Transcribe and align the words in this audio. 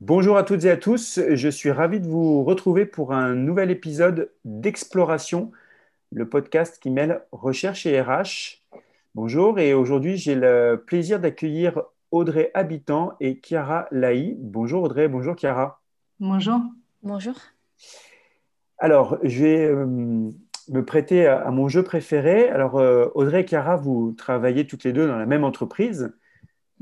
Bonjour 0.00 0.36
à 0.36 0.42
toutes 0.42 0.64
et 0.64 0.70
à 0.70 0.76
tous, 0.76 1.20
je 1.32 1.48
suis 1.48 1.70
ravi 1.70 2.00
de 2.00 2.06
vous 2.06 2.42
retrouver 2.44 2.86
pour 2.86 3.12
un 3.12 3.34
nouvel 3.34 3.70
épisode 3.70 4.32
d'Exploration, 4.44 5.52
le 6.10 6.28
podcast 6.28 6.78
qui 6.82 6.90
mêle 6.90 7.22
recherche 7.30 7.86
et 7.86 8.00
RH. 8.00 8.62
Bonjour, 9.14 9.58
et 9.58 9.74
aujourd'hui 9.74 10.16
j'ai 10.16 10.34
le 10.34 10.82
plaisir 10.84 11.20
d'accueillir 11.20 11.82
Audrey 12.10 12.50
Habitant 12.54 13.12
et 13.20 13.40
Chiara 13.40 13.86
Laï. 13.92 14.36
Bonjour 14.38 14.82
Audrey, 14.82 15.08
bonjour 15.08 15.36
Chiara. 15.36 15.80
Bonjour. 16.18 16.60
Bonjour. 17.02 17.34
Alors, 18.78 19.18
je 19.22 19.44
vais 19.44 19.66
euh, 19.66 19.86
me 19.86 20.84
prêter 20.84 21.26
à, 21.26 21.50
mon 21.52 21.68
jeu 21.68 21.84
préféré. 21.84 22.48
Alors, 22.48 22.76
euh, 22.76 23.06
Audrey 23.14 23.42
et 23.42 23.46
Chiara, 23.46 23.76
vous 23.76 24.12
travaillez 24.18 24.66
toutes 24.66 24.82
les 24.82 24.92
deux 24.92 25.06
dans 25.06 25.18
la 25.18 25.26
même 25.26 25.44
entreprise, 25.44 26.12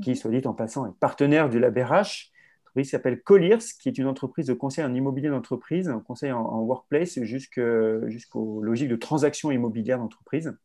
qui, 0.01 0.15
soit 0.15 0.31
dit 0.31 0.41
en 0.45 0.53
passant, 0.53 0.87
est 0.87 0.99
partenaire 0.99 1.49
du 1.49 1.59
LabRH 1.59 2.30
qui 2.75 2.85
s'appelle 2.85 3.21
Colliers, 3.21 3.57
qui 3.79 3.89
est 3.89 3.97
une 3.97 4.07
entreprise 4.07 4.47
de 4.47 4.53
conseil 4.53 4.83
en 4.83 4.93
immobilier 4.93 5.29
d'entreprise, 5.29 5.89
un 5.89 5.99
conseil 5.99 6.31
en, 6.31 6.59
workplace 6.61 7.21
jusqu'aux 7.23 8.61
logiques 8.61 8.89
de 8.89 8.95
transactions 8.95 9.51
immobilières 9.51 9.99
d'entreprise. 9.99 10.57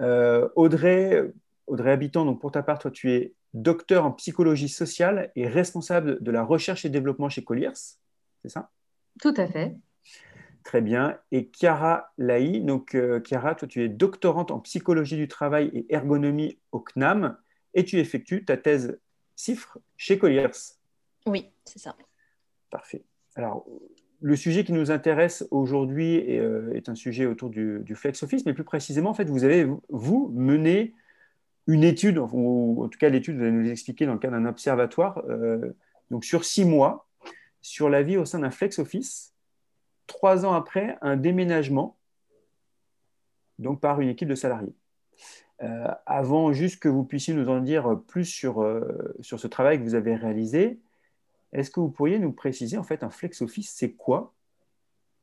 Euh, 0.00 0.48
Audrey, 0.56 1.32
Audrey 1.66 1.92
Habitant, 1.92 2.24
donc 2.24 2.40
pour 2.40 2.50
ta 2.50 2.62
part, 2.62 2.78
toi, 2.78 2.90
tu 2.90 3.12
es 3.12 3.34
docteur 3.52 4.04
en 4.04 4.10
psychologie 4.12 4.68
sociale 4.68 5.30
et 5.36 5.46
responsable 5.46 6.22
de 6.22 6.30
la 6.32 6.42
recherche 6.42 6.84
et 6.84 6.88
développement 6.90 7.28
chez 7.28 7.44
Colliers, 7.44 7.74
c'est 8.42 8.48
ça? 8.48 8.70
Tout 9.20 9.34
à 9.36 9.46
fait. 9.46 9.76
Très 10.64 10.80
bien. 10.80 11.18
Et 11.30 11.50
Chiara 11.52 12.12
Laï, 12.18 12.62
donc 12.62 12.94
euh, 12.94 13.20
Chiara, 13.22 13.54
toi, 13.54 13.68
tu 13.68 13.82
es 13.82 13.88
doctorante 13.88 14.50
en 14.50 14.60
psychologie 14.60 15.16
du 15.16 15.28
travail 15.28 15.70
et 15.72 15.86
ergonomie 15.94 16.58
au 16.72 16.80
CNAM 16.80 17.36
et 17.74 17.84
tu 17.84 17.98
effectues 17.98 18.44
ta 18.44 18.56
thèse 18.56 18.98
CIFRE 19.36 19.78
chez 19.96 20.18
Colliers. 20.18 20.50
Oui, 21.26 21.50
c'est 21.64 21.78
ça. 21.78 21.96
Parfait. 22.70 23.04
Alors, 23.36 23.66
le 24.20 24.36
sujet 24.36 24.64
qui 24.64 24.72
nous 24.72 24.90
intéresse 24.90 25.46
aujourd'hui 25.50 26.16
est, 26.16 26.38
euh, 26.38 26.80
un 26.86 26.94
sujet 26.94 27.26
autour 27.26 27.50
du, 27.50 27.94
flex 27.94 28.22
office, 28.22 28.46
mais 28.46 28.54
plus 28.54 28.64
précisément, 28.64 29.10
en 29.10 29.14
fait, 29.14 29.28
vous 29.28 29.44
avez, 29.44 29.66
vous, 29.88 30.30
mené 30.34 30.94
une 31.66 31.84
étude, 31.84 32.18
ou 32.18 32.82
en 32.84 32.88
tout 32.88 32.98
cas 32.98 33.08
l'étude, 33.08 33.36
vous 33.36 33.42
allez 33.42 33.52
nous 33.52 33.70
expliquer 33.70 34.06
dans 34.06 34.14
le 34.14 34.18
cadre 34.18 34.36
d'un 34.36 34.46
observatoire, 34.46 35.22
euh, 35.28 35.72
donc 36.10 36.24
sur 36.24 36.44
six 36.44 36.64
mois, 36.64 37.08
sur 37.62 37.88
la 37.88 38.02
vie 38.02 38.16
au 38.16 38.24
sein 38.24 38.40
d'un 38.40 38.50
flex 38.50 38.78
office, 38.78 39.34
trois 40.06 40.44
ans 40.44 40.52
après 40.52 40.98
un 41.00 41.16
déménagement, 41.16 41.96
donc 43.58 43.80
par 43.80 44.00
une 44.00 44.08
équipe 44.08 44.28
de 44.28 44.34
salariés. 44.34 44.74
Euh, 45.62 45.86
avant 46.06 46.52
juste 46.52 46.80
que 46.80 46.88
vous 46.88 47.04
puissiez 47.04 47.32
nous 47.32 47.48
en 47.48 47.60
dire 47.60 48.00
plus 48.08 48.24
sur, 48.24 48.62
euh, 48.62 49.14
sur 49.20 49.38
ce 49.38 49.46
travail 49.46 49.78
que 49.78 49.84
vous 49.84 49.94
avez 49.94 50.16
réalisé, 50.16 50.80
est-ce 51.52 51.70
que 51.70 51.78
vous 51.78 51.90
pourriez 51.90 52.18
nous 52.18 52.32
préciser 52.32 52.76
en 52.76 52.82
fait 52.82 53.04
un 53.04 53.10
flex 53.10 53.40
office, 53.40 53.72
c'est 53.74 53.92
quoi? 53.92 54.34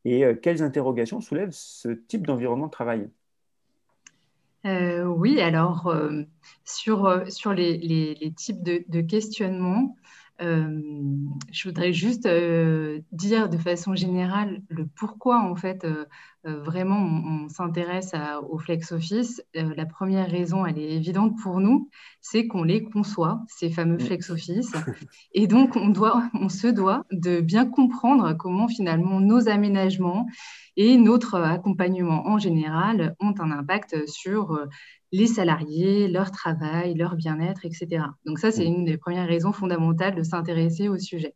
Et 0.06 0.26
euh, 0.26 0.34
quelles 0.34 0.64
interrogations 0.64 1.20
soulève 1.20 1.50
ce 1.52 1.90
type 1.90 2.26
d'environnement 2.26 2.68
de 2.68 2.72
travail? 2.72 3.10
Oui, 4.64 5.42
alors 5.42 5.92
sur, 6.66 7.24
sur 7.30 7.52
les, 7.52 7.80
les, 7.80 8.32
types 8.32 8.62
de, 8.62 9.02
questionnements, 9.02 9.96
je 10.40 11.68
voudrais 11.68 11.94
juste 11.94 12.28
dire 13.12 13.50
de 13.50 13.58
façon 13.58 13.96
générale 13.96 14.62
le 14.70 14.86
pourquoi 14.86 15.42
en 15.42 15.56
fait 15.56 15.84
vraiment 16.44 16.98
on, 16.98 17.50
s'intéresse 17.50 18.14
au 18.50 18.58
flex 18.58 18.92
office. 18.92 19.44
la 19.54 19.86
première 19.86 20.30
raison, 20.30 20.66
elle 20.66 20.80
est 20.80 20.96
évidente 20.96 21.36
pour 21.42 21.60
nous, 21.60 21.90
c'est 22.20 22.48
qu'on 22.48 22.64
les 22.64 22.84
conçoit 22.84 23.42
ces 23.48 23.70
fameux 23.70 24.00
flex 24.00 24.30
office, 24.30 24.72
et 25.34 25.48
donc 25.48 25.76
on 25.76 25.90
doit, 25.90 26.24
on 26.34 26.50
se 26.50 26.68
doit 26.68 27.06
de 27.12 27.42
bien 27.42 27.66
comprendre 27.66 28.34
comment 28.34 28.68
finalement 28.68 29.20
nos 29.20 29.50
aménagements 29.50 30.28
et 30.78 30.98
notre 30.98 31.36
accompagnement 31.36 32.28
en 32.28 32.38
général 32.38 33.16
ont 33.20 33.36
un 33.40 33.52
impact 33.52 34.08
sur 34.08 34.58
les 35.12 35.28
salariés, 35.28 36.08
leur 36.08 36.32
travail, 36.32 36.94
leur 36.96 37.16
bien-être, 37.16 37.66
etc. 37.66 38.06
Donc 38.26 38.40
ça, 38.40 38.52
c'est 38.52 38.64
mmh. 38.64 38.74
une 38.74 38.86
des 38.86 38.98
premières 38.98 39.28
raisons 39.28 39.52
fondamentales 39.52 40.16
de 40.16 40.24
s'intéresser 40.24 40.88
au 40.88 40.98
sujet. 40.98 41.36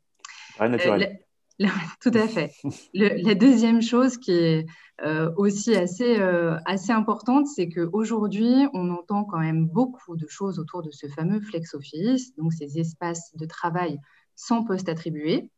naturel. 0.59 1.19
Tout 2.01 2.11
à 2.13 2.27
fait. 2.27 2.51
la 2.93 3.35
deuxième 3.35 3.81
chose 3.81 4.17
qui 4.17 4.31
est 4.31 4.65
euh, 5.03 5.29
aussi 5.35 5.75
assez, 5.75 6.19
euh, 6.19 6.57
assez 6.65 6.93
importante, 6.93 7.47
c'est 7.47 7.67
qu'aujourd'hui, 7.67 8.65
on 8.73 8.89
entend 8.91 9.25
quand 9.25 9.39
même 9.39 9.67
beaucoup 9.67 10.15
de 10.15 10.25
choses 10.27 10.57
autour 10.57 10.83
de 10.83 10.91
ce 10.91 11.07
fameux 11.07 11.41
flex 11.41 11.73
office, 11.73 12.33
donc 12.37 12.53
ces 12.53 12.79
espaces 12.79 13.35
de 13.35 13.45
travail 13.45 13.99
sans 14.35 14.63
poste 14.63 14.87
attribué. 14.87 15.49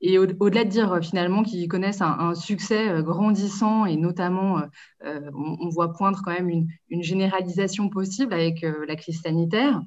Et 0.00 0.18
au-delà 0.18 0.64
de 0.64 0.68
dire 0.68 0.92
euh, 0.92 1.00
finalement 1.00 1.44
qu'ils 1.44 1.68
connaissent 1.68 2.02
un, 2.02 2.34
succès 2.34 3.00
grandissant 3.02 3.86
et 3.86 3.96
notamment, 3.96 4.60
on, 5.04 5.68
voit 5.68 5.92
poindre 5.92 6.20
quand 6.24 6.32
même 6.32 6.50
une, 6.50 7.02
généralisation 7.02 7.88
possible 7.88 8.34
avec 8.34 8.62
la 8.62 8.96
crise 8.96 9.22
sanitaire. 9.22 9.80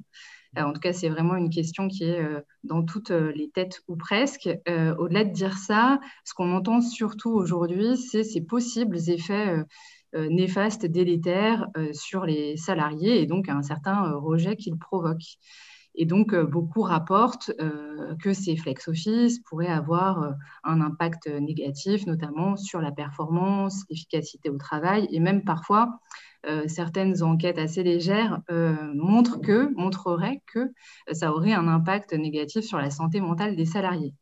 En 0.56 0.72
tout 0.72 0.80
cas, 0.80 0.92
c'est 0.92 1.08
vraiment 1.08 1.36
une 1.36 1.50
question 1.50 1.88
qui 1.88 2.04
est 2.04 2.20
dans 2.64 2.82
toutes 2.82 3.10
les 3.10 3.50
têtes 3.50 3.80
ou 3.88 3.96
presque. 3.96 4.48
au-delà 4.66 5.24
de 5.24 5.32
dire 5.32 5.56
ça, 5.58 6.00
ce 6.24 6.34
qu'on 6.34 6.52
entend 6.52 6.80
surtout 6.80 7.30
aujourd'hui, 7.30 7.96
c'est 7.96 8.24
ces 8.24 8.40
possibles 8.40 8.98
effets 9.08 9.56
néfastes, 10.14 10.86
délétères 10.86 11.68
sur 11.92 12.24
les 12.24 12.56
salariés 12.56 13.20
et 13.20 13.26
donc 13.26 13.48
un 13.48 13.62
certain 13.62 14.12
rejet 14.12 14.56
qu'ils 14.56 14.78
provoquent. 14.78 15.38
Et 16.00 16.06
donc, 16.06 16.32
euh, 16.32 16.44
beaucoup 16.44 16.82
rapportent 16.82 17.50
euh, 17.60 18.14
que 18.22 18.32
ces 18.32 18.56
flex 18.56 18.86
office 18.86 19.40
pourraient 19.40 19.66
avoir 19.66 20.22
euh, 20.22 20.30
un 20.62 20.80
impact 20.80 21.26
négatif, 21.26 22.06
notamment 22.06 22.56
sur 22.56 22.80
la 22.80 22.92
performance, 22.92 23.82
l'efficacité 23.90 24.48
au 24.48 24.58
travail, 24.58 25.08
et 25.10 25.20
même 25.20 25.44
parfois, 25.44 26.00
certaines 26.66 27.22
enquêtes 27.24 27.58
assez 27.58 27.82
légères 27.82 28.40
montrent 28.94 29.40
que, 29.40 29.74
montreraient 29.74 30.40
que 30.46 30.72
ça 31.12 31.32
aurait 31.32 31.52
un 31.52 31.66
impact 31.66 32.14
négatif 32.14 32.64
sur 32.64 32.78
la 32.78 32.90
santé 32.90 33.20
mentale 33.20 33.56
des 33.56 33.66
salariés. 33.66 34.14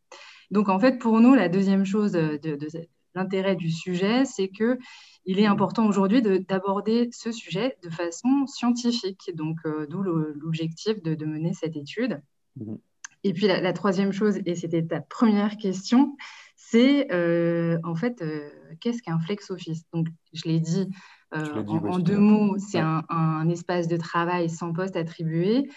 Donc, 0.50 0.70
en 0.70 0.78
fait, 0.80 0.98
pour 0.98 1.20
nous, 1.20 1.34
la 1.34 1.48
deuxième 1.50 1.84
chose 1.84 2.12
de, 2.12 2.38
de 2.42 2.68
l'intérêt 3.16 3.56
du 3.56 3.70
sujet, 3.70 4.24
c'est 4.24 4.48
que 4.48 4.78
il 5.24 5.40
est 5.40 5.46
important 5.46 5.86
aujourd'hui 5.86 6.22
d'aborder 6.22 7.08
ce 7.12 7.32
sujet 7.32 7.76
de 7.82 7.90
façon 7.90 8.46
scientifique, 8.46 9.32
donc 9.34 9.58
euh, 9.66 9.86
d'où 9.88 10.02
l'objectif 10.02 11.02
de, 11.02 11.26
mener 11.26 11.52
cette 11.52 11.76
étude. 11.76 12.22
Mhm. 12.56 12.78
Et 13.24 13.32
puis 13.32 13.48
la, 13.48 13.72
troisième 13.72 14.12
chose, 14.12 14.38
et 14.46 14.54
c'était 14.54 14.84
ta 14.84 15.00
première 15.00 15.56
question, 15.56 16.16
c'est 16.54 17.12
euh, 17.12 17.76
en 17.82 17.96
fait, 17.96 18.22
euh, 18.22 18.48
qu'est-ce 18.80 19.02
qu'un 19.02 19.18
flex 19.18 19.50
office? 19.50 19.82
Donc, 19.92 20.06
je 20.32 20.44
l'ai 20.44 20.60
dit, 20.60 20.88
en, 21.32 21.98
deux 21.98 22.18
mots, 22.18 22.56
c'est 22.58 22.78
un, 22.78 23.48
espace 23.48 23.88
de 23.88 23.96
travail 23.96 24.48
sans 24.48 24.72
poste 24.72 24.94
attribué. 24.94 25.68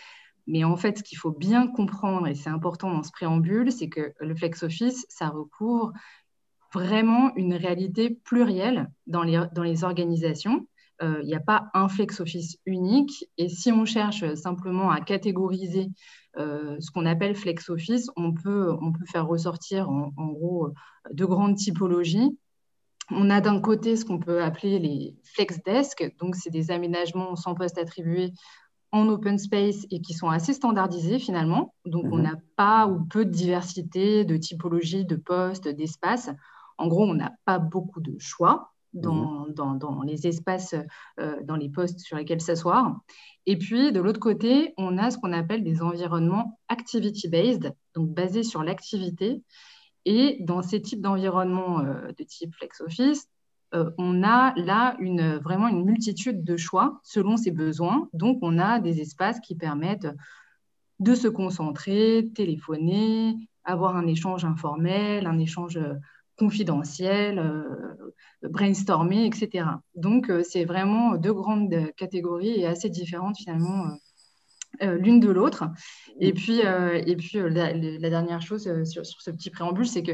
Mais 0.45 0.63
en 0.63 0.77
fait, 0.77 0.99
ce 0.99 1.03
qu'il 1.03 1.17
faut 1.17 1.31
bien 1.31 1.67
comprendre, 1.67 2.27
et 2.27 2.35
c'est 2.35 2.49
important 2.49 2.91
dans 2.91 3.03
ce 3.03 3.11
préambule, 3.11 3.71
c'est 3.71 3.89
que 3.89 4.13
le 4.19 4.35
flex 4.35 4.63
office, 4.63 5.05
ça 5.09 5.29
recouvre 5.29 5.91
vraiment 6.73 7.35
une 7.35 7.53
réalité 7.53 8.09
plurielle 8.09 8.89
dans 9.07 9.23
les, 9.23 9.41
dans 9.53 9.63
les 9.63 9.83
organisations. 9.83 10.67
Euh, 11.01 11.19
il 11.21 11.27
n'y 11.27 11.35
a 11.35 11.39
pas 11.39 11.69
un 11.73 11.87
flex 11.87 12.19
office 12.19 12.57
unique. 12.65 13.25
Et 13.37 13.49
si 13.49 13.71
on 13.71 13.85
cherche 13.85 14.33
simplement 14.35 14.91
à 14.91 14.99
catégoriser 14.99 15.89
euh, 16.37 16.77
ce 16.79 16.91
qu'on 16.91 17.05
appelle 17.05 17.35
flex 17.35 17.69
office, 17.69 18.09
on 18.15 18.33
peut, 18.33 18.75
on 18.81 18.91
peut 18.91 19.05
faire 19.05 19.27
ressortir 19.27 19.89
en, 19.89 20.11
gros 20.17 20.69
deux 21.11 21.27
grandes 21.27 21.55
typologies. 21.55 22.37
On 23.11 23.29
a 23.29 23.41
d'un 23.41 23.59
côté 23.59 23.95
ce 23.95 24.05
qu'on 24.05 24.19
peut 24.19 24.43
appeler 24.43 24.77
les 24.77 25.15
flex 25.23 25.63
desks, 25.63 26.15
donc 26.19 26.35
c'est 26.35 26.51
des 26.51 26.69
aménagements 26.69 27.35
sans 27.35 27.55
poste 27.55 27.79
attribué 27.79 28.33
en 28.91 29.07
open 29.07 29.37
space 29.37 29.85
et 29.89 30.01
qui 30.01 30.13
sont 30.13 30.29
assez 30.29 30.53
standardisés 30.53 31.17
finalement. 31.17 31.73
Donc 31.85 32.05
on 32.11 32.17
mhm. 32.17 32.23
n'a 32.23 32.35
pas 32.55 32.87
ou 32.87 33.03
peu 33.05 33.25
de 33.25 33.31
diversité 33.31 34.25
de 34.25 34.37
typologie 34.37 35.05
de 35.05 35.15
postes, 35.15 35.67
d'espaces. 35.67 36.29
En 36.79 36.87
gros, 36.87 37.05
on 37.05 37.13
n'a 37.13 37.33
pas 37.45 37.59
beaucoup 37.59 38.01
de 38.01 38.17
choix 38.17 38.71
dans, 38.93 39.45
mhm. 39.47 40.05
les 40.05 40.27
espaces, 40.27 40.75
euh, 41.19 41.37
dans 41.43 41.55
les 41.55 41.69
postes 41.69 41.99
sur 41.99 42.17
lesquels 42.17 42.41
s'asseoir. 42.41 42.99
Et 43.45 43.57
puis, 43.57 43.91
de 43.91 43.99
l'autre 43.99 44.19
côté, 44.19 44.73
on 44.77 44.97
a 44.97 45.11
ce 45.11 45.17
qu'on 45.17 45.33
appelle 45.33 45.63
des 45.63 45.81
environnements 45.81 46.59
activity-based, 46.69 47.73
donc 47.95 48.09
basés 48.09 48.43
sur 48.43 48.63
l'activité. 48.63 49.43
Et 50.05 50.37
dans 50.41 50.61
ces 50.61 50.81
types 50.81 51.01
d'environnements 51.01 51.81
euh, 51.81 52.07
de 52.17 52.23
type 52.23 52.55
Flex 52.55 52.81
Office, 52.81 53.27
euh, 53.75 53.91
on 53.99 54.23
a 54.23 54.53
là 54.55 54.95
une, 54.99 55.35
vraiment 55.37 55.67
une 55.67 55.85
multitude 55.85 56.43
de 56.43 56.57
choix 56.57 56.99
selon 57.03 57.37
ses 57.37 57.51
besoins. 57.51 58.09
Donc, 58.13 58.39
on 58.41 58.57
a 58.57 58.79
des 58.79 59.01
espaces 59.01 59.39
qui 59.39 59.55
permettent 59.55 60.07
de 60.99 61.15
se 61.15 61.27
concentrer, 61.27 62.31
téléphoner, 62.33 63.35
avoir 63.63 63.95
un 63.95 64.07
échange 64.07 64.45
informel, 64.45 65.27
un 65.27 65.37
échange 65.37 65.79
confidentiel, 66.39 67.37
euh, 67.37 68.13
brainstormer, 68.49 69.25
etc. 69.25 69.65
Donc, 69.95 70.29
euh, 70.29 70.41
c'est 70.43 70.63
vraiment 70.63 71.17
deux 71.17 71.33
grandes 71.33 71.93
catégories 71.97 72.61
et 72.61 72.65
assez 72.65 72.89
différentes 72.89 73.37
finalement 73.37 73.85
l'une 74.81 75.19
de 75.19 75.29
l'autre. 75.29 75.65
Et 76.21 76.31
puis, 76.31 76.59
et 76.61 77.15
puis 77.17 77.39
la, 77.39 78.09
dernière 78.09 78.41
chose 78.41 78.63
sur, 78.85 79.03
ce 79.05 79.31
petit 79.31 79.49
préambule, 79.49 79.87
c'est 79.87 80.03
que 80.03 80.11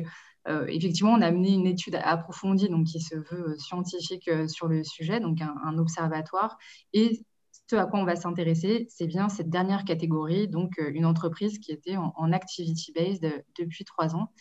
effectivement, 0.69 1.11
on 1.11 1.21
a 1.21 1.29
mené 1.29 1.53
une 1.53 1.67
étude 1.67 1.95
approfondie 1.95 2.69
donc, 2.69 2.87
qui 2.87 2.99
se 2.99 3.15
veut 3.15 3.57
scientifique 3.59 4.29
sur 4.47 4.67
le 4.67 4.83
sujet, 4.83 5.19
donc 5.19 5.39
un, 5.41 5.77
observatoire. 5.77 6.57
Et 6.93 7.25
ce 7.69 7.75
à 7.75 7.85
quoi 7.85 7.99
on 7.99 8.05
va 8.05 8.15
s'intéresser, 8.15 8.87
c'est 8.89 9.07
bien 9.07 9.27
cette 9.29 9.49
dernière 9.49 9.83
catégorie, 9.83 10.47
donc 10.47 10.71
une 10.79 11.05
entreprise 11.05 11.59
qui 11.59 11.71
était 11.71 11.97
en, 11.97 12.13
en 12.15 12.31
activity-based 12.31 13.43
depuis 13.59 13.83
trois 13.83 14.15
ans 14.15 14.31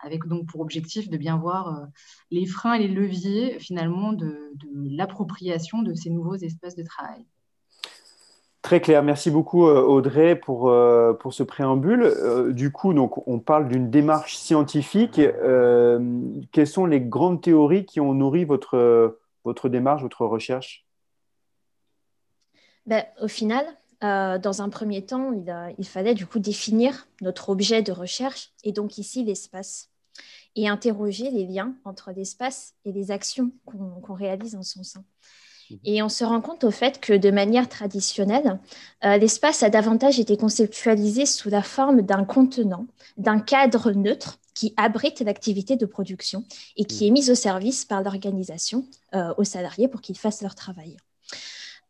avec 0.00 0.26
donc 0.26 0.46
pour 0.46 0.60
objectif 0.60 1.08
de 1.08 1.16
bien 1.16 1.36
voir 1.36 1.68
euh, 1.68 1.86
les 2.30 2.46
freins 2.46 2.74
et 2.74 2.86
les 2.86 2.88
leviers 2.88 3.58
finalement 3.58 4.12
de, 4.12 4.52
l'appropriation 4.72 5.82
de 5.82 5.94
ces 5.94 6.10
nouveaux 6.10 6.36
espaces 6.36 6.76
de 6.76 6.82
travail. 6.82 7.24
Très 8.62 8.80
clair, 8.80 9.02
merci 9.02 9.30
beaucoup 9.30 9.66
euh, 9.66 9.82
Audrey 9.82 10.36
pour, 10.36 10.70
euh, 10.70 11.12
pour 11.12 11.34
ce 11.34 11.42
préambule. 11.42 12.14
Du 12.52 12.72
coup, 12.72 12.94
donc, 12.94 13.26
on 13.28 13.38
parle 13.38 13.68
d'une 13.68 13.90
démarche 13.90 14.36
scientifique. 14.36 15.20
quelles 16.52 16.66
sont 16.66 16.86
les 16.86 17.00
grandes 17.00 17.42
théories 17.42 17.84
qui 17.84 18.00
ont 18.00 18.14
nourri 18.14 18.44
votre, 18.44 19.18
votre 19.44 19.68
démarche, 19.68 20.02
votre 20.02 20.24
recherche? 20.24 20.86
Ben, 22.86 23.04
Au 23.20 23.28
final, 23.28 23.66
dans 24.38 24.62
un 24.62 24.68
premier 24.68 25.04
temps, 25.04 25.32
il, 25.32 25.74
il, 25.78 25.86
fallait 25.86 26.14
du 26.14 26.26
coup 26.26 26.38
définir 26.38 27.06
notre 27.20 27.48
objet 27.48 27.82
de 27.82 27.92
recherche 27.92 28.52
et 28.62 28.72
donc 28.72 28.98
ici 28.98 29.24
l'espace 29.24 29.90
et 30.56 30.68
interroger 30.68 31.30
les 31.30 31.46
liens 31.46 31.74
entre 31.84 32.12
l'espace 32.12 32.74
et 32.84 32.92
les 32.92 33.10
actions 33.10 33.50
qu'on 33.64 34.14
réalise 34.14 34.54
en 34.54 34.62
son 34.62 34.82
sein. 34.82 35.04
Mhm. 35.70 35.78
Et 35.84 36.02
on 36.02 36.08
se 36.08 36.24
rend 36.24 36.40
compte 36.40 36.64
au 36.64 36.70
fait 36.70 37.00
que 37.00 37.12
de 37.12 37.30
manière 37.30 37.68
traditionnelle, 37.68 38.60
euh, 39.04 39.16
l'espace 39.16 39.62
a 39.62 39.70
davantage 39.70 40.20
été 40.20 40.36
conceptualisé 40.36 41.26
sous 41.26 41.50
la 41.50 41.62
forme 41.62 42.02
d'un 42.02 42.24
contenant, 42.24 42.86
d'un 43.16 43.40
cadre 43.40 43.92
neutre 43.92 44.38
qui 44.54 44.72
abrite 44.76 45.20
l'activité 45.20 45.76
de 45.76 45.86
production 45.86 46.44
et 46.76 46.84
qui 46.84 47.04
mhm. 47.04 47.08
est 47.08 47.12
mise 47.12 47.30
au 47.30 47.34
service 47.34 47.84
par 47.84 48.02
l'organisation 48.02 48.86
euh, 49.14 49.34
aux 49.36 49.44
salariés 49.44 49.88
pour 49.88 50.00
qu'ils 50.00 50.18
fassent 50.18 50.42
leur 50.42 50.54
travail. 50.54 50.96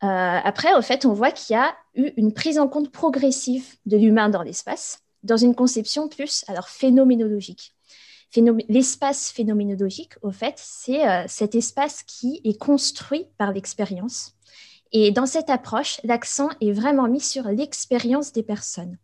Euh, 0.02 0.06
après, 0.42 0.74
au 0.74 0.82
fait, 0.82 1.06
on 1.06 1.12
voit 1.12 1.30
qu'il 1.30 1.54
y 1.54 1.58
a 1.58 1.74
eu 1.94 2.12
une 2.16 2.32
prise 2.32 2.58
en 2.58 2.68
compte 2.68 2.90
progressive 2.90 3.64
de 3.86 3.96
l'humain 3.96 4.28
dans 4.28 4.42
l'espace, 4.42 5.00
dans 5.22 5.36
une 5.36 5.54
conception 5.54 6.08
plus 6.08 6.44
alors 6.48 6.68
phénoménologique. 6.68 7.72
L'espace 8.68 9.30
phénoménologique, 9.30 10.14
au 10.22 10.32
fait, 10.32 10.54
c'est 10.56 11.08
euh, 11.08 11.24
cet 11.28 11.54
espace 11.54 12.02
qui 12.02 12.40
est 12.44 12.58
construit 12.58 13.26
par 13.38 13.52
l'expérience. 13.52 14.34
Et 14.92 15.10
dans 15.10 15.26
cette 15.26 15.50
approche, 15.50 16.00
l'accent 16.04 16.48
est 16.60 16.72
vraiment 16.72 17.08
mis 17.08 17.20
sur 17.20 17.44
l'expérience 17.48 18.32
des 18.32 18.42
personnes. 18.42 18.98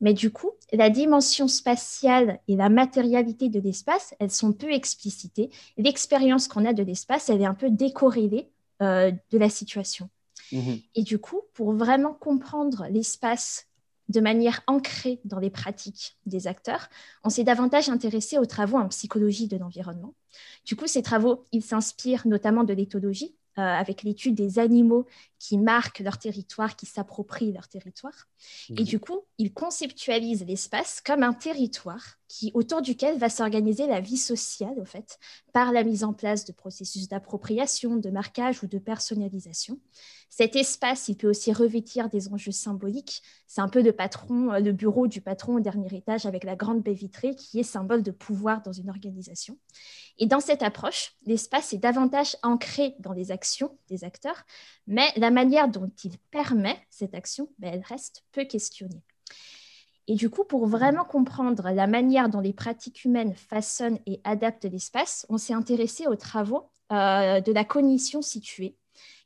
Mais 0.00 0.14
du 0.14 0.30
coup, 0.30 0.50
la 0.72 0.90
dimension 0.90 1.48
spatiale 1.48 2.40
et 2.48 2.56
la 2.56 2.68
matérialité 2.68 3.48
de 3.48 3.60
l'espace, 3.60 4.14
elles 4.18 4.30
sont 4.30 4.52
peu 4.52 4.72
explicitées. 4.72 5.50
L'expérience 5.76 6.48
qu'on 6.48 6.64
a 6.64 6.72
de 6.72 6.82
l'espace, 6.82 7.28
elle 7.28 7.42
est 7.42 7.46
un 7.46 7.54
peu 7.54 7.70
décorrélée 7.70 8.50
euh, 8.82 9.12
de 9.30 9.38
la 9.38 9.48
situation. 9.48 10.08
Mmh 10.54 10.74
et 10.94 11.02
du 11.02 11.18
coup, 11.18 11.42
pour 11.52 11.72
vraiment 11.72 12.14
comprendre 12.14 12.86
l'espace 12.88 13.66
de 14.08 14.20
manière 14.20 14.62
ancrée 14.66 15.20
dans 15.24 15.38
les 15.38 15.50
pratiques 15.50 16.16
des 16.26 16.46
acteurs, 16.46 16.88
on 17.24 17.30
s'est 17.30 17.44
davantage 17.44 17.88
intéressé 17.88 18.38
aux 18.38 18.46
travaux 18.46 18.76
en 18.76 18.88
psychologie 18.88 19.48
de 19.48 19.56
l'environnement. 19.56 20.14
Du 20.64 20.76
coup, 20.76 20.86
ces 20.86 21.02
travaux, 21.02 21.44
ils 21.52 21.62
s'inspirent 21.62 22.26
notamment 22.26 22.64
de 22.64 22.74
l'éthologie, 22.74 23.34
euh, 23.56 23.62
avec 23.62 24.02
l'étude 24.02 24.34
des 24.34 24.58
animaux 24.58 25.06
qui 25.38 25.58
marquent 25.58 26.00
leur 26.00 26.18
territoire, 26.18 26.74
qui 26.74 26.86
s'approprient 26.86 27.52
leur 27.52 27.68
territoire. 27.68 28.26
Et 28.70 28.80
mhm. 28.80 28.84
du 28.84 28.98
coup, 28.98 29.20
ils 29.38 29.52
conceptualisent 29.52 30.44
l'espace 30.44 31.00
comme 31.00 31.22
un 31.22 31.32
territoire 31.32 32.18
autour 32.54 32.82
duquel 32.82 33.18
va 33.18 33.28
s'organiser 33.28 33.86
la 33.86 34.00
vie 34.00 34.16
sociale, 34.16 34.78
au 34.78 34.84
fait, 34.84 35.18
par 35.52 35.72
la 35.72 35.84
mise 35.84 36.04
en 36.04 36.12
place 36.12 36.44
de 36.44 36.52
processus 36.52 37.08
d'appropriation, 37.08 37.96
de 37.96 38.10
marquage 38.10 38.62
ou 38.62 38.66
de 38.66 38.78
personnalisation. 38.78 39.78
Cet 40.30 40.56
espace, 40.56 41.08
il 41.08 41.16
peut 41.16 41.28
aussi 41.28 41.52
revêtir 41.52 42.08
des 42.08 42.32
enjeux 42.32 42.52
symboliques. 42.52 43.22
C'est 43.46 43.60
un 43.60 43.68
peu 43.68 43.82
le 43.82 43.92
patron, 43.92 44.52
le 44.58 44.72
bureau 44.72 45.06
du 45.06 45.20
patron 45.20 45.56
au 45.56 45.60
dernier 45.60 45.94
étage 45.94 46.26
avec 46.26 46.44
la 46.44 46.56
grande 46.56 46.82
baie 46.82 46.92
vitrée 46.92 47.36
qui 47.36 47.60
est 47.60 47.64
symbole 47.64 48.02
de 48.02 48.10
pouvoir 48.10 48.62
dans 48.62 48.72
une 48.72 48.90
organisation. 48.90 49.56
Et 50.18 50.26
dans 50.26 50.40
cette 50.40 50.62
approche, 50.62 51.12
l'espace 51.26 51.72
est 51.72 51.78
davantage 51.78 52.36
ancré 52.42 52.94
dans 52.98 53.12
les 53.12 53.30
actions 53.30 53.78
des 53.88 54.04
acteurs, 54.04 54.44
mais 54.86 55.08
la 55.16 55.30
manière 55.30 55.68
dont 55.68 55.90
il 56.02 56.18
permet 56.30 56.78
cette 56.90 57.14
action, 57.14 57.48
ben, 57.58 57.74
elle 57.74 57.84
reste 57.86 58.24
peu 58.32 58.44
questionnée. 58.44 59.02
Et 60.06 60.16
du 60.16 60.28
coup, 60.28 60.44
pour 60.44 60.66
vraiment 60.66 61.04
comprendre 61.04 61.70
la 61.70 61.86
manière 61.86 62.28
dont 62.28 62.40
les 62.40 62.52
pratiques 62.52 63.04
humaines 63.04 63.34
façonnent 63.34 63.98
et 64.06 64.20
adaptent 64.24 64.66
l'espace, 64.66 65.24
on 65.30 65.38
s'est 65.38 65.54
intéressé 65.54 66.06
aux 66.06 66.16
travaux 66.16 66.68
euh, 66.92 67.40
de 67.40 67.52
la 67.52 67.64
cognition 67.64 68.20
située, 68.20 68.76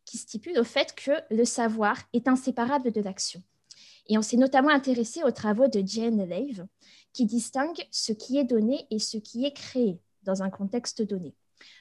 qui 0.04 0.18
stipule 0.18 0.58
au 0.58 0.64
fait 0.64 0.94
que 0.94 1.10
le 1.30 1.44
savoir 1.44 1.96
est 2.12 2.28
inséparable 2.28 2.92
de 2.92 3.00
l'action. 3.00 3.42
Et 4.06 4.16
on 4.16 4.22
s'est 4.22 4.36
notamment 4.36 4.70
intéressé 4.70 5.22
aux 5.24 5.32
travaux 5.32 5.66
de 5.66 5.82
Jane 5.84 6.24
Lave, 6.24 6.66
qui 7.12 7.26
distingue 7.26 7.84
ce 7.90 8.12
qui 8.12 8.38
est 8.38 8.44
donné 8.44 8.86
et 8.90 9.00
ce 9.00 9.18
qui 9.18 9.44
est 9.44 9.52
créé 9.52 10.00
dans 10.22 10.42
un 10.42 10.50
contexte 10.50 11.02
donné. 11.02 11.34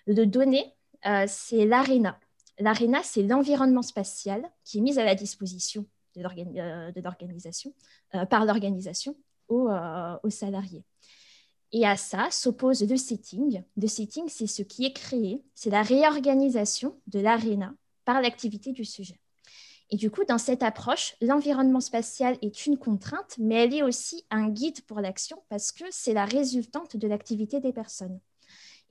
Le 0.08 0.26
donné, 0.26 0.74
euh, 1.06 1.26
c'est 1.28 1.66
l'aréna. 1.66 2.20
L'aréna, 2.60 3.02
c'est 3.04 3.22
l'environnement 3.22 3.84
spatial 3.84 4.50
qui 4.64 4.80
est 4.80 4.82
mis 4.82 4.98
à 4.98 5.06
la 5.06 5.14
disposition 5.14 5.86
de 6.18 6.60
euh, 6.60 7.02
l'organisation, 7.04 7.74
euh, 8.16 8.26
par 8.26 8.46
l'organisation 8.46 9.16
aux, 9.48 9.70
aux, 10.24 10.30
salariés. 10.30 10.84
Et 11.72 11.86
à 11.86 11.96
ça 11.96 12.28
s'oppose 12.32 12.84
le 12.84 12.98
setting. 12.98 13.64
Le 13.78 13.88
setting, 13.88 14.28
c'est 14.28 14.48
ce 14.48 14.62
qui 14.62 14.86
est 14.86 14.94
créé, 14.94 15.42
c'est 15.54 15.70
la 15.70 15.84
réorganisation 15.84 17.00
de 17.08 17.20
l'aréna 17.20 17.74
par 18.04 18.22
l'activité 18.22 18.72
du 18.74 18.84
sujet. 18.84 19.20
Et 19.90 19.96
du 19.96 20.12
coup, 20.12 20.26
dans 20.26 20.38
cette 20.38 20.64
approche, 20.64 21.16
l'environnement 21.22 21.80
spatial 21.80 22.38
est 22.42 22.66
une 22.66 22.78
contrainte, 22.78 23.36
mais 23.38 23.64
elle 23.64 23.74
est 23.74 23.84
aussi 23.84 24.26
un 24.30 24.50
guide 24.50 24.82
pour 24.82 25.00
l'action 25.00 25.42
parce 25.50 25.72
que 25.72 25.86
c'est 25.92 26.14
la 26.14 26.26
résultante 26.26 26.98
de 26.98 27.08
l'activité 27.08 27.62
des 27.62 27.72
personnes. 27.72 28.20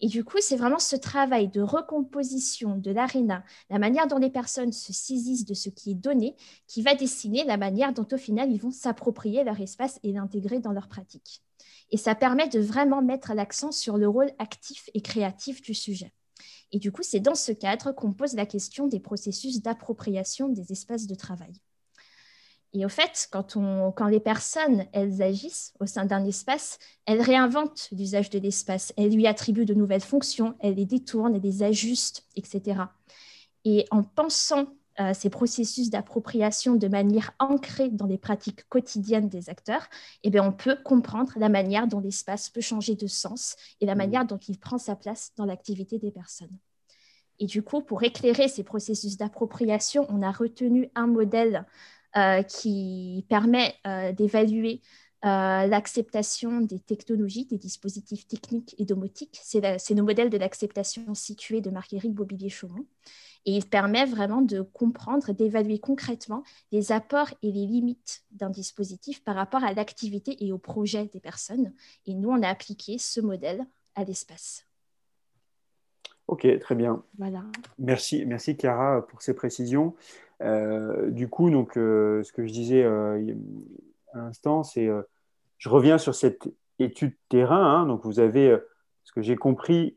Et 0.01 0.09
du 0.09 0.25
coup, 0.25 0.39
c'est 0.41 0.57
vraiment 0.57 0.79
ce 0.79 0.97
travail 0.97 1.49
de 1.49 1.63
recomposition 1.63 2.77
de 2.77 2.91
l'aréna, 2.91 3.45
la 3.71 3.79
manière 3.79 4.07
dont 4.07 4.19
les 4.19 4.31
personnes 4.31 4.73
se 4.73 4.93
saisissent 4.93 5.47
de 5.47 5.55
ce 5.55 5.71
qui 5.71 5.93
est 5.93 5.95
donné, 5.95 6.37
qui 6.67 6.83
va 6.83 6.95
dessiner 6.95 7.45
la 7.45 7.57
manière 7.57 7.95
dont 7.95 8.07
au 8.13 8.19
final 8.19 8.53
ils 8.53 8.61
vont 8.61 8.71
s'approprier 8.71 9.43
leur 9.43 9.61
espace 9.61 9.99
et 10.03 10.13
l'intégrer 10.13 10.61
dans 10.61 10.73
leur 10.73 10.89
pratique. 10.89 11.43
Et 11.91 11.97
ça 11.97 12.15
permet 12.15 12.49
de 12.49 12.61
vraiment 12.61 13.01
mettre 13.01 13.33
l'accent 13.33 13.73
sur 13.73 13.97
le 13.97 14.09
rôle 14.09 14.31
actif 14.39 14.91
et 14.93 15.01
créatif 15.01 15.63
du 15.63 15.73
sujet. 15.73 16.13
Et 16.73 16.79
du 16.79 16.93
coup, 16.93 17.03
c'est 17.03 17.21
dans 17.21 17.35
ce 17.35 17.53
cadre 17.53 17.93
qu'on 17.93 18.13
pose 18.13 18.35
la 18.35 18.45
question 18.45 18.89
des 18.89 19.01
processus 19.01 19.63
d'appropriation 19.63 20.49
des 20.49 20.73
espaces 20.73 21.07
de 21.07 21.15
travail. 21.15 21.55
Et 22.79 22.85
au 22.85 22.91
fait, 22.91 23.27
quand, 23.33 23.57
on, 23.57 23.91
quand 23.91 24.07
les 24.07 24.21
personnes, 24.21 24.85
elles 24.93 25.23
agissent 25.23 25.73
au 25.81 25.87
sein 25.87 26.05
d'un 26.05 26.27
espace, 26.27 26.79
elles 27.07 27.23
réinventent 27.23 27.89
l'usage 27.91 28.29
de 28.29 28.39
l'espace, 28.39 28.93
elles 28.99 29.15
lui 29.15 29.27
attribuent 29.27 29.65
de 29.65 29.73
nouvelles 29.73 30.03
fonctions, 30.03 30.55
elles 30.61 30.75
les 30.75 30.85
détournent, 30.85 31.35
elles 31.35 31.41
les 31.41 31.63
ajustent, 31.63 32.27
etc. 32.37 32.83
Et 33.65 33.87
en 33.91 34.03
pensant 34.03 34.67
ces 35.15 35.31
processus 35.31 35.89
d'appropriation 35.89 36.75
de 36.75 36.89
manière 36.89 37.33
ancrée 37.39 37.89
dans 37.89 38.07
les 38.07 38.19
pratiques 38.19 38.69
quotidiennes 38.69 39.31
des 39.31 39.49
acteurs, 39.49 39.89
eh 40.23 40.29
bien, 40.29 40.47
on 40.47 40.53
peut 40.53 40.77
comprendre 40.85 41.33
la 41.37 41.49
manière 41.49 41.87
dont 41.87 42.01
l'espace 42.01 42.51
peut 42.51 42.61
changer 42.61 42.95
de 42.95 43.07
sens 43.07 43.57
et 43.81 43.87
la 43.87 43.95
mmh. 43.95 43.99
manière 43.99 44.27
dont 44.27 44.39
il 44.49 44.59
prend 44.59 44.77
sa 44.77 44.97
place 44.97 45.33
dans 45.37 45.47
l'activité 45.47 45.99
des 45.99 46.11
personnes. 46.11 46.59
Et 47.39 47.47
du 47.47 47.63
coup, 47.63 47.83
pour 47.83 48.03
éclairer 48.03 48.49
ces 48.49 48.65
processus 48.65 49.17
d'appropriation, 49.17 50.07
on 50.09 50.23
a 50.23 50.31
retenu 50.31 50.91
un 50.95 51.07
modèle 51.07 51.67
qui 52.49 53.27
permet 53.29 53.75
euh, 53.87 54.13
d'évaluer 54.13 54.81
euh, 55.25 55.67
l'acceptation 55.67 56.61
des 56.61 56.79
technologies, 56.79 57.47
des 57.47 57.59
dispositifs 57.59 58.29
techniques 58.29 58.75
et 58.79 58.85
domotiques. 58.85 59.41
C'est 59.43 59.61
le 59.61 60.03
modèle 60.03 60.31
de 60.31 60.37
l'acceptation 60.37 61.15
située 61.15 61.61
de 61.61 61.71
Marguerite 61.71 62.15
Bobillier-Chaumont. 62.15 62.87
Et 63.45 63.57
il 63.57 63.65
permet 63.65 64.05
vraiment 64.05 64.43
de 64.43 64.61
comprendre, 64.61 65.33
d'évaluer 65.33 65.79
concrètement 65.79 66.43
les 66.71 66.93
apports 66.93 67.31
et 67.43 67.51
les 67.51 67.67
limites 67.67 68.25
d'un 68.31 68.51
dispositif 68.51 69.25
par 69.25 69.37
rapport 69.37 69.65
à 69.65 69.73
l'activité 69.73 70.45
et 70.45 70.53
au 70.53 70.59
projet 70.59 71.07
des 71.07 71.21
personnes. 71.21 71.73
Et 72.05 72.15
nous, 72.15 72.29
on 72.29 72.43
a 72.43 72.49
appliqué 72.49 72.99
ce 72.99 73.21
modèle 73.21 73.67
à 73.95 74.05
l'espace. 74.05 74.67
Ok, 76.29 76.47
très 76.61 76.75
bien. 76.75 77.03
Voilà. 77.19 77.43
Merci, 77.79 78.27
merci 78.27 78.57
Chiara 78.57 79.07
pour 79.07 79.23
ces 79.23 79.35
précisions. 79.35 79.95
Euh, 80.43 81.11
du 81.11 81.29
coup, 81.29 81.51
donc, 81.51 81.77
euh, 81.77 82.23
ce 82.23 82.33
que 82.33 82.47
je 82.47 82.53
disais 82.53 82.83
euh, 82.83 83.35
à 84.13 84.19
l'instant, 84.19 84.63
c'est 84.63 84.89
je 85.59 85.69
reviens 85.69 85.99
sur 85.99 86.15
cette 86.15 86.49
étude 86.79 87.15
terrain. 87.29 87.65
Hein. 87.65 87.87
donc, 87.87 88.05
vous 88.05 88.21
avez, 88.21 88.57
ce 89.05 89.13
que 89.13 89.23
j'ai 89.23 89.37
compris, 89.37 89.97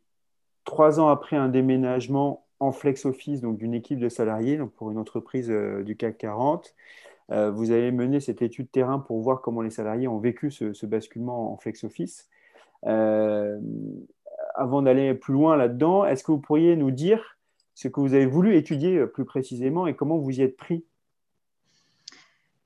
trois 0.63 0.99
ans 0.99 1.09
après 1.09 1.35
un 1.35 1.49
déménagement 1.49 2.45
en 2.59 2.71
flex 2.71 3.05
office, 3.05 3.41
donc 3.41 3.57
d'une 3.57 3.73
équipe 3.73 3.99
de 3.99 4.09
salariés, 4.09 4.57
donc 4.57 4.71
pour 4.73 4.91
une 4.91 4.97
entreprise 4.97 5.49
du 5.49 5.95
CAC 5.95 6.17
40, 6.17 6.75
vous 7.29 7.71
avez 7.71 7.91
mené 7.91 8.19
cette 8.19 8.41
étude 8.41 8.71
terrain 8.71 8.99
pour 8.99 9.21
voir 9.21 9.41
comment 9.41 9.61
les 9.61 9.69
salariés 9.69 10.07
ont 10.07 10.19
vécu 10.19 10.51
ce, 10.51 10.85
basculement 10.85 11.53
en 11.53 11.57
flex 11.57 11.83
office. 11.83 12.29
avant 12.83 14.81
d'aller 14.81 15.13
plus 15.13 15.33
loin 15.33 15.55
là-dedans, 15.55 16.05
est-ce 16.05 16.23
que 16.23 16.31
vous 16.31 16.39
pourriez 16.39 16.75
nous 16.75 16.91
dire 16.91 17.38
ce 17.79 17.87
que 17.87 18.01
vous 18.01 18.13
avez 18.13 18.25
voulu 18.25 18.57
étudier 18.57 19.07
plus 19.07 19.23
précisément 19.23 19.87
et 19.87 19.95
comment 19.95 20.17
vous 20.17 20.31
y 20.31 20.41
êtes 20.41 20.57
pris? 20.57 20.83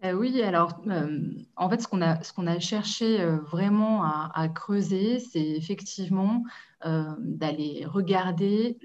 Euh, 0.04 0.14
oui, 0.14 0.42
alors 0.42 0.82
euh, 0.88 1.20
en 1.56 1.70
fait, 1.70 1.82
ce 1.82 1.88
qu'on 1.88 2.02
a, 2.48 2.60
cherché 2.60 3.22
euh, 3.22 3.38
vraiment 3.38 4.04
à, 4.04 4.50
creuser, 4.50 5.20
c'est 5.20 5.48
effectivement 5.52 6.44
d'aller 6.84 7.86
regarder 7.86 8.78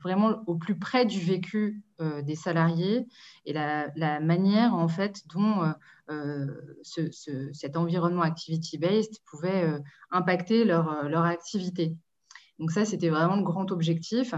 vraiment 0.00 0.42
au 0.46 0.54
plus 0.54 0.78
près 0.78 1.04
du 1.04 1.20
vécu 1.20 1.82
des 2.22 2.34
salariés 2.34 3.06
et 3.44 3.52
la, 3.52 4.20
manière 4.20 4.72
en 4.72 4.88
fait 4.88 5.20
dont 5.34 5.70
cet 6.82 7.76
environnement 7.76 8.22
activity-based 8.22 9.18
pouvait 9.26 9.70
impacter 10.10 10.64
leur 10.64 11.24
activité. 11.24 11.94
Donc 12.58 12.70
ça, 12.70 12.86
c'était 12.86 13.10
vraiment 13.10 13.36
le 13.36 13.42
grand 13.42 13.70
objectif. 13.70 14.34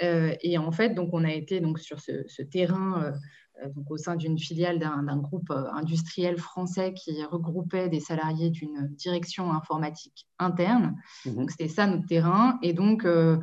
Et 0.00 0.58
en 0.58 0.72
fait, 0.72 0.90
donc 0.90 1.10
on 1.12 1.24
a 1.24 1.32
été 1.32 1.60
donc 1.60 1.78
sur 1.78 2.00
ce, 2.00 2.24
ce 2.26 2.42
terrain 2.42 3.14
euh, 3.62 3.68
donc 3.68 3.90
au 3.90 3.96
sein 3.96 4.16
d'une 4.16 4.38
filiale 4.38 4.78
d'un 4.78 5.16
groupe 5.18 5.50
euh, 5.50 5.70
industriel 5.72 6.38
français 6.38 6.92
qui 6.92 7.22
regroupait 7.24 7.88
des 7.88 8.00
salariés 8.00 8.50
d'une 8.50 8.88
direction 8.96 9.52
informatique 9.52 10.26
interne. 10.38 10.96
Mhm. 11.24 11.34
Donc 11.36 11.50
c'était 11.50 11.68
ça 11.68 11.86
notre 11.86 12.06
terrain. 12.06 12.58
Et 12.62 12.72
donc 12.72 13.04
euh, 13.04 13.38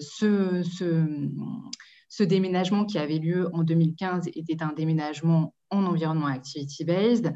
ce, 0.00 0.62
ce, 0.62 2.22
déménagement 2.22 2.84
qui 2.84 2.98
avait 2.98 3.18
lieu 3.18 3.48
en 3.52 3.62
2015 3.62 4.28
était 4.34 4.62
un 4.62 4.72
déménagement 4.72 5.54
en 5.70 5.84
environnement 5.84 6.26
activity-based. 6.26 7.32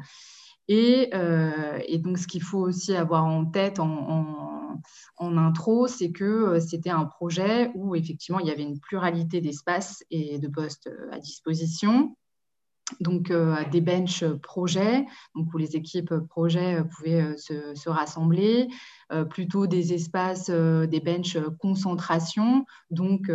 Et, 0.67 1.09
et, 1.87 1.97
donc 1.97 2.19
ce 2.19 2.27
qu'il 2.27 2.43
faut 2.43 2.59
aussi 2.59 2.95
avoir 2.95 3.25
en 3.25 3.45
tête 3.45 3.79
en 3.79 3.89
en 3.89 4.58
intro, 5.17 5.87
c'est 5.87 6.11
que 6.11 6.23
euh, 6.23 6.59
c'était 6.59 6.89
un 6.89 7.05
projet 7.05 7.71
où 7.75 7.95
effectivement 7.95 8.39
il 8.39 8.47
y 8.47 8.51
avait 8.51 8.63
une 8.63 8.79
pluralité 8.79 9.41
d'espaces 9.41 10.03
et 10.09 10.39
de 10.39 10.47
postes 10.47 10.87
euh, 10.87 11.11
à 11.11 11.19
disposition. 11.19 12.15
Donc 12.99 13.29
euh, 13.29 13.63
des 13.69 13.81
benches 13.81 14.25
projets, 14.41 15.05
donc 15.35 15.53
où 15.53 15.57
les 15.57 15.75
équipes 15.75 16.15
projets 16.27 16.83
pouvaient 16.83 17.37
se, 17.37 17.87
rassembler, 17.87 18.67
plutôt 19.29 19.67
des 19.67 19.93
espaces, 19.93 20.49
des 20.49 20.99
benches 20.99 21.37
concentration, 21.59 22.65
donc, 22.89 23.31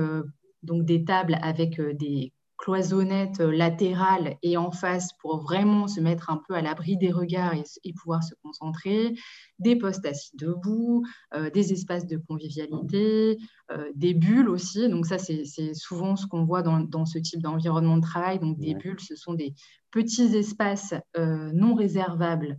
donc 0.65 0.85
des 0.85 1.05
tables 1.05 1.39
avec 1.41 1.81
des 1.81 2.33
cloisonnette 2.64 3.40
euh, 3.40 3.52
latérale 3.52 4.37
et 4.42 4.56
en 4.56 4.71
face 4.71 5.11
pour 5.21 5.42
vraiment 5.42 5.87
se 5.87 6.00
mettre 6.00 6.30
un 6.30 6.40
peu 6.49 6.54
à 6.54 6.62
l'abri 6.62 6.97
des 6.97 7.12
regards 7.12 7.52
et, 7.52 7.92
pouvoir 7.92 8.25
se 8.25 8.35
concentrer, 8.42 9.14
des 9.59 9.76
postes 9.76 10.06
assis 10.06 10.35
debout, 10.35 11.04
euh, 11.35 11.50
des 11.50 11.75
espaces 11.75 12.06
de 12.06 12.16
convivialité, 12.16 13.37
euh, 13.71 13.90
des 13.94 14.14
bulles 14.14 14.49
aussi. 14.49 14.88
Donc 14.88 15.04
ça, 15.04 15.18
c'est 15.18 15.75
souvent 15.75 16.16
ce 16.16 16.26
qu'on 16.26 16.44
voit 16.44 16.62
dans, 16.62 17.04
ce 17.04 17.18
type 17.18 17.42
d'environnement 17.42 17.99
de 17.99 18.02
travail. 18.02 18.38
Donc 18.38 18.59
des 18.59 18.75
bulles, 18.75 19.00
ce 19.00 19.14
sont 19.14 19.35
des 19.35 19.54
petits 19.90 20.35
espaces 20.35 20.94
non 21.16 21.75
réservables 21.75 22.59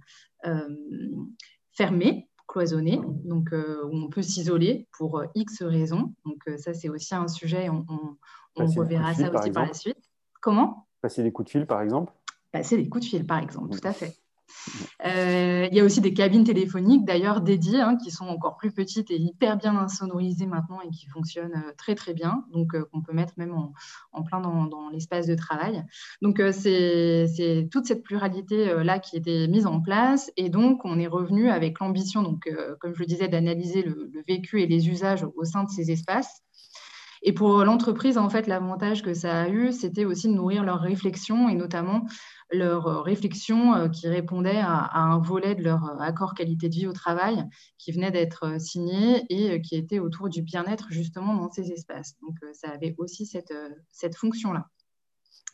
fermés 1.71 2.29
cloisonnés, 2.47 3.01
donc 3.23 3.49
où 3.51 3.95
on 3.95 4.09
peut 4.09 4.21
s'isoler 4.21 4.87
pour 4.97 5.23
X 5.35 5.63
raisons. 5.63 6.13
Donc 6.25 6.43
ça, 6.57 6.73
c'est 6.73 6.89
aussi 6.89 7.15
un 7.15 7.27
sujet, 7.27 7.69
on, 7.69 7.85
on 8.55 8.65
reverra 8.65 9.13
ça 9.13 9.31
aussi 9.33 9.51
par, 9.51 9.67
la 9.67 9.73
suite. 9.73 9.97
Comment? 10.41 10.87
Passer 11.01 11.23
des 11.23 11.31
coups 11.31 11.47
de 11.47 11.51
fil, 11.51 11.65
par 11.65 11.81
exemple? 11.81 12.13
Passer 12.51 12.77
des 12.77 12.87
coups 12.87 13.05
de 13.05 13.09
fil, 13.09 13.25
par 13.25 13.39
exemple, 13.39 13.77
tout 13.77 13.87
à 13.87 13.93
fait. 13.93 14.15
Euh, 15.05 15.67
il 15.69 15.77
y 15.77 15.79
a 15.79 15.83
aussi 15.83 16.01
des 16.01 16.13
cabines 16.13 16.43
téléphoniques 16.43 17.05
d'ailleurs 17.05 17.41
dédiées 17.41 17.81
hein, 17.81 17.97
qui 17.97 18.11
sont 18.11 18.27
encore 18.27 18.57
plus 18.57 18.71
petites 18.71 19.11
et 19.11 19.17
hyper 19.17 19.57
bien 19.57 19.75
insonorisées 19.77 20.47
maintenant 20.47 20.81
et 20.81 20.89
qui 20.89 21.07
fonctionnent 21.07 21.63
euh, 21.67 21.71
très 21.77 21.95
très 21.95 22.13
bien, 22.13 22.45
donc 22.51 22.73
euh, 22.73 22.85
qu'on 22.91 23.01
peut 23.01 23.13
mettre 23.13 23.33
même 23.37 23.53
en, 24.11 24.23
plein 24.23 24.39
dans, 24.41 24.89
l'espace 24.89 25.27
de 25.27 25.35
travail. 25.35 25.83
Donc 26.21 26.41
c'est 26.51 27.67
toute 27.71 27.85
cette 27.85 28.03
pluralité 28.03 28.73
là 28.83 28.99
qui 28.99 29.17
était 29.17 29.47
mise 29.47 29.65
en 29.65 29.81
place. 29.81 30.31
Et 30.37 30.49
donc 30.49 30.85
on 30.85 30.97
est 30.99 31.07
revenu 31.07 31.49
avec 31.49 31.79
l'ambition, 31.79 32.23
donc 32.23 32.49
comme 32.79 32.93
je 32.93 32.99
le 32.99 33.05
disais, 33.05 33.27
d'analyser 33.27 33.83
le, 33.83 34.11
vécu 34.27 34.61
et 34.61 34.67
les 34.67 34.89
usages 34.89 35.25
au 35.35 35.43
sein 35.43 35.63
de 35.63 35.69
ces 35.69 35.91
espaces. 35.91 36.41
Et 37.21 37.33
pour 37.33 37.63
l'entreprise, 37.63 38.17
en 38.17 38.29
fait, 38.29 38.47
l'avantage 38.47 39.01
que 39.01 39.13
ça 39.13 39.41
a 39.41 39.49
eu, 39.49 39.71
c'était 39.73 40.05
aussi 40.05 40.27
de 40.27 40.33
nourrir 40.33 40.63
leurs 40.63 40.79
réflexions 40.79 41.49
et 41.49 41.55
notamment 41.55 42.05
leurs 42.51 43.03
réflexions 43.03 43.73
euh, 43.73 43.89
qui 43.89 44.07
répondaient 44.07 44.59
à, 44.59 44.97
un 44.97 45.19
volet 45.19 45.55
de 45.55 45.63
leur 45.63 45.83
euh, 45.85 45.99
accord 45.99 46.33
qualité 46.33 46.69
de 46.69 46.75
vie 46.75 46.87
au 46.87 46.93
travail 46.93 47.43
qui 47.77 47.91
venait 47.91 48.11
d'être 48.11 48.45
euh, 48.45 48.59
signé 48.59 49.25
et 49.29 49.61
qui 49.61 49.75
était 49.75 49.99
autour 49.99 50.29
du 50.29 50.41
bien-être 50.41 50.87
justement 50.91 51.35
dans 51.35 51.51
ces 51.51 51.71
espaces. 51.71 52.15
Donc, 52.21 52.35
ça 52.53 52.69
avait 52.69 52.95
aussi 52.97 53.25
cette, 53.25 53.53
cette 53.91 54.15
fonction-là. 54.15 54.67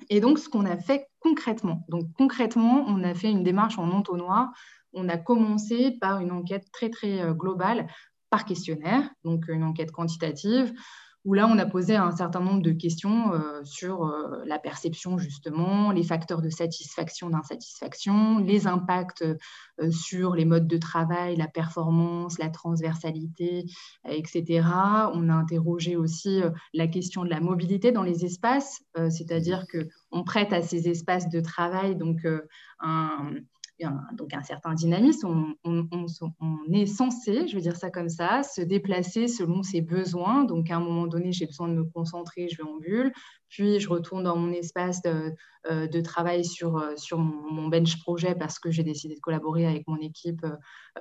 Et 0.09 0.19
donc, 0.19 0.39
ce 0.39 0.49
qu'on 0.49 0.65
a 0.65 0.77
fait 0.77 1.07
concrètement, 1.19 1.85
donc 1.89 2.11
concrètement, 2.17 2.83
on 2.87 3.03
a 3.03 3.13
fait 3.13 3.29
une 3.29 3.43
démarche 3.43 3.77
en 3.77 3.89
entonnoir. 3.91 4.49
On 4.93 5.07
a 5.09 5.17
commencé 5.17 5.91
par 6.01 6.19
une 6.19 6.31
enquête 6.31 6.65
très, 6.71 6.89
très 6.89 7.33
globale 7.33 7.87
par 8.29 8.45
questionnaire, 8.45 9.09
donc 9.23 9.47
une 9.47 9.63
enquête 9.63 9.91
quantitative 9.91 10.73
où 11.23 11.33
là, 11.35 11.47
on 11.47 11.57
a 11.59 11.65
posé 11.65 11.95
un 11.95 12.11
certain 12.11 12.39
nombre 12.39 12.61
de 12.61 12.71
questions 12.71 13.31
euh, 13.33 13.63
sur 13.63 14.05
euh, 14.05 14.43
la 14.45 14.57
perception, 14.57 15.19
justement, 15.19 15.91
les 15.91 16.03
facteurs 16.03 16.41
de 16.41 16.49
satisfaction, 16.49 17.29
d'insatisfaction, 17.29 18.39
les 18.39 18.65
impacts 18.65 19.21
euh, 19.21 19.91
sur 19.91 20.33
les 20.33 20.45
modes 20.45 20.67
de 20.67 20.77
travail, 20.77 21.35
la 21.35 21.47
performance, 21.47 22.39
la 22.39 22.49
transversalité, 22.49 23.65
etc. 24.07 24.63
On 25.13 25.29
a 25.29 25.33
interrogé 25.33 25.95
aussi 25.95 26.41
la 26.73 26.87
question 26.87 27.23
de 27.23 27.29
la 27.29 27.39
mobilité 27.39 27.91
dans 27.91 28.03
les 28.03 28.25
espaces, 28.25 28.81
c'est-à-dire 29.09 29.65
qu'on 29.67 30.23
prête 30.23 30.53
à 30.53 30.61
ces 30.61 30.87
espaces 30.87 31.29
de 31.29 31.39
travail 31.39 31.95
donc 31.95 32.19
un 32.79 33.31
donc 34.13 34.33
un 34.33 34.43
certain 34.43 34.73
dynamisme. 34.73 35.55
On, 35.63 36.73
est 36.73 36.85
censé, 36.85 37.47
je 37.47 37.55
veux 37.55 37.61
dire 37.61 37.75
ça 37.75 37.89
comme 37.89 38.09
ça, 38.09 38.43
se 38.43 38.61
déplacer 38.61 39.27
selon 39.27 39.63
ses 39.63 39.81
besoins. 39.81 40.43
Donc 40.43 40.69
à 40.69 40.77
un 40.77 40.79
moment 40.79 41.07
donné, 41.07 41.31
j'ai 41.31 41.45
besoin 41.45 41.67
de 41.67 41.73
me 41.73 41.83
concentrer, 41.83 42.47
je 42.49 42.57
vais 42.57 42.69
en 42.69 42.77
bulle, 42.77 43.11
puis 43.49 43.79
je 43.79 43.89
retourne 43.89 44.23
dans 44.23 44.35
mon 44.35 44.51
espace 44.51 45.01
de, 45.01 45.33
euh, 45.69 46.01
travail 46.03 46.45
sur, 46.45 46.77
euh, 46.77 46.95
sur 46.95 47.19
mon, 47.19 47.67
bench 47.67 47.99
projet 48.01 48.35
parce 48.35 48.59
que 48.59 48.71
j'ai 48.71 48.83
décidé 48.83 49.15
de 49.15 49.19
collaborer 49.19 49.65
avec 49.65 49.87
mon 49.87 49.97
équipe 49.97 50.45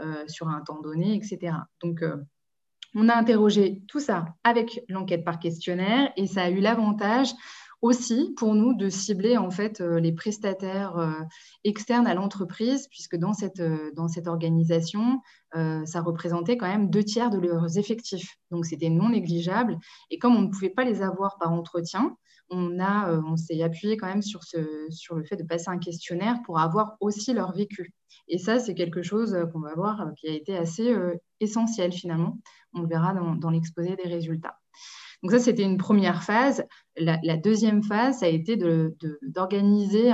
euh, 0.03 0.25
sur 0.29 0.49
un 0.49 0.61
temps 0.61 0.81
donné, 0.81 1.15
etc. 1.15 1.55
Donc 1.81 2.05
on 2.95 3.09
a 3.09 3.15
interrogé 3.15 3.83
tout 3.87 4.01
ça 4.01 4.27
avec 4.45 4.83
l'enquête 4.89 5.25
par 5.25 5.39
questionnaire 5.39 6.13
et 6.17 6.27
ça 6.27 6.43
a 6.43 6.51
eu 6.51 6.61
l'avantage 6.61 7.33
aussi 7.83 8.35
pour 8.37 8.55
nous 8.55 8.75
de 8.75 8.89
cibler 8.89 9.37
en 9.39 9.51
fait 9.51 9.81
euh, 9.81 10.01
les 10.01 10.13
prestataires 10.13 10.99
euh, 10.99 11.13
externes 11.65 12.07
à 12.07 12.15
l'entreprise, 12.15 12.89
puisque 12.91 13.17
dans 13.17 13.33
cette, 13.33 13.61
euh, 13.61 13.91
dans 13.95 14.09
cette 14.09 14.27
organisation, 14.27 15.21
ça 15.53 16.01
représentait 16.01 16.57
quand 16.57 16.69
même 16.69 16.91
deux 16.91 17.03
tiers 17.03 17.29
de 17.29 17.39
leurs 17.39 17.77
effectifs. 17.77 18.37
Donc 18.53 18.67
c'était 18.67 18.89
non 18.89 19.09
négligeable. 19.09 19.79
Et 20.09 20.17
comme 20.17 20.37
on 20.37 20.43
ne 20.43 20.49
pouvait 20.49 20.71
pas 20.71 20.85
les 20.85 21.03
avoir 21.03 21.39
par 21.39 21.51
entretien, 21.53 22.17
on, 22.51 22.79
on 22.79 23.37
s'est 23.37 23.61
appuyé 23.61 23.97
quand 23.97 24.07
même 24.07 24.23
sur, 24.23 24.45
ce, 24.45 24.87
sur 24.91 25.17
le 25.17 25.25
fait 25.25 25.35
de 25.35 25.43
passer 25.43 25.69
un 25.69 25.79
questionnaire 25.79 26.37
pour 26.45 26.61
avoir 26.61 26.97
aussi 27.01 27.33
leur 27.33 27.53
vécu. 27.53 27.93
Et 28.29 28.39
ça, 28.39 28.61
c'est 28.61 28.77
quelque 28.77 29.03
chose 29.03 29.37
qu'on 29.53 29.59
va 29.59 29.75
voir 29.75 30.13
qui 30.17 30.29
a 30.29 30.33
été 30.35 30.57
assez 30.57 30.95
essentiel 31.41 31.91
finalement. 31.91 32.39
On 32.73 32.83
le 32.83 32.87
verra 32.89 33.13
dans, 33.13 33.35
dans 33.35 33.51
l'exposé 33.51 33.97
des 33.97 34.09
résultats. 34.09 34.57
Donc 35.23 35.33
ça, 35.33 35.39
c'était 35.39 35.65
une 35.65 35.77
première 35.77 36.23
phase. 36.23 36.65
La, 37.00 37.37
deuxième 37.37 37.83
phase, 37.83 38.21
ça 38.21 38.26
a 38.26 38.28
été 38.28 38.57
d'organiser 39.23 40.12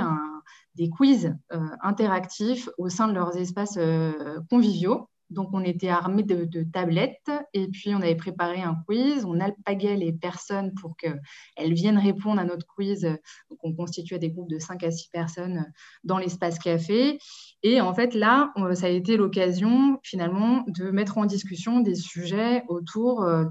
des 0.77 0.89
quiz 0.89 1.35
euh, 1.51 1.59
interactifs 1.81 2.69
au 2.77 2.87
sein 2.87 3.07
de 3.07 3.13
leurs 3.13 3.35
espaces 3.35 3.77
euh, 3.77 4.39
conviviaux. 4.49 5.09
Donc, 5.29 5.49
on 5.51 5.61
était 5.61 5.89
armés 5.89 6.23
de, 6.23 6.63
tablettes 6.71 7.29
et 7.53 7.67
puis 7.67 7.93
on 7.93 8.01
avait 8.01 8.15
préparé 8.15 8.61
un 8.61 8.77
quiz. 8.87 9.25
On 9.25 9.41
alpaguait 9.41 9.97
les 9.97 10.13
personnes 10.13 10.73
pour 10.75 10.95
qu'elles 10.95 11.73
viennent 11.73 11.97
répondre 11.97 12.39
à 12.39 12.45
notre 12.45 12.65
quiz. 12.65 13.01
Donc, 13.01 13.59
on 13.61 13.73
constituait 13.73 14.19
des 14.19 14.29
groupes 14.29 14.49
de 14.49 14.57
5 14.57 14.83
à 14.83 14.91
6 14.91 15.09
personnes 15.09 15.69
dans 16.05 16.17
l'espace 16.17 16.59
café. 16.59 17.19
Et 17.61 17.81
en 17.81 17.93
fait, 17.93 18.13
là, 18.13 18.53
ça 18.75 18.85
a 18.85 18.89
été 18.89 19.17
l'occasion 19.17 19.99
finalement 20.01 20.63
de 20.67 20.91
mettre 20.91 21.17
en 21.17 21.25
discussion 21.25 21.81
des 21.81 21.95
sujets 21.95 22.63
autour 22.69 23.23
euh, 23.23 23.43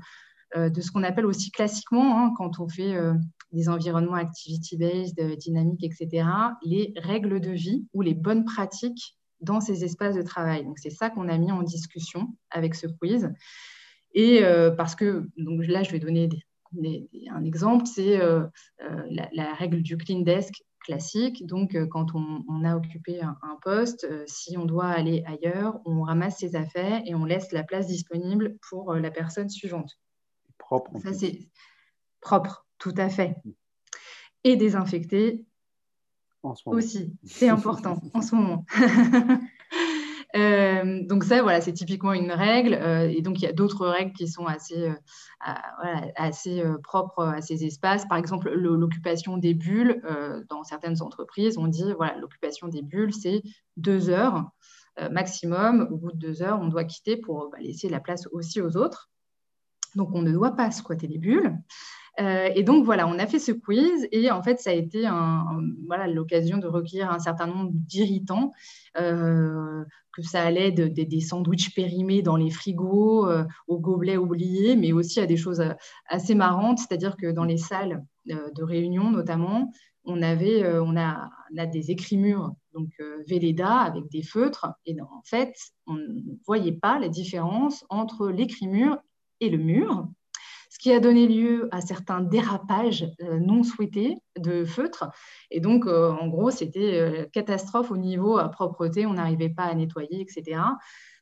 de 0.55 0.81
ce 0.81 0.91
qu'on 0.91 1.03
appelle 1.03 1.27
aussi 1.27 1.51
classiquement, 1.51 2.19
hein, 2.19 2.33
quand 2.37 2.61
on 2.61 2.69
fait 2.69 2.95
euh, 2.95 3.15
des 3.53 3.69
environnements 3.69 4.15
activity-based, 4.15 5.19
euh, 5.19 5.37
dynamiques, 5.37 5.85
etc., 5.85 6.29
les 6.63 6.95
règles 6.97 7.41
de 7.41 7.51
vie 7.51 7.87
ou 7.93 8.03
les 8.03 8.15
bonnes 8.15 8.45
pratiques 8.45 9.17
dans 9.41 9.61
ces 9.61 9.85
espaces 9.85 10.15
de 10.15 10.23
travail. 10.23 10.65
Donc, 10.65 10.79
c'est 10.79 10.91
ça 10.91 11.11
qu'on 11.11 11.29
a 11.29 11.37
mis 11.37 11.53
en 11.53 11.63
discussion 11.63 12.29
avec 12.51 12.75
ce 12.75 12.87
quiz. 12.87 13.31
Et 14.15 14.41
parce 14.79 14.95
que, 14.95 15.29
donc 15.37 15.67
là, 15.67 15.83
je 15.83 15.93
vais 15.93 15.99
donner 15.99 16.31
un 17.31 17.45
exemple, 17.45 17.85
c'est 17.85 18.19
la, 19.11 19.55
règle 19.55 19.83
du 19.83 19.99
clean 19.99 20.21
desk 20.21 20.55
classique. 20.87 21.47
Donc, 21.47 21.77
quand 21.91 22.15
on, 22.15 22.65
a 22.65 22.77
occupé 22.77 23.21
un, 23.21 23.37
poste, 23.61 24.09
si 24.27 24.57
on 24.57 24.65
doit 24.65 24.87
aller 24.87 25.23
ailleurs, 25.27 25.81
on 25.85 26.01
ramasse 26.01 26.39
ses 26.39 26.57
affaires 26.57 27.03
et 27.05 27.15
on 27.15 27.27
laisse 27.27 27.53
la 27.53 27.63
place 27.63 27.89
disponible 27.89 28.57
pour 28.71 28.95
la 28.95 29.11
personne 29.11 29.51
suivante. 29.51 29.99
Propre. 30.67 30.99
Ça, 30.99 31.13
c'est 31.13 31.49
propre, 32.21 32.67
tout 32.79 32.95
à 32.97 33.09
fait. 33.09 33.37
Et 34.43 34.57
désinfecté 34.57 35.47
aussi. 36.67 37.17
C'est 37.25 37.49
important 37.49 38.01
en 38.15 38.21
ce 38.21 38.35
moment. 38.35 38.65
Euh, 40.35 41.03
donc 41.05 41.25
ça, 41.25 41.41
voilà, 41.41 41.63
c'est 41.63 41.73
typiquement 41.73 42.13
une 42.13 42.33
règle. 42.33 42.75
Euh, 42.75 43.09
et 43.09 43.23
donc, 43.23 43.39
il 43.39 43.45
y 43.45 43.47
a 43.47 43.55
d'autres 43.55 43.87
règles 43.87 44.13
qui 44.13 44.29
sont 44.29 44.45
assez, 44.45 44.91
euh, 44.91 45.53
assez 46.15 46.63
propres 46.83 47.25
à 47.25 47.41
ces 47.41 47.65
espaces. 47.65 48.05
Par 48.07 48.19
exemple, 48.19 48.51
l'occupation 48.51 49.39
des 49.39 49.55
bulles. 49.55 50.03
dans 50.51 50.63
certaines 50.63 51.01
entreprises, 51.01 51.57
on 51.57 51.69
dit, 51.69 51.91
voilà, 51.97 52.19
l'occupation 52.19 52.69
des 52.69 52.83
bulles, 52.83 53.15
c'est 53.15 53.43
deux 53.79 54.11
heures 54.11 54.45
maximum. 55.11 55.89
Au 55.91 55.97
bout 55.97 56.13
de 56.13 56.19
deux 56.19 56.43
heures, 56.43 56.61
on 56.61 56.69
doit 56.69 56.85
quitter 56.85 57.17
pour 57.17 57.49
bah, 57.51 57.59
laisser 57.61 57.89
la 57.89 58.01
place 58.01 58.29
aussi 58.31 58.61
aux 58.61 58.77
autres. 58.77 59.09
Donc, 59.97 60.11
on 60.15 60.23
ne 60.23 60.31
doit 60.31 60.55
pas 60.55 60.71
squatter 60.71 61.09
les 61.09 61.19
bulles. 61.19 61.59
Euh, 62.19 62.49
et 62.55 62.63
donc 62.63 62.85
voilà, 62.85 63.07
on 63.07 63.19
a 63.19 63.27
fait 63.27 63.39
ce 63.39 63.53
quiz 63.53 64.09
et 64.11 64.31
en 64.31 64.43
fait, 64.43 64.59
ça 64.59 64.71
a 64.71 64.73
été 64.73 65.07
voilà, 65.87 66.07
l'occasion 66.07 66.59
de 66.59 66.67
recueillir 66.67 67.11
un 67.11 67.19
certain 67.19 67.47
nombre 67.47 67.71
d'irritants, 67.73 68.53
euh, 68.99 69.85
que 70.13 70.23
ça 70.23 70.43
allait 70.43 70.73
de, 70.73 70.87
des 70.87 71.21
sandwichs 71.21 71.75
périmés 71.75 72.23
dans 72.23 72.37
les 72.37 72.51
frigos, 72.51 73.29
euh, 73.29 73.45
aux 73.69 73.79
gobelets 73.79 74.17
oubliés, 74.17 74.77
mais 74.77 74.93
aussi 74.93 75.21
à 75.21 75.27
des 75.27 75.37
choses 75.37 75.63
assez 76.07 76.35
marrantes, 76.35 76.79
c'est-à-dire 76.79 77.17
que 77.17 77.31
dans 77.31 77.45
les 77.45 77.59
salles 77.59 78.03
de 78.25 78.63
réunion 78.63 79.11
notamment, 79.11 79.71
on 80.05 80.23
avait 80.23 80.67
on 80.79 80.97
a, 80.97 81.29
a, 81.59 81.67
des 81.67 81.91
écrimures, 81.91 82.53
donc 82.73 82.89
Véleda 83.29 83.77
avec 83.81 84.09
des 84.09 84.23
feutres, 84.23 84.69
et 84.87 84.97
en 85.01 85.23
fait, 85.25 85.55
on 85.87 85.95
ne 85.95 86.37
voyait 86.47 86.73
pas 86.73 86.99
la 86.99 87.09
différence 87.09 87.85
entre 87.91 88.29
l'écrimure 88.29 88.99
et 89.41 89.51
le 89.51 89.59
mur 89.59 90.09
ce 90.77 90.83
qui 90.83 90.93
a 90.93 91.01
donné 91.01 91.27
lieu 91.27 91.71
à 91.73 91.81
certains 91.81 92.21
dérapages 92.21 93.07
euh, 93.23 93.39
non 93.39 93.63
souhaités 93.63 94.15
de 94.39 94.67
feutres. 94.67 95.09
Et 95.51 95.61
donc, 95.61 95.87
euh, 95.87 96.11
en 96.11 96.29
gros, 96.29 96.51
c'était 96.51 97.01
euh, 97.01 97.25
catastrophe 97.33 97.91
au 97.91 97.97
niveau 97.97 98.37
à 98.37 98.51
propreté, 98.51 99.07
on 99.07 99.15
n'arrivait 99.15 99.49
pas 99.49 99.63
à 99.63 99.75
nettoyer, 99.75 100.21
etc. 100.21 100.61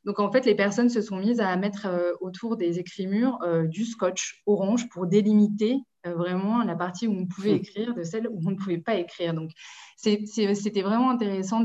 Donc, 0.03 0.19
en 0.19 0.29
fait, 0.29 0.45
les 0.45 0.55
personnes 0.55 0.89
se 0.89 1.01
sont 1.01 1.17
mises 1.17 1.39
à 1.39 1.55
mettre 1.55 1.87
autour 2.19 2.57
des 2.57 2.79
écrimures 2.79 3.39
du 3.63 3.85
scotch 3.85 4.43
orange 4.45 4.87
pour 4.89 5.07
délimiter 5.07 5.77
vraiment 6.03 6.63
la 6.63 6.75
partie 6.75 7.07
où 7.07 7.13
on 7.13 7.25
pouvait 7.25 7.53
mmh. 7.53 7.55
écrire 7.55 7.95
de 7.95 8.03
celle 8.03 8.27
où 8.27 8.39
on 8.45 8.51
ne 8.51 8.55
pouvait 8.55 8.77
pas 8.77 8.95
écrire. 8.95 9.33
Donc, 9.33 9.49
c'était 9.97 10.83
vraiment 10.83 11.09
intéressant 11.09 11.61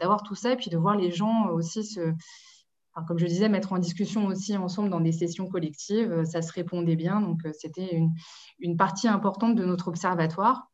d'avoir 0.00 0.24
tout 0.24 0.34
ça 0.34 0.54
et 0.54 0.56
puis 0.56 0.68
de 0.68 0.76
voir 0.76 0.96
les 0.96 1.12
gens 1.12 1.50
aussi 1.50 1.84
se 1.84 2.12
comme 3.06 3.18
je 3.18 3.26
disais, 3.26 3.48
mettre 3.48 3.72
en 3.72 3.78
discussion 3.78 4.26
aussi 4.26 4.56
ensemble 4.56 4.90
dans 4.90 5.00
des 5.00 5.12
sessions 5.12 5.48
collectives, 5.48 6.10
euh, 6.10 6.24
ça 6.24 6.42
se 6.42 6.52
répondait 6.52 6.96
bien. 6.96 7.20
Donc, 7.20 7.44
euh, 7.44 7.52
c'était 7.52 8.00
une, 8.60 8.76
partie 8.76 9.08
importante 9.08 9.54
de 9.54 9.64
notre 9.64 9.88
observatoire. 9.88 10.70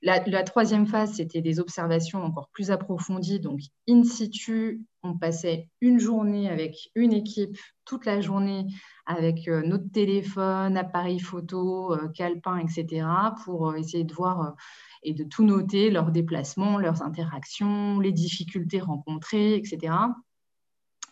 La, 0.00 0.20
troisième 0.44 0.86
phase, 0.86 1.14
c'était 1.14 1.40
des 1.40 1.58
observations 1.58 2.22
encore 2.22 2.50
plus 2.52 2.70
approfondies. 2.70 3.40
Donc, 3.40 3.60
in 3.88 4.04
situ, 4.04 4.84
on 5.02 5.18
passait 5.18 5.68
une 5.80 5.98
journée 5.98 6.48
avec 6.48 6.90
une 6.94 7.12
équipe, 7.12 7.58
toute 7.84 8.06
la 8.06 8.20
journée, 8.20 8.66
avec 9.06 9.48
euh, 9.48 9.62
notre 9.62 9.90
téléphone, 9.90 10.76
appareil 10.76 11.18
photo, 11.18 11.96
calepin, 12.14 12.58
etc., 12.58 13.06
pour 13.44 13.74
essayer 13.74 14.04
de 14.04 14.14
voir 14.14 14.54
et 15.02 15.14
de 15.14 15.24
tout 15.24 15.44
noter, 15.44 15.90
leurs 15.90 16.12
déplacements, 16.12 16.78
leurs 16.78 17.02
interactions, 17.02 17.98
les 17.98 18.12
difficultés 18.12 18.80
rencontrées, 18.80 19.56
etc 19.56 19.94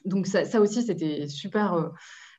donc 0.06 0.26
ça, 0.28 0.60
aussi, 0.60 0.82
c'était 0.82 1.26
super 1.28 1.74
euh, 1.74 1.88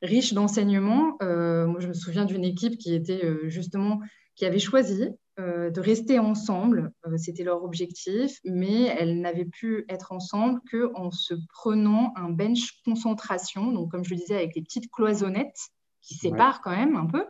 riche 0.02 0.32
d'enseignements. 0.32 1.16
Euh, 1.22 1.66
moi, 1.66 1.80
je 1.80 1.88
me 1.88 1.92
souviens 1.92 2.24
d'une 2.24 2.44
équipe 2.44 2.78
qui 2.78 2.94
était 2.94 3.24
euh, 3.24 3.48
justement, 3.48 4.00
qui 4.34 4.46
avait 4.46 4.58
choisi 4.58 5.10
de 5.40 5.80
rester 5.80 6.18
ensemble. 6.18 6.90
c'était 7.16 7.44
leur 7.44 7.62
objectif, 7.62 8.40
mais 8.44 8.86
elles 8.86 9.20
n'avaient 9.20 9.44
pu 9.44 9.84
être 9.88 10.10
ensemble 10.10 10.60
qu'en 10.68 11.12
se 11.12 11.32
prenant 11.52 12.12
un 12.16 12.28
bench 12.28 12.82
concentration. 12.84 13.70
Donc, 13.70 13.92
comme 13.92 14.04
je 14.04 14.10
le 14.10 14.16
disais, 14.16 14.34
avec 14.34 14.56
les 14.56 14.62
petites 14.62 14.90
cloisonnettes 14.90 15.60
qui 16.00 16.16
séparent 16.16 16.60
quand 16.60 16.72
même 16.72 16.96
un 16.96 17.06
peu 17.06 17.24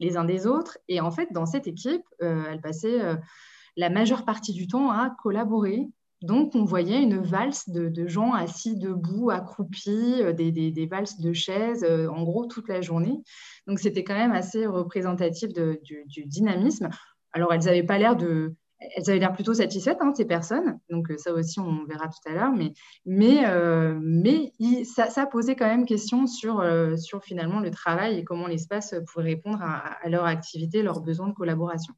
les 0.00 0.18
uns 0.18 0.26
des 0.26 0.46
autres. 0.46 0.76
Et 0.88 1.00
en 1.00 1.10
fait, 1.10 1.32
dans 1.32 1.46
cette 1.46 1.66
équipe, 1.66 2.04
elles 2.20 2.60
passaient 2.60 3.00
la 3.78 3.88
majeure 3.88 4.26
partie 4.26 4.52
du 4.52 4.66
temps 4.66 4.90
à 4.90 5.08
collaborer 5.22 5.88
donc, 6.22 6.54
on 6.54 6.64
voyait 6.64 7.02
une 7.02 7.18
valse 7.18 7.70
de, 7.70 8.06
gens 8.06 8.34
assis 8.34 8.76
debout, 8.76 9.30
accroupis, 9.30 10.22
euh, 10.22 10.32
des, 10.32 10.86
valses 10.90 11.18
de 11.18 11.32
chaises, 11.32 11.82
euh, 11.82 12.08
en 12.08 12.24
gros, 12.24 12.46
toute 12.46 12.68
la 12.68 12.82
journée. 12.82 13.22
Donc, 13.66 13.78
c'était 13.78 14.04
quand 14.04 14.14
même 14.14 14.32
assez 14.32 14.66
représentatif 14.66 15.52
du, 15.52 16.24
dynamisme. 16.26 16.90
Alors, 17.32 17.54
elles 17.54 17.64
n'avaient 17.64 17.84
pas 17.84 17.98
l'air 17.98 18.16
de... 18.16 18.54
Elles 18.96 19.10
avaient 19.10 19.18
l'air 19.18 19.34
plutôt 19.34 19.52
satisfaites, 19.52 19.98
hein, 20.00 20.12
ces 20.14 20.24
personnes. 20.26 20.78
Donc, 20.90 21.10
euh, 21.10 21.16
ça 21.16 21.32
aussi, 21.32 21.58
on 21.60 21.84
verra 21.84 22.08
tout 22.08 22.30
à 22.30 22.34
l'heure. 22.34 22.52
Mais, 22.52 22.72
mais, 23.06 23.42
mais 24.02 24.52
ça, 24.84 25.26
posait 25.26 25.56
quand 25.56 25.66
même 25.66 25.86
question 25.86 26.26
sur, 26.26 26.62
sur 26.98 27.22
finalement 27.22 27.60
le 27.60 27.70
travail 27.70 28.18
et 28.18 28.24
comment 28.24 28.46
l'espace 28.46 28.94
pourrait 29.06 29.24
répondre 29.24 29.62
à, 29.62 29.78
à 30.02 30.08
leur 30.10 30.24
activité, 30.24 30.82
leurs 30.82 31.00
besoins 31.00 31.28
de 31.28 31.34
collaboration. 31.34 31.94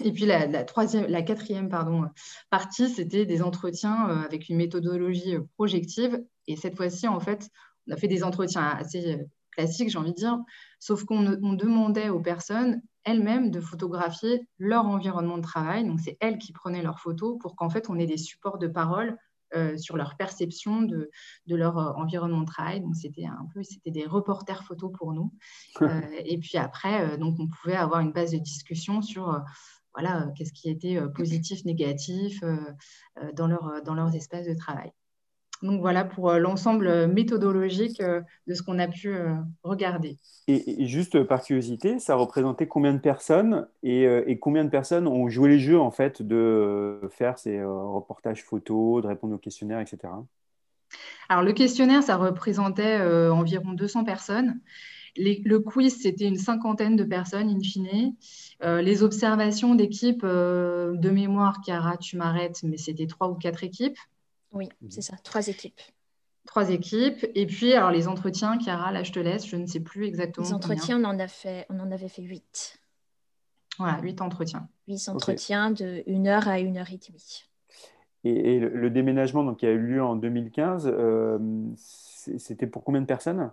Et 0.00 0.12
puis 0.12 0.26
la, 0.26 0.64
troisième, 0.64 1.06
la 1.06 1.22
quatrième 1.22 1.68
pardon, 1.68 2.04
partie, 2.50 2.88
c'était 2.88 3.26
des 3.26 3.42
entretiens 3.42 4.08
euh, 4.08 4.24
avec 4.24 4.48
une 4.48 4.56
méthodologie 4.56 5.36
euh, 5.36 5.42
projective. 5.56 6.22
Et 6.46 6.56
cette 6.56 6.76
fois-ci, 6.76 7.06
en 7.06 7.20
fait, 7.20 7.48
on 7.86 7.92
a 7.92 7.96
fait 7.96 8.08
des 8.08 8.24
entretiens 8.24 8.66
assez 8.66 9.14
euh, 9.14 9.24
classiques, 9.52 9.90
j'ai 9.90 9.98
envie 9.98 10.10
de 10.10 10.16
dire, 10.16 10.38
sauf 10.80 11.04
qu'on 11.04 11.22
demandait 11.22 12.08
aux 12.08 12.20
personnes 12.20 12.82
elles-mêmes 13.04 13.50
de 13.50 13.60
photographier 13.60 14.48
leur 14.58 14.86
environnement 14.86 15.36
de 15.36 15.42
travail. 15.42 15.84
Donc, 15.84 16.00
c'est 16.00 16.16
elles 16.20 16.38
qui 16.38 16.52
prenaient 16.52 16.82
leurs 16.82 16.98
photos 16.98 17.38
pour 17.40 17.54
qu'en 17.54 17.70
fait, 17.70 17.88
on 17.88 17.98
ait 17.98 18.06
des 18.06 18.16
supports 18.16 18.58
de 18.58 18.66
parole 18.66 19.16
sur 19.76 19.96
leur 19.96 20.16
perception 20.16 20.82
de, 20.82 21.10
de 21.46 21.54
leur 21.54 21.76
environnement 21.96 22.40
de 22.40 22.46
travail. 22.46 22.80
Donc, 22.80 22.96
c'était 22.96 23.26
un 23.26 23.46
peu, 23.54 23.62
c'était 23.62 23.92
des 23.92 24.04
reporters 24.04 24.64
photos 24.64 24.90
pour 24.98 25.12
nous. 25.12 25.32
et 26.24 26.38
puis 26.38 26.58
après, 26.58 27.16
donc, 27.18 27.36
on 27.38 27.46
pouvait 27.46 27.76
avoir 27.76 28.00
une 28.00 28.10
base 28.10 28.32
de 28.32 28.38
discussion 28.38 29.00
sur 29.00 29.44
voilà, 29.94 30.22
euh, 30.22 30.30
qu'est-ce 30.36 30.52
qui 30.52 30.68
était 30.68 30.96
euh, 30.96 31.08
positif, 31.08 31.64
négatif 31.64 32.42
euh, 32.42 32.56
dans, 33.32 33.46
leur, 33.46 33.82
dans 33.84 33.94
leurs 33.94 34.14
espaces 34.14 34.46
de 34.46 34.54
travail. 34.54 34.92
Donc 35.62 35.80
voilà 35.80 36.04
pour 36.04 36.32
l'ensemble 36.32 37.06
méthodologique 37.06 38.02
de 38.02 38.54
ce 38.54 38.62
qu'on 38.62 38.78
a 38.78 38.88
pu 38.88 39.16
regarder. 39.62 40.18
Et, 40.46 40.84
juste 40.86 41.22
par 41.22 41.42
curiosité, 41.42 41.98
ça 42.00 42.16
représentait 42.16 42.66
combien 42.66 42.92
de 42.92 42.98
personnes 42.98 43.66
et, 43.82 44.36
combien 44.42 44.64
de 44.64 44.68
personnes 44.68 45.06
ont 45.06 45.28
joué 45.30 45.48
les 45.48 45.60
jeux 45.60 45.80
en 45.80 45.92
fait 45.92 46.20
de 46.20 47.00
faire 47.12 47.38
ces 47.38 47.64
reportages 47.64 48.44
photos, 48.44 49.02
de 49.04 49.06
répondre 49.06 49.36
aux 49.36 49.38
questionnaires, 49.38 49.80
etc. 49.80 50.12
Alors 51.30 51.44
le 51.44 51.52
questionnaire, 51.52 52.02
ça 52.02 52.16
représentait 52.16 53.00
environ 53.30 53.72
200 53.72 54.04
personnes 54.04 54.60
le 55.16 55.58
quiz, 55.58 56.00
c'était 56.00 56.26
une 56.26 56.36
cinquantaine 56.36 56.96
de 56.96 57.04
personnes, 57.04 57.48
in 57.48 57.60
fine. 57.60 58.14
Euh, 58.62 58.82
les 58.82 59.02
observations 59.02 59.74
d'équipes 59.74 60.24
euh, 60.24 60.96
de 60.96 61.10
mémoire, 61.10 61.60
Chiara, 61.64 61.96
tu 61.96 62.16
m'arrêtes, 62.16 62.62
mais 62.62 62.76
c'était 62.76 63.06
trois 63.06 63.28
ou 63.28 63.34
quatre 63.34 63.64
équipes. 63.64 63.98
Oui, 64.52 64.68
c'est 64.88 65.02
ça, 65.02 65.16
trois 65.22 65.48
équipes. 65.48 65.80
Trois 66.46 66.70
équipes. 66.70 67.26
Et 67.34 67.46
puis, 67.46 67.74
alors 67.74 67.90
les 67.90 68.06
entretiens, 68.06 68.58
Chiara, 68.58 68.92
là, 68.92 69.02
je 69.02 69.12
te 69.12 69.18
laisse, 69.18 69.46
je 69.46 69.56
ne 69.56 69.66
sais 69.66 69.80
plus 69.80 70.06
exactement. 70.06 70.46
Les 70.46 70.54
entretiens, 70.54 71.00
on 71.00 71.04
en, 71.04 71.18
a 71.18 71.28
fait, 71.28 71.66
on 71.70 71.80
en 71.80 71.90
avait 71.90 72.08
fait 72.08 72.22
huit. 72.22 72.80
Voilà, 73.78 74.00
huit 74.00 74.20
entretiens. 74.20 74.68
Huit 74.86 75.08
entretiens 75.08 75.70
de 75.70 76.02
une 76.06 76.28
heure 76.28 76.46
à 76.46 76.60
une 76.60 76.76
heure 76.76 76.90
et 76.92 76.98
demie. 76.98 77.44
Et, 78.24 78.58
le, 78.58 78.88
déménagement 78.88 79.44
donc, 79.44 79.58
qui 79.58 79.66
a 79.66 79.70
eu 79.70 79.78
lieu 79.78 80.02
en 80.02 80.16
2015, 80.16 80.90
euh, 80.90 81.38
c'était 81.76 82.66
pour 82.66 82.82
combien 82.82 83.02
de 83.02 83.06
personnes? 83.06 83.50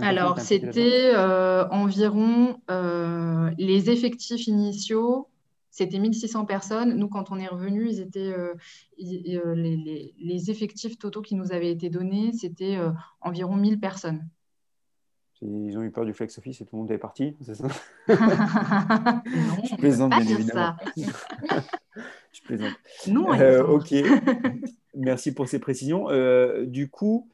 Alors, 0.00 0.40
c'était 0.40 1.12
euh, 1.14 1.68
environ 1.68 2.60
euh, 2.70 3.50
les 3.58 3.90
effectifs 3.90 4.46
initiaux, 4.46 5.28
c'était 5.70 5.98
1600 5.98 6.46
personnes. 6.46 6.94
Nous, 6.94 7.08
quand 7.08 7.30
on 7.30 7.38
est 7.38 7.46
revenu, 7.46 7.88
ils 7.88 8.00
étaient, 8.00 8.32
euh, 8.32 8.54
les, 8.98 10.50
effectifs 10.50 10.98
totaux 10.98 11.20
qui 11.20 11.34
nous 11.34 11.52
avaient 11.52 11.70
été 11.70 11.90
donnés, 11.90 12.32
c'était 12.32 12.78
environ 13.20 13.56
1000 13.56 13.80
personnes. 13.80 14.26
Ils 15.42 15.76
ont 15.76 15.82
eu 15.82 15.90
peur 15.90 16.04
du 16.04 16.12
flex 16.12 16.38
office 16.38 16.60
et 16.60 16.64
tout 16.64 16.76
le 16.76 16.82
monde 16.82 16.90
est 16.92 16.98
parti, 16.98 17.36
c'est 17.40 17.56
ça? 17.56 17.66
Je 18.06 19.76
plaisante, 19.76 20.10
bien 20.10 20.20
évidemment. 20.20 20.76
Je 22.32 22.42
plaisante. 22.44 22.74
Non, 23.08 23.26
ok. 23.68 23.92
Merci 24.94 25.34
pour 25.34 25.48
ces 25.48 25.58
précisions. 25.58 26.06
du 26.64 26.88
coup, 26.88 27.28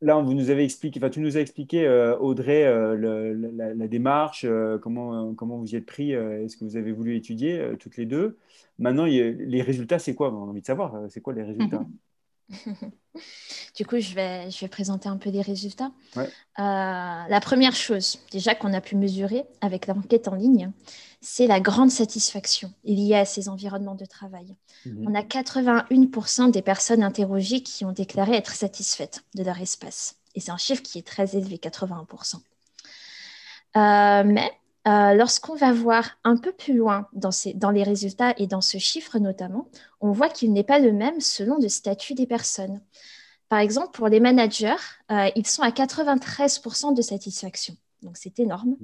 là, 0.00 0.20
vous 0.20 0.34
nous 0.34 0.50
avez 0.50 0.64
expliqué, 0.64 1.00
enfin, 1.00 1.10
tu 1.10 1.20
nous 1.20 1.36
as 1.36 1.40
expliqué, 1.40 1.86
euh, 1.86 2.16
Audrey, 2.18 2.64
euh, 2.64 3.34
la, 3.74 3.88
démarche, 3.88 4.44
euh, 4.44 4.78
comment, 4.78 5.34
comment 5.34 5.58
vous 5.58 5.72
y 5.72 5.76
êtes 5.76 5.86
pris, 5.86 6.12
est-ce 6.12 6.56
que 6.56 6.64
vous 6.64 6.76
avez 6.76 6.92
voulu 6.92 7.16
étudier 7.16 7.72
toutes 7.78 7.96
les 7.96 8.06
deux. 8.06 8.38
Maintenant, 8.78 9.04
les 9.06 9.62
résultats, 9.62 9.98
c'est 9.98 10.14
quoi? 10.14 10.32
On 10.32 10.44
a 10.44 10.50
envie 10.50 10.60
de 10.60 10.66
savoir, 10.66 10.94
c'est 11.08 11.20
quoi 11.20 11.32
les 11.32 11.42
résultats? 11.42 11.86
du 13.76 13.86
coup, 13.86 13.98
je 13.98 14.14
vais, 14.14 14.50
je 14.50 14.60
vais 14.60 14.68
présenter 14.68 15.08
un 15.08 15.16
peu 15.16 15.30
les 15.30 15.42
résultats. 15.42 15.90
la 16.56 17.40
première 17.40 17.74
chose, 17.74 18.18
déjà 18.30 18.54
qu'on 18.54 18.72
a 18.72 18.80
pu 18.80 18.96
mesurer 18.96 19.44
avec 19.60 19.86
l'enquête 19.86 20.28
en 20.28 20.34
ligne, 20.34 20.70
c'est 21.20 21.46
la 21.46 21.60
grande 21.60 21.90
satisfaction 21.90 22.72
liée 22.84 23.16
à 23.16 23.24
ces 23.24 23.48
environnements 23.48 23.94
de 23.94 24.04
travail. 24.04 24.54
Mhm. 24.84 25.08
On 25.08 25.14
a 25.14 25.22
81% 25.22 26.50
des 26.50 26.62
personnes 26.62 27.02
interrogées 27.02 27.62
qui 27.62 27.84
ont 27.84 27.92
déclaré 27.92 28.36
être 28.36 28.52
satisfaites 28.52 29.24
de 29.34 29.42
leur 29.42 29.60
espace. 29.60 30.16
Et 30.34 30.40
c'est 30.40 30.52
un 30.52 30.56
chiffre 30.56 30.82
qui 30.82 30.98
est 30.98 31.06
très 31.06 31.36
élevé, 31.36 31.56
81%. 31.56 32.36
Euh, 33.76 34.22
mais 34.24 34.52
euh, 34.86 35.14
lorsqu'on 35.14 35.54
va 35.54 35.72
voir 35.72 36.10
un 36.24 36.36
peu 36.36 36.52
plus 36.52 36.74
loin 36.74 37.08
dans, 37.12 37.30
dans, 37.54 37.70
les 37.70 37.82
résultats 37.82 38.34
et 38.38 38.46
dans 38.46 38.60
ce 38.60 38.78
chiffre 38.78 39.18
notamment, 39.18 39.68
on 40.00 40.12
voit 40.12 40.28
qu'il 40.28 40.52
n'est 40.52 40.64
pas 40.64 40.78
le 40.78 40.92
même 40.92 41.20
selon 41.20 41.58
le 41.58 41.68
statut 41.68 42.14
des 42.14 42.26
personnes. 42.26 42.80
Par 43.48 43.58
exemple, 43.58 43.90
pour 43.92 44.08
les 44.08 44.20
managers, 44.20 44.74
euh, 45.10 45.28
ils 45.36 45.46
sont 45.46 45.62
à 45.62 45.70
93% 45.70 46.94
de 46.94 47.02
satisfaction. 47.02 47.76
Donc 48.02 48.16
c'est 48.16 48.38
énorme. 48.38 48.76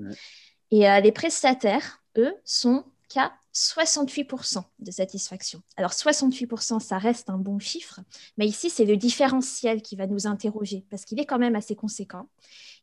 Et 0.71 0.87
les 1.03 1.12
prestataires, 1.12 2.03
eux, 2.17 2.35
sont 2.45 2.85
qu'à 3.11 3.33
68% 3.55 4.62
de 4.79 4.91
satisfaction. 4.91 5.62
Alors 5.77 5.93
68%, 5.93 6.81
ça 6.81 6.99
reste 6.99 7.29
un 7.29 7.37
bon 7.37 7.59
chiffre, 7.59 8.01
mais 8.38 8.47
ici, 8.47 8.71
c'est 8.71 8.87
le 8.87 8.97
différentiel 8.97 9.83
qui 9.83 9.97
va 9.97 10.07
nous 10.07 10.27
interroger 10.27 10.87
parce 10.91 11.05
qu'il 11.05 11.21
est 11.21 11.27
quand 11.27 11.38
même 11.38 11.57
assez 11.57 11.77
conséquent. 11.77 12.29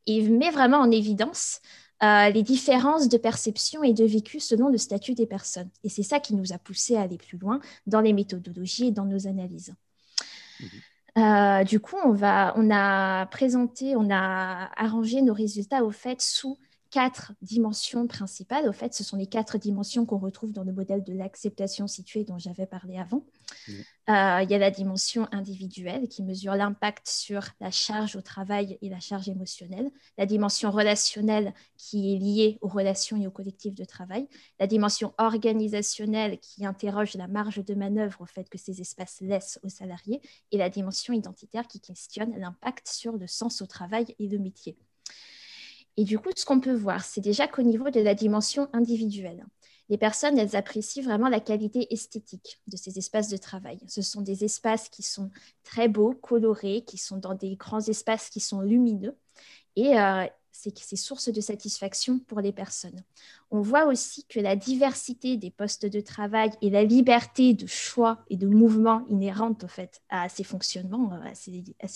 Et 0.06 0.14
il 0.18 0.38
met 0.38 0.52
vraiment 0.52 0.78
en 0.78 0.92
évidence 0.92 1.62
euh, 2.04 2.30
les 2.30 2.44
différences 2.44 3.10
de 3.10 3.18
perception 3.18 3.84
et 3.84 3.94
de 3.94 4.06
vécu 4.06 4.40
selon 4.40 4.70
le 4.70 4.78
statut 4.78 5.16
des 5.16 5.26
personnes. 5.26 5.70
Et 5.84 5.90
c'est 5.90 6.04
ça 6.04 6.20
qui 6.20 6.34
nous 6.36 6.54
a 6.54 6.58
poussé 6.58 6.96
à 6.96 7.02
aller 7.02 7.18
plus 7.18 7.38
loin 7.38 7.60
dans 7.88 8.02
les 8.02 8.14
méthodologies 8.14 8.88
et 8.88 8.92
dans 8.92 9.06
nos 9.06 9.28
analyses. 9.28 9.74
Mhm. 10.60 10.70
Euh, 11.18 11.64
du 11.64 11.80
coup, 11.80 11.98
on, 12.06 12.14
va, 12.14 12.54
on 12.56 12.70
a 12.72 13.26
présenté, 13.26 13.96
on 13.96 14.10
a 14.10 14.70
arrangé 14.78 15.22
nos 15.22 15.34
résultats 15.34 15.84
au 15.84 15.92
fait 15.92 16.22
sous 16.22 16.58
quatre 16.92 17.34
dimensions 17.42 18.08
principales. 18.08 18.68
Au 18.68 18.74
fait, 18.74 18.94
ce 18.94 19.04
sont 19.04 19.18
les 19.18 19.28
quatre 19.28 19.58
dimensions 19.58 20.06
qu'on 20.06 20.18
retrouve 20.18 20.52
dans 20.52 20.64
le 20.64 20.74
modèle 20.74 21.04
de 21.04 21.14
l'acceptation 21.14 21.88
située 21.88 22.24
dont 22.24 22.40
j'avais 22.40 22.66
parlé 22.66 22.98
avant. 22.98 23.24
Euh, 23.68 24.42
il 24.42 24.50
y 24.50 24.56
a 24.56 24.58
la 24.58 24.72
dimension 24.72 25.28
individuelle 25.32 26.08
qui 26.08 26.24
mesure 26.24 26.56
l'impact 26.56 27.08
sur 27.08 27.44
la 27.60 27.70
charge 27.70 28.16
au 28.16 28.22
travail 28.22 28.80
et 28.82 28.90
la 28.90 29.00
charge 29.00 29.30
émotionnelle. 29.30 29.92
La 30.18 30.26
dimension 30.26 30.72
relationnelle 30.72 31.54
qui 31.78 32.16
est 32.16 32.18
liée 32.18 32.58
aux 32.62 32.68
relations 32.68 33.18
et 33.18 33.28
aux 33.28 33.32
collectifs 33.32 33.76
de 33.76 33.86
travail. 33.86 34.28
La 34.60 34.66
dimension 34.66 35.14
organisationnelle 35.18 36.40
qui 36.40 36.66
interroge 36.66 37.14
la 37.16 37.28
marge 37.28 37.64
de 37.64 37.76
manœuvre 37.76 38.22
au 38.22 38.26
fait 38.26 38.50
que 38.50 38.58
ces 38.58 38.82
espaces 38.82 39.22
laissent 39.22 39.60
aux 39.64 39.70
salariés. 39.70 40.22
Et 40.52 40.58
la 40.58 40.70
dimension 40.70 41.14
identitaire 41.14 41.68
qui 41.68 41.80
questionne 41.80 42.36
l'impact 42.38 42.88
sur 42.88 43.16
le 43.16 43.28
sens 43.28 43.62
au 43.62 43.68
travail 43.68 44.16
et 44.18 44.28
le 44.28 44.40
métier. 44.40 44.76
Et 46.00 46.06
du 46.06 46.18
coup, 46.18 46.30
ce 46.34 46.46
qu'on 46.46 46.62
peut 46.62 46.74
voir, 46.74 47.04
c'est 47.04 47.20
déjà 47.20 47.46
qu'au 47.46 47.62
niveau 47.62 47.90
de 47.90 48.00
la 48.00 48.16
dimension 48.16 48.70
individuelle, 48.72 49.46
les 49.90 49.98
personnes, 49.98 50.40
elles 50.40 50.56
apprécient 50.56 51.04
vraiment 51.04 51.28
la 51.28 51.42
qualité 51.42 51.94
esthétique 51.94 52.62
de 52.68 52.78
ces 52.78 52.98
espaces 52.98 53.28
de 53.28 53.36
travail. 53.36 53.80
Ce 53.86 54.02
sont 54.02 54.22
des 54.22 54.46
espaces 54.46 54.88
qui 54.88 55.04
sont 55.04 55.30
très 55.66 55.90
beaux, 55.90 56.14
colorés, 56.14 56.86
qui 56.88 56.98
sont 56.98 57.18
dans 57.18 57.34
des 57.34 57.58
grands 57.58 57.82
espaces 57.82 58.30
qui 58.30 58.40
sont 58.40 58.62
lumineux. 58.62 59.18
Et 59.76 60.00
euh, 60.00 60.26
c'est 60.52 60.96
source 60.96 61.30
de 61.30 61.42
satisfaction 61.42 62.20
pour 62.20 62.42
les 62.42 62.52
personnes. 62.52 63.04
On 63.52 63.62
voit 63.62 63.86
aussi 63.86 64.26
que 64.26 64.40
la 64.40 64.56
diversité 64.56 65.38
des 65.38 65.52
postes 65.52 65.86
de 65.86 66.02
travail 66.02 66.52
et 66.62 66.70
la 66.70 66.84
liberté 66.84 67.54
de 67.54 67.68
choix 67.68 68.24
et 68.30 68.38
de 68.38 68.48
mouvement 68.48 69.06
inhérente 69.10 69.64
au 69.64 69.68
fait 69.68 70.02
à 70.10 70.28
ces 70.30 70.44
fonctionnements, 70.44 71.14
euh, 71.14 71.32
à 71.32 71.36
ces, 71.36 71.64
à 71.82 71.88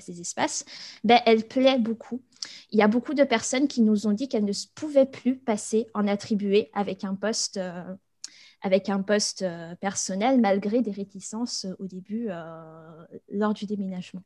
ces, 0.00 0.20
espaces, 0.20 0.64
ben, 1.02 1.20
elle 1.26 1.46
plaît 1.46 1.78
beaucoup. 1.78 2.22
Il 2.70 2.78
y 2.78 2.82
a 2.82 2.88
beaucoup 2.88 3.14
de 3.14 3.24
personnes 3.24 3.68
qui 3.68 3.82
nous 3.82 4.06
ont 4.06 4.12
dit 4.12 4.28
qu'elles 4.28 4.44
ne 4.44 4.52
pouvaient 4.74 5.06
plus 5.06 5.36
passer 5.36 5.88
en 5.94 6.06
attribué 6.06 6.70
avec 6.72 7.04
un 7.04 7.14
poste. 7.14 7.56
Euh, 7.56 7.82
avec 8.66 8.88
un 8.88 9.02
poste 9.02 9.42
euh, 9.42 9.74
personnel 9.74 10.40
malgré 10.40 10.80
des 10.80 10.90
réticences 10.90 11.66
au 11.78 11.86
début 11.86 12.30
lors 13.28 13.52
du 13.52 13.66
déménagement. 13.66 14.22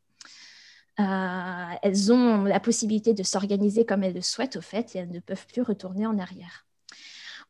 Euh, 1.00 1.74
elles 1.82 2.12
ont 2.12 2.44
la 2.44 2.60
possibilité 2.60 3.12
de 3.14 3.22
s'organiser 3.24 3.84
comme 3.86 4.02
elles 4.04 4.14
le 4.14 4.22
souhaitent, 4.22 4.56
au 4.56 4.60
fait, 4.60 4.94
et 4.94 4.98
elles 5.00 5.10
ne 5.10 5.20
peuvent 5.20 5.46
plus 5.48 5.62
retourner 5.62 6.06
en 6.06 6.18
arrière. 6.18 6.67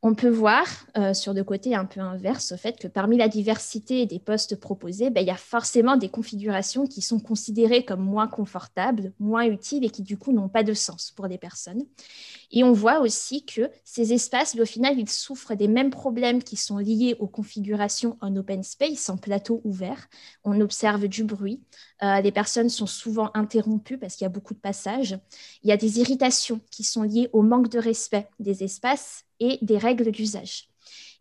On 0.01 0.15
peut 0.15 0.29
voir 0.29 0.65
euh, 0.97 1.13
sur 1.13 1.35
le 1.35 1.43
côté 1.43 1.75
un 1.75 1.85
peu 1.85 1.99
inverse 1.99 2.53
au 2.53 2.57
fait 2.57 2.79
que 2.79 2.87
parmi 2.87 3.17
la 3.17 3.27
diversité 3.27 4.07
des 4.07 4.21
postes 4.21 4.55
proposés, 4.55 5.11
ben, 5.11 5.23
il 5.23 5.27
y 5.27 5.31
a 5.31 5.37
forcément 5.37 5.97
des 5.97 6.09
configurations 6.09 6.87
qui 6.87 7.03
sont 7.03 7.19
considérées 7.19 7.85
comme 7.85 8.03
moins 8.03 8.29
confortables, 8.29 9.13
moins 9.19 9.43
utiles 9.43 9.85
et 9.85 9.91
qui 9.91 10.03
du 10.03 10.17
coup 10.17 10.33
n'ont 10.33 10.49
pas 10.49 10.63
de 10.63 10.73
sens 10.73 11.11
pour 11.11 11.27
les 11.27 11.37
personnes. 11.37 11.83
Et 12.53 12.63
on 12.63 12.73
voit 12.73 13.01
aussi 13.01 13.45
que 13.45 13.71
ces 13.85 14.13
espaces, 14.13 14.55
ben, 14.55 14.63
au 14.63 14.67
final, 14.67 14.97
ils 15.01 15.11
souffrent 15.11 15.57
des 15.57 15.67
mêmes 15.67 15.91
problèmes 15.91 16.45
qui 16.45 16.55
sont 16.55 16.79
liés 16.79 17.17
aux 17.19 17.27
configurations 17.27 18.17
en 18.21 18.37
open 18.37 18.63
space, 18.63 19.09
en 19.09 19.17
plateau 19.17 19.61
ouvert. 19.65 20.07
On 20.45 20.61
observe 20.61 21.09
du 21.09 21.25
bruit. 21.25 21.61
Euh, 22.05 22.21
les 22.21 22.31
personnes 22.31 22.69
sont 22.69 22.87
souvent 22.87 23.33
interrompues 23.35 23.99
parce 23.99 24.15
qu'il 24.15 24.25
y 24.25 24.27
a 24.27 24.31
beaucoup 24.31 24.55
de 24.55 24.61
passages. 24.61 25.19
Il 25.65 25.71
y 25.71 25.73
a 25.73 25.77
des 25.77 25.99
irritations 25.99 26.61
qui 26.71 26.85
sont 26.85 27.03
liées 27.03 27.31
au 27.33 27.43
manque 27.43 27.69
de 27.69 27.81
respect 27.81 28.29
des 28.39 28.63
espaces 28.63 29.25
et 29.41 29.59
des 29.63 29.79
règles 29.79 30.11
d'usage. 30.11 30.69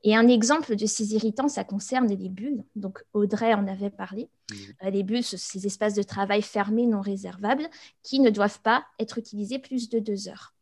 Et 0.04 0.16
un 0.16 0.28
exemple 0.28 0.76
de 0.76 0.86
ces 0.86 1.16
irritants, 1.16 1.50
ça 1.50 1.64
concerne 1.64 2.08
les 2.08 2.30
bulles. 2.30 2.64
Donc 2.76 3.04
Audrey 3.14 3.54
en 3.54 3.68
avait 3.68 3.90
parlé. 3.90 4.30
Mmh. 4.50 4.56
Euh, 4.84 4.90
les 4.90 5.04
bulles, 5.04 5.24
ces 5.24 5.66
espaces 5.66 5.96
de 5.96 6.04
travail 6.04 6.42
fermés 6.42 6.86
non 6.86 7.02
réservables 7.02 7.68
qui 8.04 8.20
ne 8.20 8.30
doivent 8.30 8.62
pas 8.62 8.86
être 9.00 9.18
utilisés 9.18 9.60
plus 9.60 9.90
de 9.90 10.00
deux 10.00 10.28
heures. 10.30 10.54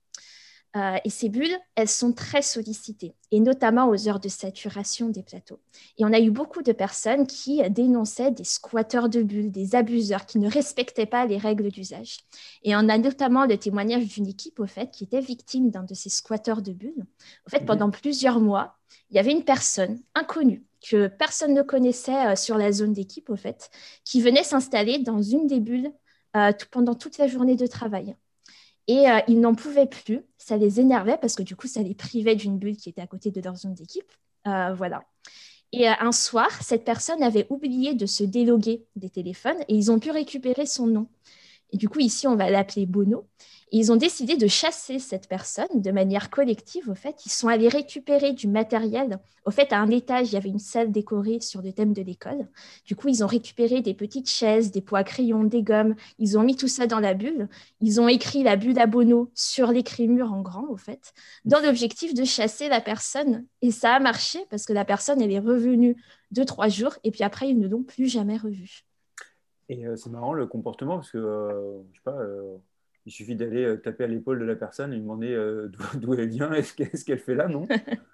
Euh, 0.75 0.97
et 1.05 1.09
ces 1.09 1.29
bulles, 1.29 1.57
elles 1.75 1.87
sont 1.87 2.11
très 2.11 2.41
sollicitées, 2.41 3.15
et 3.31 3.39
notamment 3.39 3.87
aux 3.87 4.09
heures 4.09 4.19
de 4.19 4.27
saturation 4.27 5.07
des 5.07 5.23
plateaux. 5.23 5.59
Et 5.97 6.03
on 6.03 6.11
a 6.11 6.19
eu 6.19 6.31
beaucoup 6.31 6.63
de 6.63 6.73
personnes 6.73 7.27
qui 7.27 7.61
dénonçaient 7.69 8.31
des 8.31 8.43
squatteurs 8.43 9.07
de 9.07 9.23
bulles, 9.23 9.51
des 9.51 9.75
abuseurs 9.75 10.25
qui 10.25 10.37
ne 10.37 10.49
respectaient 10.49 11.05
pas 11.05 11.25
les 11.25 11.37
règles 11.37 11.69
d'usage. 11.69 12.17
Et 12.63 12.75
on 12.75 12.89
a 12.89 12.97
notamment 12.97 13.45
le 13.45 13.57
témoignage 13.57 14.07
d'une 14.07 14.27
équipe, 14.27 14.59
au 14.59 14.67
fait, 14.67 14.91
qui 14.91 15.05
était 15.05 15.21
victime 15.21 15.69
d'un 15.69 15.83
de 15.83 15.93
ces 15.93 16.09
squatteurs 16.09 16.61
de 16.61 16.73
bulles. 16.73 17.05
Au 17.47 17.49
fait, 17.49 17.65
pendant 17.65 17.89
plusieurs 17.89 18.41
mois, 18.41 18.77
il 19.09 19.15
y 19.15 19.19
avait 19.19 19.31
une 19.31 19.45
personne 19.45 20.01
inconnue 20.13 20.65
que 20.81 21.07
personne 21.07 21.53
ne 21.53 21.61
connaissait 21.61 22.27
euh, 22.27 22.35
sur 22.35 22.57
la 22.57 22.71
zone 22.71 22.93
d'équipe, 22.93 23.29
au 23.29 23.37
fait, 23.37 23.69
qui 24.03 24.21
venait 24.21 24.43
s'installer 24.43 24.99
dans 24.99 25.21
une 25.21 25.47
des 25.47 25.59
bulles 25.59 25.91
euh, 26.35 26.51
pendant 26.71 26.95
toute 26.95 27.17
la 27.17 27.27
journée 27.27 27.55
de 27.55 27.65
travail. 27.65 28.15
Et 28.87 29.09
euh, 29.09 29.19
ils 29.27 29.39
n'en 29.39 29.55
pouvaient 29.55 29.87
plus. 29.87 30.21
Ça 30.37 30.57
les 30.57 30.79
énervait 30.79 31.17
parce 31.17 31.35
que 31.35 31.43
du 31.43 31.55
coup, 31.55 31.67
ça 31.67 31.81
les 31.81 31.95
privait 31.95 32.35
d'une 32.35 32.57
bulle 32.57 32.77
qui 32.77 32.89
était 32.89 33.01
à 33.01 33.07
côté 33.07 33.31
de 33.31 33.41
leur 33.41 33.55
zone 33.55 33.73
d'équipe. 33.73 34.11
Euh, 34.47 34.73
voilà. 34.73 35.03
Et 35.71 35.89
euh, 35.89 35.93
un 35.99 36.11
soir, 36.11 36.49
cette 36.61 36.85
personne 36.85 37.21
avait 37.23 37.47
oublié 37.49 37.95
de 37.95 38.05
se 38.05 38.23
déloguer 38.23 38.85
des 38.95 39.09
téléphones 39.09 39.59
et 39.67 39.75
ils 39.75 39.91
ont 39.91 39.99
pu 39.99 40.11
récupérer 40.11 40.65
son 40.65 40.87
nom. 40.87 41.07
Et 41.71 41.77
du 41.77 41.89
coup, 41.89 41.99
ici, 41.99 42.27
on 42.27 42.35
va 42.35 42.49
l'appeler 42.49 42.85
Bono 42.85 43.27
ils 43.71 43.91
ont 43.91 43.95
décidé 43.95 44.37
de 44.37 44.47
chasser 44.47 44.99
cette 44.99 45.27
personne 45.27 45.81
de 45.81 45.91
manière 45.91 46.29
collective. 46.29 46.89
Au 46.89 46.95
fait, 46.95 47.25
ils 47.25 47.31
sont 47.31 47.47
allés 47.47 47.67
récupérer 47.67 48.33
du 48.33 48.47
matériel. 48.47 49.19
Au 49.45 49.51
fait, 49.51 49.73
à 49.73 49.79
un 49.79 49.89
étage, 49.89 50.29
il 50.29 50.33
y 50.33 50.37
avait 50.37 50.49
une 50.49 50.59
salle 50.59 50.91
décorée 50.91 51.39
sur 51.39 51.61
le 51.61 51.73
thème 51.73 51.93
de 51.93 52.01
l'école. 52.01 52.47
Du 52.85 52.95
coup, 52.95 53.07
ils 53.09 53.23
ont 53.23 53.27
récupéré 53.27 53.81
des 53.81 53.93
petites 53.93 54.29
chaises, 54.29 54.71
des 54.71 54.81
poids 54.81 54.99
à 54.99 55.03
crayons, 55.03 55.43
des 55.43 55.63
gommes. 55.63 55.95
Ils 56.19 56.37
ont 56.37 56.43
mis 56.43 56.55
tout 56.55 56.67
ça 56.67 56.87
dans 56.87 56.99
la 56.99 57.13
bulle. 57.13 57.49
Ils 57.81 57.99
ont 57.99 58.07
écrit 58.07 58.43
la 58.43 58.55
bulle 58.55 58.79
à 58.79 58.87
Bono 58.87 59.31
sur 59.33 59.71
l'écrit-mur 59.71 60.31
en 60.31 60.41
grand, 60.41 60.67
au 60.69 60.77
fait, 60.77 61.13
dans 61.43 61.59
l'objectif 61.59 62.13
de 62.13 62.23
chasser 62.23 62.69
la 62.69 62.81
personne. 62.81 63.45
Et 63.61 63.71
ça 63.71 63.93
a 63.93 63.99
marché 63.99 64.39
parce 64.49 64.65
que 64.65 64.73
la 64.73 64.85
personne, 64.85 65.21
elle 65.21 65.31
est 65.31 65.39
revenue 65.39 65.97
deux, 66.31 66.45
trois 66.45 66.67
jours. 66.67 66.95
Et 67.03 67.11
puis 67.11 67.23
après, 67.23 67.49
ils 67.49 67.59
ne 67.59 67.67
l'ont 67.67 67.83
plus 67.83 68.07
jamais 68.07 68.37
revue. 68.37 68.85
Et 69.69 69.85
euh, 69.87 69.95
c'est 69.95 70.09
marrant 70.09 70.33
le 70.33 70.45
comportement 70.45 70.95
parce 70.95 71.11
que, 71.11 71.17
euh, 71.17 71.81
je 71.91 71.97
sais 71.97 72.03
pas, 72.03 72.17
euh, 72.17 72.57
il 73.05 73.11
suffit 73.11 73.35
d'aller 73.35 73.63
euh, 73.63 73.77
taper 73.77 74.05
à 74.05 74.07
l'épaule 74.07 74.39
de 74.39 74.45
la 74.45 74.55
personne 74.55 74.91
et 74.91 74.95
lui 74.95 75.01
demander 75.01 75.31
euh, 75.31 75.71
d'où 75.95 76.13
elle 76.15 76.29
vient 76.29 76.51
et 76.53 76.63
ce 76.63 77.03
qu'elle 77.03 77.19
fait 77.19 77.35
là, 77.35 77.47
non? 77.47 77.67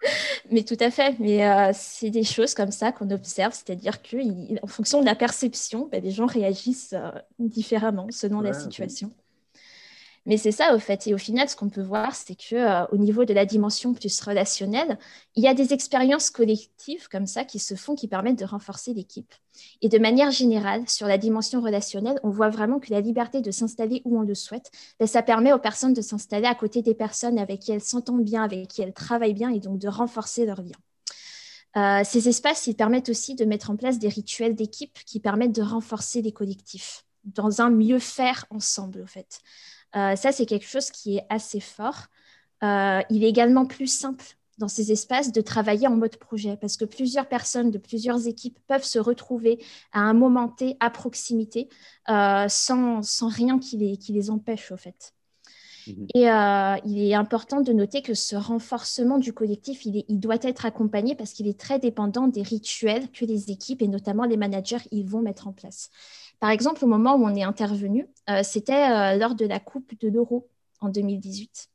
Mais 0.51 0.63
tout 0.63 0.77
à 0.79 0.91
fait. 0.91 1.17
Mais 1.19 1.47
euh, 1.47 1.71
c'est 1.73 2.09
des 2.09 2.23
choses 2.23 2.53
comme 2.53 2.71
ça 2.71 2.91
qu'on 2.91 3.09
observe, 3.09 3.53
c'est-à-dire 3.53 4.01
qu'en 4.01 4.67
fonction 4.67 4.99
de 4.99 5.05
la 5.05 5.15
perception, 5.15 5.87
ben, 5.89 6.03
les 6.03 6.11
gens 6.11 6.25
réagissent 6.25 6.95
différemment 7.39 8.07
selon 8.09 8.41
la 8.41 8.53
situation. 8.53 9.11
Mais 10.27 10.37
c'est 10.37 10.51
ça, 10.51 10.75
au 10.75 10.79
fait. 10.79 11.07
Et 11.07 11.15
au 11.15 11.17
final, 11.17 11.49
ce 11.49 11.55
qu'on 11.55 11.69
peut 11.69 11.81
voir, 11.81 12.13
c'est 12.13 12.35
que 12.35 12.55
euh, 12.55 12.85
au 12.91 12.97
niveau 12.97 13.25
de 13.25 13.33
la 13.33 13.45
dimension 13.45 13.93
plus 13.93 14.21
relationnelle, 14.21 14.99
il 15.35 15.43
y 15.43 15.47
a 15.47 15.55
des 15.55 15.73
expériences 15.73 16.29
collectives 16.29 17.07
comme 17.09 17.25
ça 17.25 17.43
qui 17.43 17.57
se 17.57 17.73
font, 17.73 17.95
qui 17.95 18.07
permettent 18.07 18.37
de 18.37 18.45
renforcer 18.45 18.93
l'équipe. 18.93 19.33
Et 19.81 19.89
de 19.89 19.97
manière 19.97 20.29
générale, 20.29 20.87
sur 20.87 21.07
la 21.07 21.17
dimension 21.17 21.59
relationnelle, 21.59 22.19
on 22.23 22.29
voit 22.29 22.49
vraiment 22.49 22.79
que 22.79 22.91
la 22.91 23.01
liberté 23.01 23.41
de 23.41 23.49
s'installer 23.49 24.03
où 24.05 24.19
on 24.19 24.21
le 24.21 24.35
souhaite, 24.35 24.69
ben, 24.99 25.07
ça 25.07 25.23
permet 25.23 25.53
aux 25.53 25.59
personnes 25.59 25.93
de 25.93 26.01
s'installer 26.01 26.45
à 26.45 26.55
côté 26.55 26.83
des 26.83 26.93
personnes 26.93 27.39
avec 27.39 27.59
qui 27.59 27.71
elles 27.71 27.81
s'entendent 27.81 28.23
bien, 28.23 28.43
avec 28.43 28.67
qui 28.67 28.83
elles 28.83 28.93
travaillent 28.93 29.33
bien, 29.33 29.49
et 29.49 29.59
donc 29.59 29.79
de 29.79 29.87
renforcer 29.87 30.45
leur 30.45 30.61
lien. 30.61 30.77
Euh, 31.77 32.03
ces 32.03 32.27
espaces, 32.29 32.67
ils 32.67 32.75
permettent 32.75 33.09
aussi 33.09 33.33
de 33.33 33.45
mettre 33.45 33.71
en 33.71 33.75
place 33.75 33.97
des 33.97 34.09
rituels 34.09 34.55
d'équipe 34.55 34.99
qui 35.05 35.19
permettent 35.19 35.55
de 35.55 35.63
renforcer 35.63 36.21
les 36.21 36.31
collectifs 36.31 37.05
dans 37.23 37.61
un 37.61 37.69
mieux 37.69 37.99
faire 37.99 38.45
ensemble, 38.49 39.01
au 39.01 39.07
fait. 39.07 39.39
Euh, 39.95 40.15
ça, 40.15 40.31
c'est 40.31 40.45
quelque 40.45 40.67
chose 40.67 40.91
qui 40.91 41.17
est 41.17 41.25
assez 41.29 41.59
fort. 41.59 42.07
Euh, 42.63 43.01
il 43.09 43.23
est 43.23 43.29
également 43.29 43.65
plus 43.65 43.87
simple 43.87 44.25
dans 44.57 44.67
ces 44.67 44.91
espaces 44.91 45.31
de 45.31 45.41
travailler 45.41 45.87
en 45.87 45.95
mode 45.95 46.17
projet 46.17 46.55
parce 46.55 46.77
que 46.77 46.85
plusieurs 46.85 47.27
personnes 47.27 47.71
de 47.71 47.79
plusieurs 47.79 48.27
équipes 48.27 48.59
peuvent 48.67 48.83
se 48.83 48.99
retrouver 48.99 49.63
à 49.91 50.01
un 50.01 50.13
moment 50.13 50.47
T 50.47 50.77
à 50.79 50.91
proximité 50.91 51.67
euh, 52.09 52.47
sans, 52.47 53.01
sans, 53.01 53.29
rien 53.29 53.57
qui 53.57 53.77
les, 53.77 53.97
qui 53.97 54.13
les 54.13 54.29
empêche, 54.29 54.71
au 54.71 54.77
fait. 54.77 55.13
Mhm. 55.87 56.07
Et 56.13 56.25
il 56.85 57.09
est 57.09 57.15
important 57.15 57.61
de 57.61 57.73
noter 57.73 58.03
que 58.03 58.13
ce 58.13 58.35
renforcement 58.35 59.17
du 59.17 59.33
collectif, 59.33 59.83
il, 59.85 60.05
il 60.07 60.19
doit 60.19 60.37
être 60.43 60.65
accompagné 60.67 61.15
parce 61.15 61.33
qu'il 61.33 61.47
est 61.47 61.59
très 61.59 61.79
dépendant 61.79 62.27
des 62.27 62.43
rituels 62.43 63.09
que 63.11 63.25
les 63.25 63.49
équipes 63.49 63.81
et 63.81 63.87
notamment 63.87 64.25
les 64.25 64.37
managers 64.37 64.77
ils 64.91 65.07
vont 65.07 65.23
mettre 65.23 65.47
en 65.47 65.53
place. 65.53 65.89
Par 66.41 66.49
exemple, 66.49 66.83
au 66.83 66.87
moment 66.87 67.15
où 67.15 67.23
on 67.23 67.35
est 67.35 67.43
intervenu, 67.43 68.07
euh, 68.27 68.41
c'était 68.41 68.89
euh, 68.89 69.15
lors 69.15 69.35
de 69.35 69.45
la 69.45 69.59
Coupe 69.59 69.93
de 70.01 70.09
l'Euro 70.09 70.49
en 70.79 70.89
2018. 70.89 71.69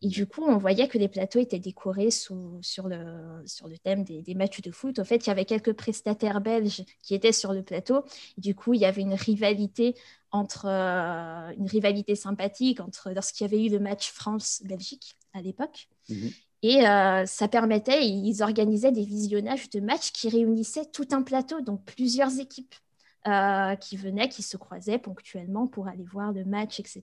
Et 0.00 0.08
du 0.08 0.26
coup, 0.26 0.42
on 0.42 0.56
voyait 0.56 0.88
que 0.88 0.96
les 0.96 1.08
plateaux 1.08 1.38
étaient 1.38 1.58
décorés 1.58 2.10
sous, 2.10 2.58
sur, 2.62 2.88
le, 2.88 2.96
sur 3.44 3.68
le 3.68 3.76
thème 3.76 4.04
des, 4.04 4.34
matchs 4.34 4.62
de 4.62 4.70
foot. 4.70 4.98
En 4.98 5.04
fait, 5.04 5.26
il 5.26 5.26
y 5.26 5.30
avait 5.30 5.44
quelques 5.44 5.74
prestataires 5.74 6.40
belges 6.40 6.82
qui 7.02 7.14
étaient 7.14 7.32
sur 7.32 7.52
le 7.52 7.62
plateau. 7.62 8.04
du 8.38 8.54
coup, 8.54 8.72
il 8.72 8.80
y 8.80 8.86
avait 8.86 9.02
une 9.02 9.14
rivalité 9.14 9.94
entre 10.30 10.64
euh, 10.66 11.52
une 11.58 11.68
rivalité 11.68 12.14
sympathique 12.14 12.80
entre 12.80 13.10
lorsqu'il 13.10 13.46
y 13.46 13.54
avait 13.54 13.66
eu 13.66 13.68
le 13.68 13.80
match 13.80 14.12
France-Belgique 14.12 15.16
à 15.34 15.42
l'époque. 15.42 15.88
Mhm. 16.08 16.30
Et 16.62 16.80
ça 17.26 17.48
permettait, 17.48 18.08
ils 18.08 18.42
organisaient 18.42 18.90
des 18.90 19.04
visionnages 19.04 19.68
de 19.70 19.78
matchs 19.80 20.10
qui 20.10 20.30
réunissaient 20.30 20.86
tout 20.86 21.06
un 21.12 21.22
plateau, 21.22 21.60
donc 21.60 21.84
plusieurs 21.84 22.40
équipes. 22.40 22.74
Euh, 23.26 23.74
qui 23.74 23.96
venaient, 23.96 24.28
qui 24.28 24.44
se 24.44 24.56
croisaient 24.56 24.98
ponctuellement 24.98 25.66
pour 25.66 25.88
aller 25.88 26.04
voir 26.04 26.30
le 26.32 26.44
match, 26.44 26.78
etc. 26.78 27.02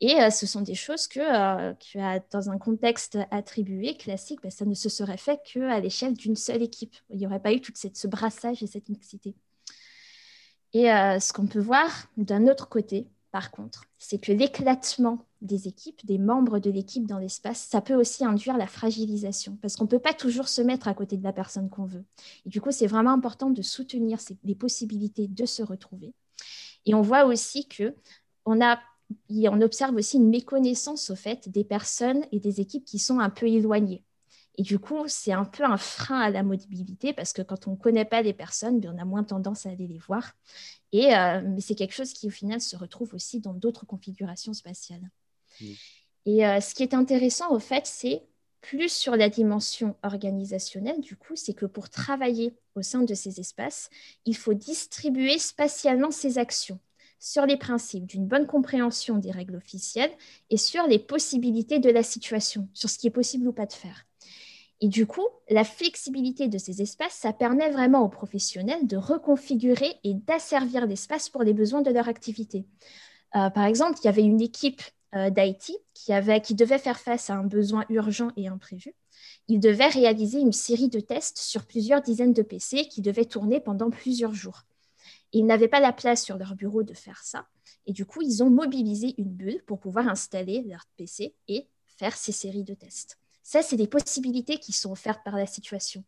Et 0.00 0.20
euh, 0.20 0.30
ce 0.30 0.46
sont 0.46 0.60
des 0.60 0.76
choses 0.76 1.08
que, 1.08 1.18
euh, 1.18 2.20
dans 2.30 2.50
un 2.50 2.58
contexte 2.58 3.18
attribué, 3.32 3.96
classique, 3.96 4.40
ben, 4.42 4.50
ça 4.52 4.64
ne 4.64 4.74
se 4.74 4.88
serait 4.88 5.16
fait 5.16 5.40
qu'à 5.42 5.80
l'échelle 5.80 6.14
d'une 6.14 6.36
seule 6.36 6.62
équipe. 6.62 6.94
Il 7.10 7.16
n'y 7.16 7.26
aurait 7.26 7.40
pas 7.40 7.52
eu 7.52 7.60
tout 7.60 7.72
ce 7.74 8.06
brassage 8.06 8.62
et 8.62 8.68
cette 8.68 8.88
mixité. 8.88 9.34
Et 10.72 10.84
ce 10.84 11.32
qu'on 11.32 11.46
peut 11.46 11.60
voir 11.60 11.90
d'un 12.16 12.46
autre 12.46 12.68
côté, 12.68 13.08
par 13.34 13.50
contre, 13.50 13.86
c'est 13.98 14.20
que 14.20 14.30
l'éclatement 14.30 15.26
des 15.42 15.66
équipes, 15.66 16.06
des 16.06 16.18
membres 16.18 16.60
de 16.60 16.70
l'équipe 16.70 17.04
dans 17.04 17.18
l'espace, 17.18 17.58
ça 17.68 17.80
peut 17.80 17.96
aussi 17.96 18.24
induire 18.24 18.56
la 18.56 18.68
fragilisation, 18.68 19.58
parce 19.60 19.74
qu'on 19.74 19.86
ne 19.86 19.88
peut 19.88 19.98
pas 19.98 20.14
toujours 20.14 20.46
se 20.46 20.62
mettre 20.62 20.86
à 20.86 20.94
côté 20.94 21.16
de 21.16 21.24
la 21.24 21.32
personne 21.32 21.68
qu'on 21.68 21.84
veut. 21.84 22.04
Et 22.46 22.48
du 22.48 22.60
coup, 22.60 22.70
c'est 22.70 22.86
vraiment 22.86 23.10
important 23.10 23.50
de 23.50 23.60
soutenir 23.60 24.20
les 24.44 24.54
possibilités 24.54 25.26
de 25.26 25.46
se 25.46 25.64
retrouver. 25.64 26.14
Et 26.86 26.94
on 26.94 27.02
voit 27.02 27.24
aussi 27.24 27.66
que 27.66 27.96
on 28.44 28.64
a 28.64 28.78
on 29.28 29.60
observe 29.62 29.96
aussi 29.96 30.18
une 30.18 30.30
méconnaissance 30.30 31.10
au 31.10 31.16
fait 31.16 31.48
des 31.48 31.64
personnes 31.64 32.24
et 32.30 32.38
des 32.38 32.60
équipes 32.60 32.84
qui 32.84 33.00
sont 33.00 33.18
un 33.18 33.30
peu 33.30 33.48
éloignées. 33.48 34.04
Et 34.56 34.62
du 34.62 34.78
coup, 34.78 35.04
c'est 35.08 35.32
un 35.32 35.44
peu 35.44 35.64
un 35.64 35.76
frein 35.76 36.20
à 36.20 36.30
la 36.30 36.42
mobilité 36.42 37.12
parce 37.12 37.32
que 37.32 37.42
quand 37.42 37.66
on 37.66 37.72
ne 37.72 37.76
connaît 37.76 38.04
pas 38.04 38.22
les 38.22 38.32
personnes, 38.32 38.80
ben, 38.80 38.94
on 38.94 39.00
a 39.00 39.04
moins 39.04 39.24
tendance 39.24 39.66
à 39.66 39.70
aller 39.70 39.86
les 39.86 39.98
voir. 39.98 40.32
Et 40.92 41.14
euh, 41.16 41.42
mais 41.44 41.60
c'est 41.60 41.74
quelque 41.74 41.94
chose 41.94 42.12
qui, 42.12 42.28
au 42.28 42.30
final, 42.30 42.60
se 42.60 42.76
retrouve 42.76 43.14
aussi 43.14 43.40
dans 43.40 43.52
d'autres 43.52 43.84
configurations 43.84 44.54
spatiales. 44.54 45.10
Et 46.26 46.46
euh, 46.46 46.60
ce 46.60 46.74
qui 46.74 46.82
est 46.82 46.94
intéressant, 46.94 47.50
au 47.50 47.58
fait, 47.58 47.86
c'est 47.86 48.22
plus 48.60 48.90
sur 48.90 49.14
la 49.16 49.28
dimension 49.28 49.94
organisationnelle, 50.02 51.00
du 51.00 51.16
coup, 51.16 51.36
c'est 51.36 51.52
que 51.52 51.66
pour 51.66 51.90
travailler 51.90 52.54
au 52.76 52.82
sein 52.82 53.02
de 53.02 53.12
ces 53.12 53.38
espaces, 53.38 53.90
il 54.24 54.36
faut 54.36 54.54
distribuer 54.54 55.38
spatialement 55.38 56.10
ces 56.10 56.38
actions 56.38 56.78
sur 57.18 57.44
les 57.46 57.56
principes 57.56 58.06
d'une 58.06 58.26
bonne 58.26 58.46
compréhension 58.46 59.18
des 59.18 59.30
règles 59.30 59.56
officielles 59.56 60.12
et 60.50 60.56
sur 60.56 60.86
les 60.86 60.98
possibilités 60.98 61.78
de 61.78 61.90
la 61.90 62.02
situation, 62.02 62.68
sur 62.72 62.88
ce 62.88 62.98
qui 62.98 63.06
est 63.06 63.10
possible 63.10 63.48
ou 63.48 63.52
pas 63.52 63.66
de 63.66 63.72
faire. 63.72 64.06
Et 64.80 64.88
du 64.88 65.06
coup, 65.06 65.26
la 65.48 65.64
flexibilité 65.64 66.48
de 66.48 66.58
ces 66.58 66.82
espaces, 66.82 67.14
ça 67.14 67.32
permet 67.32 67.70
vraiment 67.70 68.02
aux 68.02 68.08
professionnels 68.08 68.86
de 68.86 68.96
reconfigurer 68.96 69.98
et 70.04 70.14
d'asservir 70.14 70.86
l'espace 70.86 71.28
pour 71.28 71.42
les 71.42 71.54
besoins 71.54 71.82
de 71.82 71.90
leur 71.90 72.08
activité. 72.08 72.66
Euh, 73.36 73.50
par 73.50 73.64
exemple, 73.64 73.98
il 74.02 74.06
y 74.06 74.08
avait 74.08 74.22
une 74.22 74.40
équipe 74.40 74.82
euh, 75.14 75.30
d'IT 75.30 75.72
qui, 75.94 76.12
qui 76.42 76.54
devait 76.54 76.78
faire 76.78 76.98
face 76.98 77.30
à 77.30 77.34
un 77.34 77.44
besoin 77.44 77.84
urgent 77.88 78.30
et 78.36 78.48
imprévu. 78.48 78.94
Ils 79.48 79.60
devaient 79.60 79.88
réaliser 79.88 80.40
une 80.40 80.52
série 80.52 80.88
de 80.88 81.00
tests 81.00 81.38
sur 81.38 81.66
plusieurs 81.66 82.02
dizaines 82.02 82.32
de 82.32 82.42
PC 82.42 82.88
qui 82.88 83.00
devaient 83.00 83.24
tourner 83.24 83.60
pendant 83.60 83.90
plusieurs 83.90 84.34
jours. 84.34 84.62
ils 85.32 85.46
n'avaient 85.46 85.68
pas 85.68 85.80
la 85.80 85.92
place 85.92 86.24
sur 86.24 86.38
leur 86.38 86.54
bureau 86.54 86.84
de 86.84 86.94
faire 86.94 87.22
ça. 87.24 87.46
Et 87.86 87.92
du 87.92 88.06
coup, 88.06 88.22
ils 88.22 88.42
ont 88.42 88.50
mobilisé 88.50 89.14
une 89.18 89.32
bulle 89.32 89.62
pour 89.66 89.80
pouvoir 89.80 90.08
installer 90.08 90.62
leur 90.62 90.86
PC 90.96 91.34
et 91.48 91.68
faire 91.86 92.16
ces 92.16 92.32
séries 92.32 92.64
de 92.64 92.74
tests. 92.74 93.18
Ça, 93.44 93.62
c'est 93.62 93.76
des 93.76 93.86
possibilités 93.86 94.56
qui 94.56 94.72
sont 94.72 94.90
offertes 94.90 95.22
par 95.22 95.36
la 95.36 95.46
situation. 95.46 96.02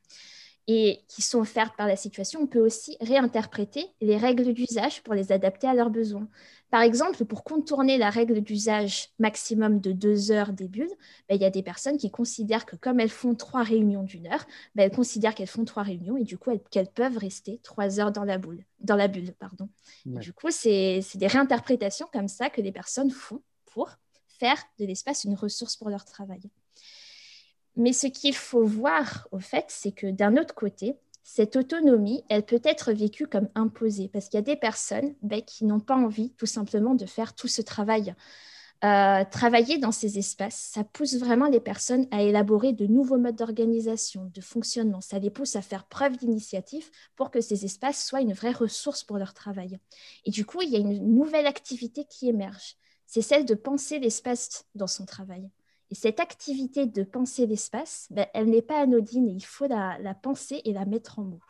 Et 0.69 1.05
qui 1.07 1.23
sont 1.23 1.39
offertes 1.39 1.77
par 1.77 1.87
la 1.87 1.95
situation, 1.95 2.41
on 2.41 2.47
peut 2.49 2.59
aussi 2.59 2.97
réinterpréter 3.01 3.87
les 4.01 4.17
règles 4.17 4.53
d'usage 4.53 5.01
pour 5.05 5.15
les 5.15 5.31
adapter 5.31 5.69
à 5.69 5.75
leurs 5.75 5.91
besoins. 5.91 6.27
Par 6.71 6.83
exemple, 6.83 7.25
pour 7.25 7.45
contourner 7.45 7.99
la 7.99 8.11
règle 8.11 8.41
d'usage 8.41 9.11
maximum 9.21 9.81
de 9.81 9.93
deux 9.93 10.33
heures 10.33 10.53
des 10.53 10.67
bulles, 10.67 10.91
ben, 11.29 11.37
il 11.37 11.41
y 11.41 11.45
a 11.45 11.51
des 11.51 11.63
personnes 11.63 11.99
qui 11.99 12.11
considèrent 12.11 12.67
que 12.67 12.75
comme 12.75 12.99
elles 12.99 13.11
font 13.11 13.37
trois 13.37 13.63
réunions 13.63 14.03
d'une 14.03 14.27
heure, 14.27 14.45
ben, 14.75 14.83
elles 14.83 14.97
considèrent 14.97 15.37
qu'elles 15.37 15.47
font 15.47 15.65
trois 15.65 15.85
réunions 15.85 16.17
et 16.17 16.25
du 16.25 16.37
coup 16.37 16.51
qu'elles 16.73 16.91
peuvent 16.91 17.19
rester 17.19 17.61
trois 17.63 18.01
heures 18.01 18.11
dans 18.11 18.25
la, 18.25 18.39
boule, 18.39 18.65
dans 18.81 18.97
la 18.97 19.07
bulle. 19.07 19.35
Pardon. 19.39 19.69
Du 20.05 20.33
coup, 20.33 20.51
c'est 20.51 21.01
des 21.15 21.27
réinterprétations 21.29 22.09
comme 22.13 22.29
ça 22.29 22.51
que 22.51 22.61
les 22.61 22.73
personnes 22.73 23.13
font 23.13 23.41
pour 23.67 23.91
faire 24.27 24.59
de 24.81 24.85
l'espace 24.85 25.23
une 25.23 25.35
ressource 25.35 25.77
pour 25.77 25.91
leur 25.91 26.05
travail. 26.05 26.41
Mais 27.77 27.93
ce 27.93 28.07
qu'il 28.07 28.35
faut 28.35 28.65
voir, 28.65 29.29
au 29.33 29.39
fait, 29.39 29.67
c'est 29.69 29.93
que 29.93 30.07
d'un 30.07 30.37
autre 30.37 30.55
côté, 30.55 30.97
cette 31.23 31.57
autonomie, 31.57 32.25
elle 32.29 32.45
peut 32.45 32.61
être 32.65 32.93
vécue 32.93 33.27
comme 33.27 33.49
imposée, 33.55 34.09
parce 34.13 34.29
qu'il 34.29 34.39
y 34.39 34.43
a 34.43 34.43
des 34.43 34.57
personnes 34.57 35.15
ben, 35.23 35.43
qui 35.43 35.65
n'ont 35.65 35.81
pas 35.81 35.97
envie 35.97 36.31
tout 36.35 36.47
simplement 36.47 36.95
de 36.95 37.05
faire 37.05 37.35
tout 37.35 37.49
ce 37.49 37.63
travail. 37.63 38.15
Euh, 38.85 39.25
travailler 39.31 39.79
dans 39.79 39.91
ces 39.91 40.19
espaces, 40.19 40.71
ça 40.73 40.85
pousse 40.85 41.17
vraiment 41.17 41.47
les 41.47 41.61
personnes 41.61 42.07
à 42.11 42.23
élaborer 42.23 42.73
de 42.73 42.87
nouveaux 42.87 43.17
modes 43.19 43.37
d'organisation, 43.37 44.31
de 44.33 44.41
fonctionnement. 44.41 45.01
Ça 45.01 45.19
les 45.19 45.31
pousse 45.31 45.57
à 45.57 45.63
faire 45.63 45.87
preuve 45.87 46.17
d'initiative 46.17 46.91
pour 47.17 47.31
que 47.31 47.41
ces 47.41 47.65
espaces 47.65 48.07
soient 48.07 48.21
une 48.21 48.35
vraie 48.35 48.53
ressource 48.53 49.03
pour 49.03 49.19
leur 49.19 49.35
travail. 49.35 49.79
Et 50.27 50.31
du 50.31 50.45
coup, 50.45 50.63
il 50.63 50.71
y 50.71 50.77
a 50.77 50.79
une 50.79 51.15
nouvelle 51.15 51.47
activité 51.47 52.05
qui 52.05 52.29
émerge. 52.29 52.77
C'est 53.07 53.23
celle 53.23 53.47
de 53.47 53.55
penser 53.55 53.99
l'espace 53.99 54.65
dans 54.75 54.87
son 54.87 55.07
travail. 55.07 55.51
Et 55.91 55.95
cette 55.95 56.21
activité 56.21 56.87
de 56.87 57.03
penser 57.03 57.47
l'espace, 57.47 58.09
ben, 58.11 58.27
elle 58.35 58.47
n'est 58.47 58.63
pas 58.63 58.81
anodine 58.81 59.29
et 59.29 59.33
il 59.33 59.45
faut 59.45 59.67
la, 59.67 60.15
penser 60.21 60.61
et 60.65 60.73
la 60.73 60.85
mettre 60.85 61.19
en 61.19 61.23
mots. 61.23 61.43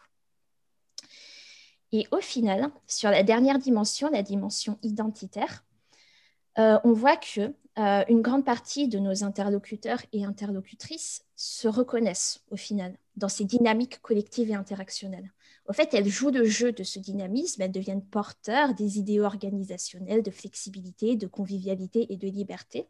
Et 1.92 2.06
au 2.10 2.20
final, 2.20 2.70
sur 2.86 3.10
la 3.10 3.22
dernière 3.22 3.58
dimension, 3.58 4.10
la 4.10 4.22
dimension 4.22 4.78
identitaire, 4.82 5.64
euh, 6.58 6.78
on 6.84 6.92
voit 6.92 7.16
que 7.16 7.54
euh, 7.78 8.04
une 8.08 8.22
grande 8.22 8.44
partie 8.44 8.88
de 8.88 8.98
nos 8.98 9.24
interlocuteurs 9.24 10.02
et 10.12 10.24
interlocutrices 10.24 11.24
se 11.34 11.68
reconnaissent 11.68 12.42
au 12.50 12.56
final 12.56 12.96
dans 13.16 13.28
ces 13.28 13.44
dynamiques 13.44 14.00
collectives 14.00 14.50
et 14.50 14.54
interactionnelles. 14.54 15.32
Au 15.68 15.72
fait, 15.72 15.92
elles 15.94 16.08
jouent 16.08 16.30
le 16.30 16.44
jeu 16.44 16.72
de 16.72 16.84
ce 16.84 16.98
dynamisme, 16.98 17.60
elles 17.60 17.72
deviennent 17.72 18.04
porteurs 18.04 18.74
des 18.74 18.98
idéaux 18.98 19.24
organisationnels 19.24 20.22
de 20.22 20.30
flexibilité, 20.30 21.16
de 21.16 21.26
convivialité 21.26 22.12
et 22.12 22.16
de 22.16 22.28
liberté. 22.28 22.86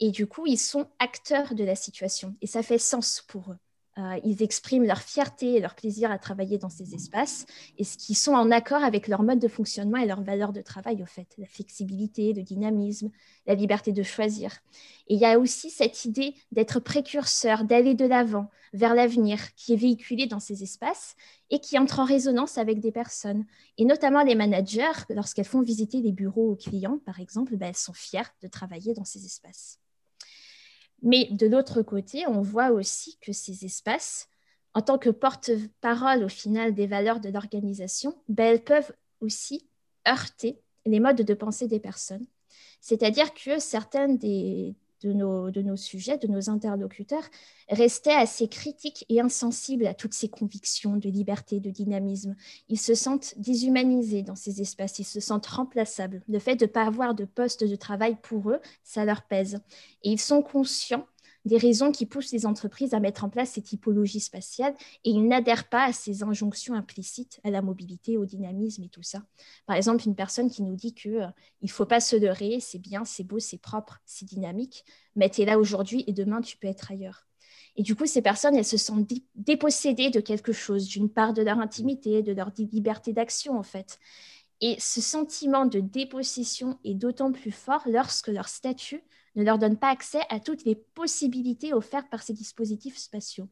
Et 0.00 0.10
du 0.10 0.26
coup, 0.26 0.46
ils 0.46 0.58
sont 0.58 0.86
acteurs 0.98 1.54
de 1.54 1.64
la 1.64 1.74
situation. 1.74 2.36
Et 2.40 2.46
ça 2.46 2.62
fait 2.62 2.78
sens 2.78 3.24
pour 3.28 3.50
eux. 3.52 3.58
euh, 3.98 4.20
ils 4.24 4.42
expriment 4.42 4.86
leur 4.86 5.02
fierté 5.02 5.54
et 5.56 5.60
leur 5.60 5.74
plaisir 5.74 6.10
à 6.12 6.18
travailler 6.18 6.56
dans 6.56 6.68
ces 6.68 6.94
espaces 6.94 7.46
et 7.78 7.84
ce 7.84 7.96
qui 7.96 8.14
sont 8.14 8.32
en 8.32 8.50
accord 8.52 8.84
avec 8.84 9.08
leur 9.08 9.22
mode 9.24 9.40
de 9.40 9.48
fonctionnement 9.48 9.98
et 9.98 10.06
leurs 10.06 10.22
valeurs 10.22 10.52
de 10.52 10.62
travail, 10.62 11.02
au 11.02 11.06
fait, 11.06 11.26
la 11.36 11.46
flexibilité, 11.46 12.32
le 12.32 12.42
dynamisme, 12.42 13.10
la 13.46 13.54
liberté 13.54 13.92
de 13.92 14.04
choisir. 14.04 14.52
Et 15.08 15.14
il 15.14 15.20
y 15.20 15.24
a 15.24 15.38
aussi 15.38 15.70
cette 15.70 16.04
idée 16.04 16.34
d'être 16.52 16.78
précurseur, 16.78 17.64
d'aller 17.64 17.94
de 17.94 18.06
l'avant 18.06 18.50
vers 18.72 18.94
l'avenir 18.94 19.54
qui 19.56 19.72
est 19.72 19.76
véhiculée 19.76 20.26
dans 20.26 20.40
ces 20.40 20.62
espaces 20.62 21.16
et 21.50 21.58
qui 21.58 21.78
entre 21.78 21.98
en 21.98 22.04
résonance 22.04 22.56
avec 22.58 22.78
des 22.80 22.92
personnes. 22.92 23.46
Et 23.78 23.84
notamment 23.84 24.22
les 24.22 24.36
managers, 24.36 25.06
lorsqu'elles 25.08 25.44
font 25.44 25.62
visiter 25.62 26.00
les 26.02 26.12
bureaux 26.12 26.52
aux 26.52 26.56
clients, 26.56 26.98
par 27.04 27.18
exemple, 27.18 27.56
ben, 27.56 27.70
elles 27.70 27.74
sont 27.76 27.94
fières 27.94 28.32
de 28.42 28.48
travailler 28.48 28.94
dans 28.94 29.06
ces 29.06 29.24
espaces. 29.24 29.80
Mais 31.02 31.28
de 31.30 31.46
l'autre 31.46 31.82
côté, 31.82 32.26
on 32.26 32.40
voit 32.40 32.70
aussi 32.70 33.18
que 33.20 33.32
ces 33.32 33.64
espaces, 33.64 34.28
en 34.74 34.82
tant 34.82 34.98
que 34.98 35.10
porte-parole 35.10 36.24
au 36.24 36.28
final 36.28 36.74
des 36.74 36.86
valeurs 36.86 37.20
de 37.20 37.28
l'organisation, 37.28 38.16
ben, 38.28 38.44
elles 38.44 38.64
peuvent 38.64 38.92
aussi 39.20 39.68
heurter 40.06 40.60
les 40.86 41.00
modes 41.00 41.22
de 41.22 41.34
pensée 41.34 41.68
des 41.68 41.80
personnes. 41.80 42.26
C'est-à-dire 42.80 43.34
que 43.34 43.58
certaines 43.58 44.18
des, 44.18 44.74
de 45.02 45.12
nos, 45.12 45.76
sujets, 45.76 46.18
de 46.18 46.28
nos 46.28 46.50
interlocuteurs, 46.50 47.24
restaient 47.68 48.10
assez 48.10 48.48
critiques 48.48 49.04
et 49.08 49.20
insensibles 49.20 49.86
à 49.86 49.94
toutes 49.94 50.14
ces 50.14 50.28
convictions 50.28 50.96
de 50.96 51.08
liberté, 51.08 51.60
de 51.60 51.70
dynamisme. 51.70 52.34
Ils 52.68 52.80
se 52.80 52.94
sentent 52.94 53.34
déshumanisés 53.36 54.22
dans 54.22 54.36
ces 54.36 54.60
espaces, 54.60 54.98
ils 54.98 55.04
se 55.04 55.20
sentent 55.20 55.46
remplaçables. 55.46 56.22
Le 56.28 56.38
fait 56.38 56.56
de 56.56 56.64
ne 56.64 56.70
pas 56.70 56.86
avoir 56.86 57.14
de 57.14 57.24
poste 57.24 57.64
de 57.64 57.76
travail 57.76 58.16
pour 58.22 58.50
eux, 58.50 58.60
ça 58.82 59.04
leur 59.04 59.22
pèse. 59.22 59.60
Et 60.02 60.10
ils 60.10 60.20
sont 60.20 60.42
conscients 60.42 61.06
des 61.48 61.58
raisons 61.58 61.90
qui 61.90 62.06
poussent 62.06 62.30
les 62.30 62.46
entreprises 62.46 62.94
à 62.94 63.00
mettre 63.00 63.24
en 63.24 63.28
place 63.28 63.50
ces 63.50 63.62
typologies 63.62 64.20
spatiales 64.20 64.74
et 65.04 65.10
ils 65.10 65.26
n'adhèrent 65.26 65.68
pas 65.68 65.86
à 65.86 65.92
ces 65.92 66.22
injonctions 66.22 66.74
implicites 66.74 67.40
à 67.42 67.50
la 67.50 67.62
mobilité, 67.62 68.16
au 68.16 68.24
dynamisme 68.24 68.84
et 68.84 68.88
tout 68.88 69.02
ça. 69.02 69.24
Par 69.66 69.74
exemple, 69.74 70.06
une 70.06 70.14
personne 70.14 70.50
qui 70.50 70.62
nous 70.62 70.76
dit 70.76 70.94
qu'il 70.94 71.16
euh, 71.16 71.26
ne 71.62 71.68
faut 71.68 71.86
pas 71.86 72.00
se 72.00 72.14
leurrer, 72.14 72.58
c'est 72.60 72.78
bien, 72.78 73.04
c'est 73.04 73.24
beau, 73.24 73.40
c'est 73.40 73.58
propre, 73.58 74.00
c'est 74.04 74.26
dynamique, 74.26 74.84
mais 75.16 75.28
tu 75.28 75.42
es 75.42 75.44
là 75.44 75.58
aujourd'hui 75.58 76.04
et 76.06 76.12
demain 76.12 76.40
tu 76.40 76.56
peux 76.56 76.68
être 76.68 76.92
ailleurs. 76.92 77.26
Et 77.76 77.82
du 77.82 77.94
coup, 77.94 78.06
ces 78.06 78.22
personnes, 78.22 78.56
elles 78.56 78.64
se 78.64 78.76
sentent 78.76 79.08
dépossédées 79.36 80.10
de 80.10 80.20
quelque 80.20 80.52
chose, 80.52 80.88
d'une 80.88 81.08
part 81.08 81.32
de 81.32 81.42
leur 81.42 81.60
intimité, 81.60 82.22
de 82.22 82.32
leur 82.32 82.50
liberté 82.56 83.12
d'action 83.12 83.58
en 83.58 83.62
fait. 83.62 83.98
Et 84.60 84.76
ce 84.80 85.00
sentiment 85.00 85.66
de 85.66 85.78
dépossession 85.78 86.78
est 86.84 86.94
d'autant 86.94 87.30
plus 87.30 87.52
fort 87.52 87.82
lorsque 87.86 88.28
leur 88.28 88.48
statut 88.48 89.04
ne 89.38 89.44
leur 89.44 89.58
donne 89.58 89.76
pas 89.76 89.90
accès 89.90 90.20
à 90.28 90.40
toutes 90.40 90.64
les 90.64 90.74
possibilités 90.74 91.72
offertes 91.72 92.10
par 92.10 92.22
ces 92.22 92.34
dispositifs 92.34 92.98
spatiaux. 92.98 93.48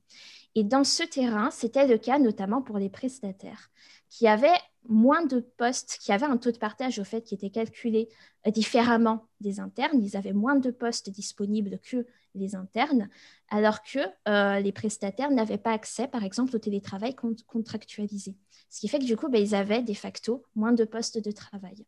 Et 0.55 0.65
dans 0.65 0.85
ce 0.85 1.05
terrain, 1.05 1.51
c'était 1.51 1.87
le 1.87 1.97
cas 1.97 2.19
notamment 2.19 2.61
pour 2.61 2.79
les 2.79 2.91
prestataires, 2.91 3.71
qui 4.11 4.27
avaient 4.27 4.59
moins 4.89 5.25
de 5.25 5.41
postes, 5.41 5.99
qui 6.01 6.13
avaient 6.13 6.27
un 6.27 6.37
taux 6.37 6.51
de 6.51 6.59
partage 6.59 6.99
au 6.99 7.05
fait 7.05 7.23
qui 7.23 7.35
était 7.35 7.51
calculé 7.51 8.09
euh, 8.47 8.51
différemment 8.51 9.27
des 9.41 9.61
internes. 9.61 10.03
Ils 10.03 10.17
avaient 10.17 10.33
moins 10.33 10.57
de 10.57 10.71
postes 10.71 11.11
disponibles 11.11 11.79
que 11.81 12.07
les 12.35 12.55
internes, 12.55 13.09
alors 13.49 13.83
que 13.83 13.99
euh, 14.29 14.61
les 14.61 14.73
prestataires 14.73 15.31
n'avaient 15.31 15.59
pas 15.59 15.73
accès, 15.73 16.07
par 16.07 16.25
exemple, 16.25 16.55
au 16.55 16.59
télétravail 16.59 17.15
contractualisé. 17.47 18.37
Ce 18.69 18.81
qui 18.81 18.89
fait 18.89 18.99
que 18.99 19.05
du 19.05 19.17
coup, 19.17 19.29
ben, 19.29 19.43
ils 19.43 19.55
avaient 19.55 19.83
de 19.83 19.95
facto 19.95 20.45
moins 20.55 20.73
de 20.73 20.85
postes 20.85 21.23
de 21.23 21.31
travail. 21.31 21.87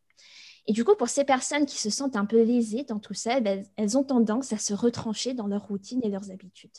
Et 0.68 0.72
du 0.72 0.84
coup, 0.84 0.94
pour 0.94 1.08
ces 1.08 1.24
personnes 1.24 1.64
qui 1.64 1.78
se 1.78 1.88
sentent 1.88 2.14
un 2.14 2.26
peu 2.26 2.42
lésées 2.42 2.84
dans 2.84 2.98
tout 2.98 3.14
ça, 3.14 3.40
ben, 3.40 3.64
elles 3.76 3.96
ont 3.96 4.04
tendance 4.04 4.52
à 4.52 4.58
se 4.58 4.74
retrancher 4.74 5.32
dans 5.32 5.46
leur 5.46 5.66
routine 5.66 6.00
et 6.04 6.10
leurs 6.10 6.30
habitudes. 6.30 6.70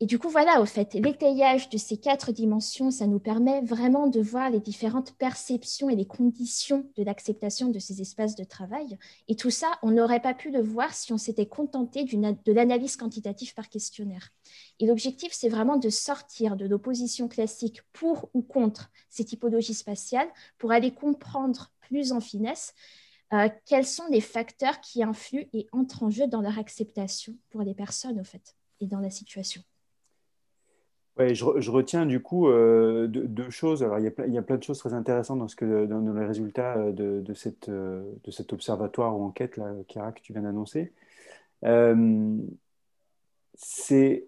Et 0.00 0.06
du 0.06 0.18
coup, 0.18 0.28
voilà, 0.28 0.60
au 0.60 0.66
fait, 0.66 0.94
l'étayage 0.94 1.70
de 1.70 1.78
ces 1.78 1.96
quatre 1.96 2.32
dimensions, 2.32 2.90
ça 2.90 3.06
nous 3.06 3.20
permet 3.20 3.62
vraiment 3.62 4.08
de 4.08 4.20
voir 4.20 4.50
les 4.50 4.58
différentes 4.58 5.12
perceptions 5.12 5.88
et 5.88 5.94
les 5.94 6.06
conditions 6.06 6.90
de 6.96 7.04
l'acceptation 7.04 7.68
de 7.68 7.78
ces 7.78 8.02
espaces 8.02 8.34
de 8.34 8.42
travail. 8.42 8.98
Et 9.28 9.36
tout 9.36 9.50
ça, 9.50 9.68
on 9.82 9.92
n'aurait 9.92 10.20
pas 10.20 10.34
pu 10.34 10.50
le 10.50 10.60
voir 10.60 10.92
si 10.92 11.12
on 11.12 11.18
s'était 11.18 11.46
contenté 11.46 12.04
de 12.04 12.52
l'analyse 12.52 12.96
quantitative 12.96 13.54
par 13.54 13.68
questionnaire. 13.68 14.30
Et 14.80 14.86
l'objectif, 14.86 15.32
c'est 15.32 15.48
vraiment 15.48 15.76
de 15.76 15.88
sortir 15.88 16.56
de 16.56 16.66
l'opposition 16.66 17.28
classique 17.28 17.80
pour 17.92 18.28
ou 18.34 18.42
contre 18.42 18.90
ces 19.08 19.24
typologies 19.24 19.72
spatiales 19.72 20.28
pour 20.58 20.72
aller 20.72 20.90
comprendre 20.90 21.70
plus 21.92 22.12
en 22.12 22.20
finesse 22.20 22.74
euh, 23.32 23.48
quels 23.64 23.86
sont 23.86 24.04
les 24.10 24.20
facteurs 24.20 24.80
qui 24.80 25.02
influent 25.02 25.48
et 25.54 25.66
entrent 25.72 26.02
en 26.02 26.10
jeu 26.10 26.26
dans 26.26 26.42
leur 26.42 26.58
acceptation 26.58 27.34
pour 27.50 27.62
les 27.62 27.74
personnes, 27.74 28.20
au 28.20 28.24
fait, 28.24 28.56
et 28.80 28.86
dans 28.86 29.00
la 29.00 29.10
situation? 29.10 29.62
Je, 31.18 31.70
retiens 31.70 32.04
du 32.04 32.20
coup 32.20 32.48
euh, 32.48 33.06
deux, 33.06 33.50
choses. 33.50 33.82
Alors, 33.82 33.98
il 33.98 34.04
y, 34.04 34.38
a, 34.38 34.42
plein 34.42 34.56
de 34.56 34.62
choses 34.62 34.78
très 34.78 34.92
intéressantes 34.92 35.38
dans, 35.38 35.48
ce 35.48 35.56
que, 35.56 35.86
dans, 35.86 36.00
les 36.12 36.26
résultats 36.26 36.76
euh, 36.76 36.92
de, 36.92 37.20
de, 37.20 37.34
cette, 37.34 37.70
de 37.70 38.30
cet 38.30 38.52
observatoire 38.52 39.18
ou 39.18 39.24
enquête, 39.24 39.56
là, 39.56 39.72
Kira, 39.88 40.12
que 40.12 40.20
tu 40.20 40.32
viens 40.32 40.42
d'annoncer. 40.42 40.92
c'est 43.54 44.26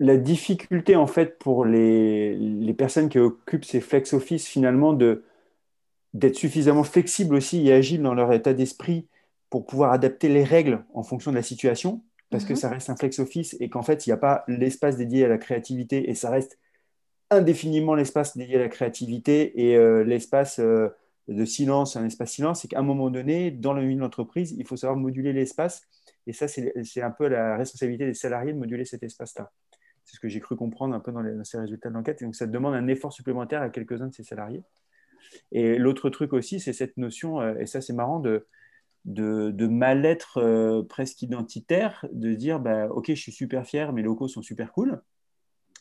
la 0.00 0.16
difficulté, 0.16 0.96
en 0.96 1.06
fait, 1.06 1.38
pour 1.38 1.64
les, 1.64 2.34
les, 2.34 2.74
personnes 2.74 3.08
qui 3.08 3.18
occupent 3.18 3.64
ces 3.64 3.80
flex 3.80 4.12
office, 4.12 4.46
finalement, 4.46 4.92
d'être 6.14 6.36
suffisamment 6.36 6.84
flexibles 6.84 7.34
aussi 7.34 7.66
et 7.66 7.72
agiles 7.72 8.02
dans 8.02 8.14
leur 8.14 8.32
état 8.32 8.54
d'esprit 8.54 9.08
pour 9.50 9.66
pouvoir 9.66 9.92
adapter 9.92 10.28
les 10.28 10.44
règles 10.44 10.84
en 10.94 11.02
fonction 11.02 11.30
de 11.30 11.36
la 11.36 11.42
situation 11.42 12.02
parce 12.30 12.44
que 12.44 12.54
mhm. 12.54 12.58
ça 12.58 12.68
reste 12.68 12.90
un 12.90 12.96
flex 12.96 13.18
office 13.18 13.56
et 13.60 13.68
qu'en 13.68 13.82
fait, 13.82 14.06
il 14.06 14.10
n'y 14.10 14.14
a 14.14 14.16
pas 14.16 14.44
l'espace 14.48 14.96
dédié 14.96 15.24
à 15.24 15.28
la 15.28 15.38
créativité 15.38 16.10
et 16.10 16.14
ça 16.14 16.30
reste 16.30 16.58
indéfiniment 17.30 17.94
l'espace 17.94 18.36
dédié 18.36 18.56
à 18.56 18.60
la 18.60 18.68
créativité 18.68 19.68
et 19.68 19.76
euh, 19.76 20.04
l'espace 20.04 20.58
euh, 20.58 20.88
de 21.28 21.44
silence, 21.44 21.96
un 21.96 22.04
espace 22.04 22.32
silence, 22.32 22.62
c'est 22.62 22.68
qu'à 22.68 22.80
un 22.80 22.82
moment 22.82 23.10
donné, 23.10 23.50
dans 23.50 23.72
le 23.72 23.82
milieu 23.82 23.96
de 23.96 24.00
l'entreprise, 24.00 24.52
il 24.58 24.66
faut 24.66 24.76
savoir 24.76 24.98
moduler 24.98 25.32
l'espace 25.32 25.82
et 26.26 26.32
ça, 26.32 26.48
c'est 26.48 27.02
un 27.02 27.10
peu 27.10 27.28
la 27.28 27.56
responsabilité 27.56 28.06
des 28.06 28.14
salariés 28.14 28.52
de 28.52 28.58
moduler 28.58 28.84
cet 28.84 29.02
espace-là. 29.02 29.52
C'est 30.04 30.16
ce 30.16 30.20
que 30.20 30.28
j'ai 30.28 30.40
cru 30.40 30.56
comprendre 30.56 30.94
un 30.94 31.00
peu 31.00 31.12
dans, 31.12 31.22
dans 31.22 31.44
ces 31.44 31.58
résultats 31.58 31.88
de 31.88 31.94
l'enquête. 31.94 32.22
Donc, 32.22 32.34
ça 32.34 32.46
demande 32.46 32.74
un 32.74 32.86
effort 32.88 33.12
supplémentaire 33.12 33.62
à 33.62 33.70
quelques-uns 33.70 34.08
de 34.08 34.14
ces 34.14 34.24
salariés. 34.24 34.62
Et 35.52 35.78
l'autre 35.78 36.10
truc 36.10 36.32
aussi, 36.32 36.60
c'est 36.60 36.72
cette 36.72 36.96
notion, 36.96 37.40
euh, 37.40 37.56
et 37.58 37.66
ça 37.66 37.80
c'est 37.80 37.92
marrant, 37.92 38.20
de, 38.20 38.46
de, 39.04 39.66
mal-être 39.66 40.38
euh, 40.38 40.82
presque 40.82 41.22
identitaire, 41.22 42.06
de 42.12 42.34
dire 42.34 42.60
bah, 42.60 42.88
Ok, 42.88 43.06
je 43.08 43.20
suis 43.20 43.32
super 43.32 43.66
fier, 43.66 43.92
mes 43.92 44.02
locaux 44.02 44.28
sont 44.28 44.42
super 44.42 44.72
cool, 44.72 45.02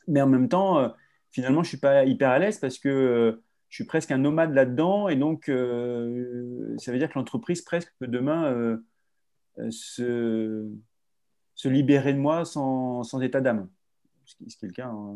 mais 0.08 0.22
en 0.22 0.28
même 0.28 0.50
temps, 0.50 0.80
euh, 0.80 0.90
finalement, 1.32 1.64
je 1.64 1.68
ne 1.68 1.70
suis 1.70 1.80
pas 1.80 2.06
hyper 2.06 2.30
à 2.30 2.40
l'aise 2.40 2.60
parce 2.60 2.80
que 2.80 3.42
je 3.70 3.76
suis 3.76 3.86
presque 3.86 4.12
un 4.12 4.20
nomade 4.20 4.54
là-dedans, 4.54 5.08
et 5.10 5.16
donc 5.16 5.46
ça 5.46 6.92
veut 6.92 7.00
dire 7.00 7.10
que 7.10 7.18
l'entreprise 7.18 7.64
presque 7.64 7.92
peut 7.98 8.08
demain 8.08 8.80
se, 9.72 10.70
se, 11.56 11.68
libérer 11.68 12.14
de 12.14 12.20
moi 12.20 12.46
sans, 12.46 13.02
sans 13.02 13.20
état 13.22 13.42
d'âme 13.42 13.68
ce 14.26 14.36
qui, 14.36 14.44
est 14.46 14.68
le 14.68 14.74
cas 14.74 14.88
hein, 14.88 15.16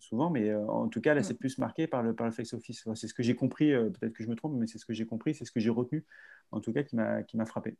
souvent, 0.00 0.30
mais 0.30 0.54
en 0.54 0.88
tout 0.88 1.00
cas, 1.00 1.14
là, 1.14 1.22
c'est 1.22 1.34
plus 1.34 1.58
marqué 1.58 1.86
par 1.86 2.02
le, 2.02 2.14
par 2.14 2.26
le 2.26 2.32
flex 2.32 2.52
office. 2.54 2.88
C'est 2.94 3.08
ce 3.08 3.14
que 3.14 3.22
j'ai 3.22 3.34
compris, 3.34 3.72
peut-être 3.72 4.12
que 4.12 4.22
je 4.22 4.28
me 4.28 4.36
trompe, 4.36 4.54
mais 4.56 4.66
c'est 4.66 4.78
ce 4.78 4.86
que 4.86 4.92
j'ai 4.94 5.06
compris, 5.06 5.34
c'est 5.34 5.44
ce 5.44 5.52
que 5.52 5.60
j'ai 5.60 5.70
retenu 5.70 6.04
en 6.52 6.60
tout 6.60 6.72
cas, 6.72 6.82
qui 6.82 6.96
m'a 6.96 7.46
frappé. 7.46 7.76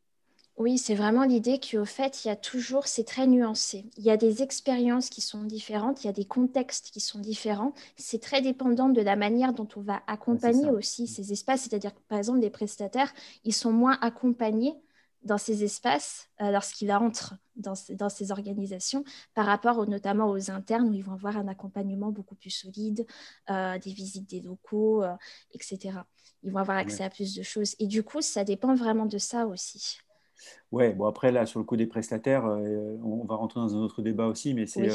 Oui, 0.58 0.78
c'est 0.78 0.94
vraiment 0.94 1.24
l'idée 1.24 1.60
qu'au 1.60 1.84
fait, 1.84 2.24
il 2.24 2.28
y 2.28 2.30
a 2.30 2.36
toujours, 2.36 2.86
c'est 2.86 3.04
très 3.04 3.26
nuancé. 3.26 3.84
Il 3.98 4.04
y 4.04 4.10
a 4.10 4.16
des 4.16 4.42
expériences 4.42 5.10
qui 5.10 5.20
sont 5.20 5.44
différentes, 5.44 6.02
il 6.02 6.06
y 6.06 6.10
a 6.10 6.14
des 6.14 6.24
contextes 6.24 6.90
qui 6.90 7.00
sont 7.00 7.18
différents. 7.18 7.74
C'est 7.96 8.22
très 8.22 8.40
dépendant 8.40 8.88
de 8.88 9.02
la 9.02 9.16
manière 9.16 9.52
dont 9.52 9.68
on 9.76 9.82
va 9.82 10.00
accompagner 10.06 10.70
aussi 10.70 11.08
ces 11.08 11.30
espaces. 11.30 11.62
C'est-à-dire 11.62 11.94
que, 11.94 12.00
par 12.08 12.16
exemple, 12.16 12.38
les 12.38 12.48
prestataires, 12.48 13.12
ils 13.44 13.52
sont 13.52 13.70
moins 13.70 13.98
accompagnés 14.00 14.74
dans 15.22 15.38
ces 15.38 15.64
espaces 15.64 16.28
euh, 16.40 16.50
lorsqu'ils 16.50 16.92
entrent 16.92 17.34
dans, 17.56 17.74
dans, 17.90 18.08
ces 18.08 18.30
organisations 18.30 19.04
par 19.34 19.46
rapport 19.46 19.86
notamment 19.88 20.30
aux 20.30 20.50
internes 20.50 20.88
où 20.88 20.92
ils 20.92 21.02
vont 21.02 21.14
avoir 21.14 21.36
un 21.36 21.48
accompagnement 21.48 22.10
beaucoup 22.10 22.34
plus 22.34 22.50
solide, 22.50 23.06
euh, 23.50 23.78
des 23.78 23.92
visites 23.92 24.28
des 24.28 24.40
locaux, 24.40 25.02
euh, 25.02 25.14
etc 25.52 26.00
ils 26.42 26.52
vont 26.52 26.58
avoir 26.60 26.76
accès 26.76 27.02
à 27.02 27.10
plus 27.10 27.34
de 27.34 27.42
choses. 27.42 27.74
Et 27.80 27.88
du 27.88 28.04
coup, 28.04 28.20
ça 28.20 28.44
dépend 28.44 28.76
vraiment 28.76 29.06
de 29.06 29.18
ça 29.18 29.46
aussi. 29.46 29.98
Ouais, 30.70 30.92
bon 30.92 31.06
après 31.06 31.32
là, 31.32 31.44
sur 31.44 31.58
le 31.58 31.64
coup 31.64 31.76
des 31.76 31.86
prestataires, 31.86 32.46
euh, 32.46 32.96
on 33.02 33.24
va 33.24 33.34
rentrer 33.34 33.58
dans 33.58 33.74
un 33.74 33.80
autre 33.80 34.00
débat 34.00 34.26
aussi, 34.26 34.54
mais 34.54 34.66
c'est 34.66 34.88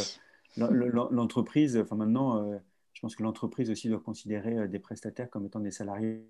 l'entreprise, 0.55 1.77
enfin 1.77 1.97
maintenant, 1.97 2.57
je 2.93 3.01
pense 3.01 3.17
que 3.17 3.23
l'entreprise 3.23 3.69
aussi 3.69 3.89
doit 3.89 3.99
considérer 3.99 4.67
des 4.69 4.79
prestataires 4.79 5.29
comme 5.29 5.45
étant 5.45 5.59
des 5.59 5.71
salariés. 5.71 6.25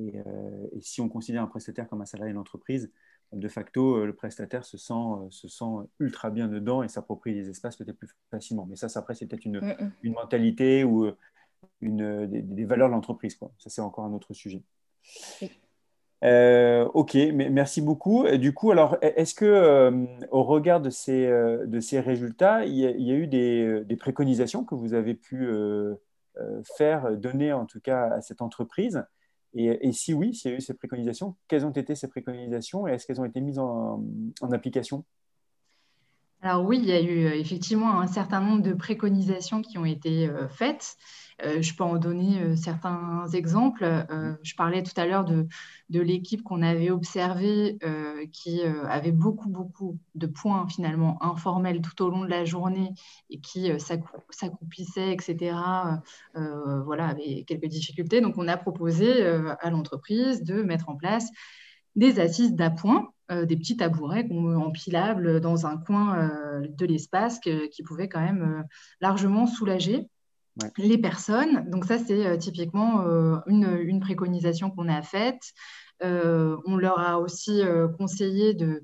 Et, 0.00 0.14
et, 0.72 0.80
si 0.80 1.00
on 1.00 1.08
considère 1.08 1.42
un 1.42 1.46
prestataire 1.46 1.88
comme 1.88 2.00
un 2.00 2.06
salarié 2.06 2.32
de 2.32 2.38
l'entreprise, 2.38 2.90
de 3.32 3.48
facto, 3.48 4.04
le 4.04 4.14
prestataire 4.14 4.64
se 4.64 4.76
sent, 4.76 4.94
se 5.30 5.46
sent 5.46 5.88
ultra 6.00 6.30
bien 6.30 6.48
dedans 6.48 6.82
et 6.82 6.88
s'approprie 6.88 7.34
les 7.34 7.48
espaces 7.48 7.76
peut-être 7.76 7.98
plus 7.98 8.08
facilement. 8.30 8.66
Mais 8.68 8.76
ça, 8.76 8.88
après, 8.96 9.14
c'est 9.14 9.26
peut-être 9.26 9.44
une, 9.44 9.60
mm, 9.60 9.76
mm. 9.80 9.92
une, 10.02 10.12
mentalité 10.14 10.84
ou 10.84 11.10
une, 11.80 12.26
des, 12.26 12.64
valeurs 12.64 12.88
de 12.88 12.94
l'entreprise. 12.94 13.38
Ça, 13.58 13.70
c'est 13.70 13.80
encore 13.80 14.04
un 14.04 14.12
autre 14.12 14.34
sujet. 14.34 14.62
Euh, 16.22 16.84
ok, 16.92 17.14
merci 17.32 17.80
beaucoup. 17.80 18.28
Du 18.36 18.52
coup, 18.52 18.70
alors, 18.70 18.96
e-, 18.96 19.12
est-ce 19.16 19.34
que, 19.34 19.44
euh, 19.44 20.06
au 20.30 20.42
regard 20.42 20.80
de 20.80 20.90
ces, 20.90 21.26
euh, 21.26 21.66
de 21.66 21.80
ces 21.80 22.00
résultats, 22.00 22.66
il 22.66 22.74
y, 22.74 22.84
a, 22.84 23.14
eu 23.14 23.26
des, 23.26 23.96
préconisations 23.98 24.64
que 24.64 24.74
vous 24.74 24.94
avez 24.94 25.14
pu 25.14 25.48
faire, 26.76 27.16
donner 27.16 27.52
en 27.52 27.66
tout 27.66 27.80
cas 27.80 28.10
à 28.10 28.20
cette 28.20 28.42
entreprise? 28.42 29.04
Et, 29.54 29.92
si 29.92 30.14
oui, 30.14 30.34
s'il 30.34 30.50
y 30.52 30.54
a 30.54 30.56
eu 30.58 30.60
ces 30.60 30.74
préconisations, 30.74 31.36
quelles 31.48 31.66
ont 31.66 31.70
été 31.70 31.94
ces 31.94 32.08
préconisations 32.08 32.86
et 32.86 32.92
est-ce 32.92 33.06
qu'elles 33.06 33.20
ont 33.20 33.24
été 33.24 33.40
mises 33.40 33.58
en 33.58 34.02
application? 34.52 35.04
Alors 36.42 36.64
oui, 36.64 36.78
il 36.80 36.88
y 36.88 36.92
a 36.92 37.00
eu 37.00 37.26
effectivement 37.38 38.00
un 38.00 38.06
certain 38.06 38.40
nombre 38.40 38.62
de 38.62 38.72
préconisations 38.72 39.62
qui 39.62 39.78
ont 39.78 39.84
été 39.84 40.30
faites. 40.48 40.96
Euh, 41.44 41.62
je 41.62 41.74
peux 41.74 41.84
en 41.84 41.96
donner 41.96 42.40
euh, 42.40 42.56
certains 42.56 43.26
exemples. 43.32 43.84
Euh, 43.84 44.34
je 44.42 44.54
parlais 44.54 44.82
tout 44.82 44.98
à 44.98 45.06
l'heure 45.06 45.24
de, 45.24 45.46
l'équipe 45.90 46.42
qu'on 46.42 46.62
avait 46.62 46.90
observée 46.90 47.78
qui 48.32 48.62
avait 48.62 49.10
beaucoup, 49.10 49.48
beaucoup 49.48 49.98
de 50.14 50.26
points 50.26 50.68
finalement 50.68 51.22
informels 51.22 51.80
tout 51.80 52.00
au 52.02 52.10
long 52.10 52.24
de 52.24 52.30
la 52.30 52.44
journée 52.44 52.94
et 53.28 53.40
qui 53.40 53.70
s'accroupissait, 54.30 55.12
etc. 55.12 55.56
voilà, 56.34 57.08
avait 57.08 57.44
quelques 57.44 57.66
difficultés. 57.66 58.20
Donc, 58.20 58.38
on 58.38 58.46
a 58.46 58.56
proposé 58.56 59.26
à 59.26 59.70
l'entreprise 59.70 60.44
de 60.44 60.62
mettre 60.62 60.88
en 60.88 60.94
place 60.94 61.28
des 61.96 62.20
assises 62.20 62.54
d'appoint, 62.54 63.12
des 63.30 63.56
petits 63.56 63.76
tabourets 63.76 64.26
empilables 64.30 65.40
dans 65.40 65.66
un 65.66 65.76
coin 65.76 66.30
de 66.62 66.86
l'espace 66.86 67.38
qui 67.38 67.82
pouvaient 67.82 68.08
quand 68.08 68.20
même 68.20 68.64
largement 69.00 69.46
soulager 69.46 70.08
les 70.76 70.98
personnes. 70.98 71.68
Donc 71.70 71.84
ça, 71.84 71.98
c'est 71.98 72.26
euh, 72.26 72.36
typiquement 72.36 73.02
euh, 73.02 73.36
une, 73.46 74.00
préconisation 74.00 74.70
qu'on 74.70 74.88
a 74.88 75.02
faite. 75.02 75.52
Euh, 76.02 76.56
on 76.66 76.76
leur 76.76 76.98
a 76.98 77.20
aussi 77.20 77.62
conseillé 77.98 78.54
de, 78.54 78.82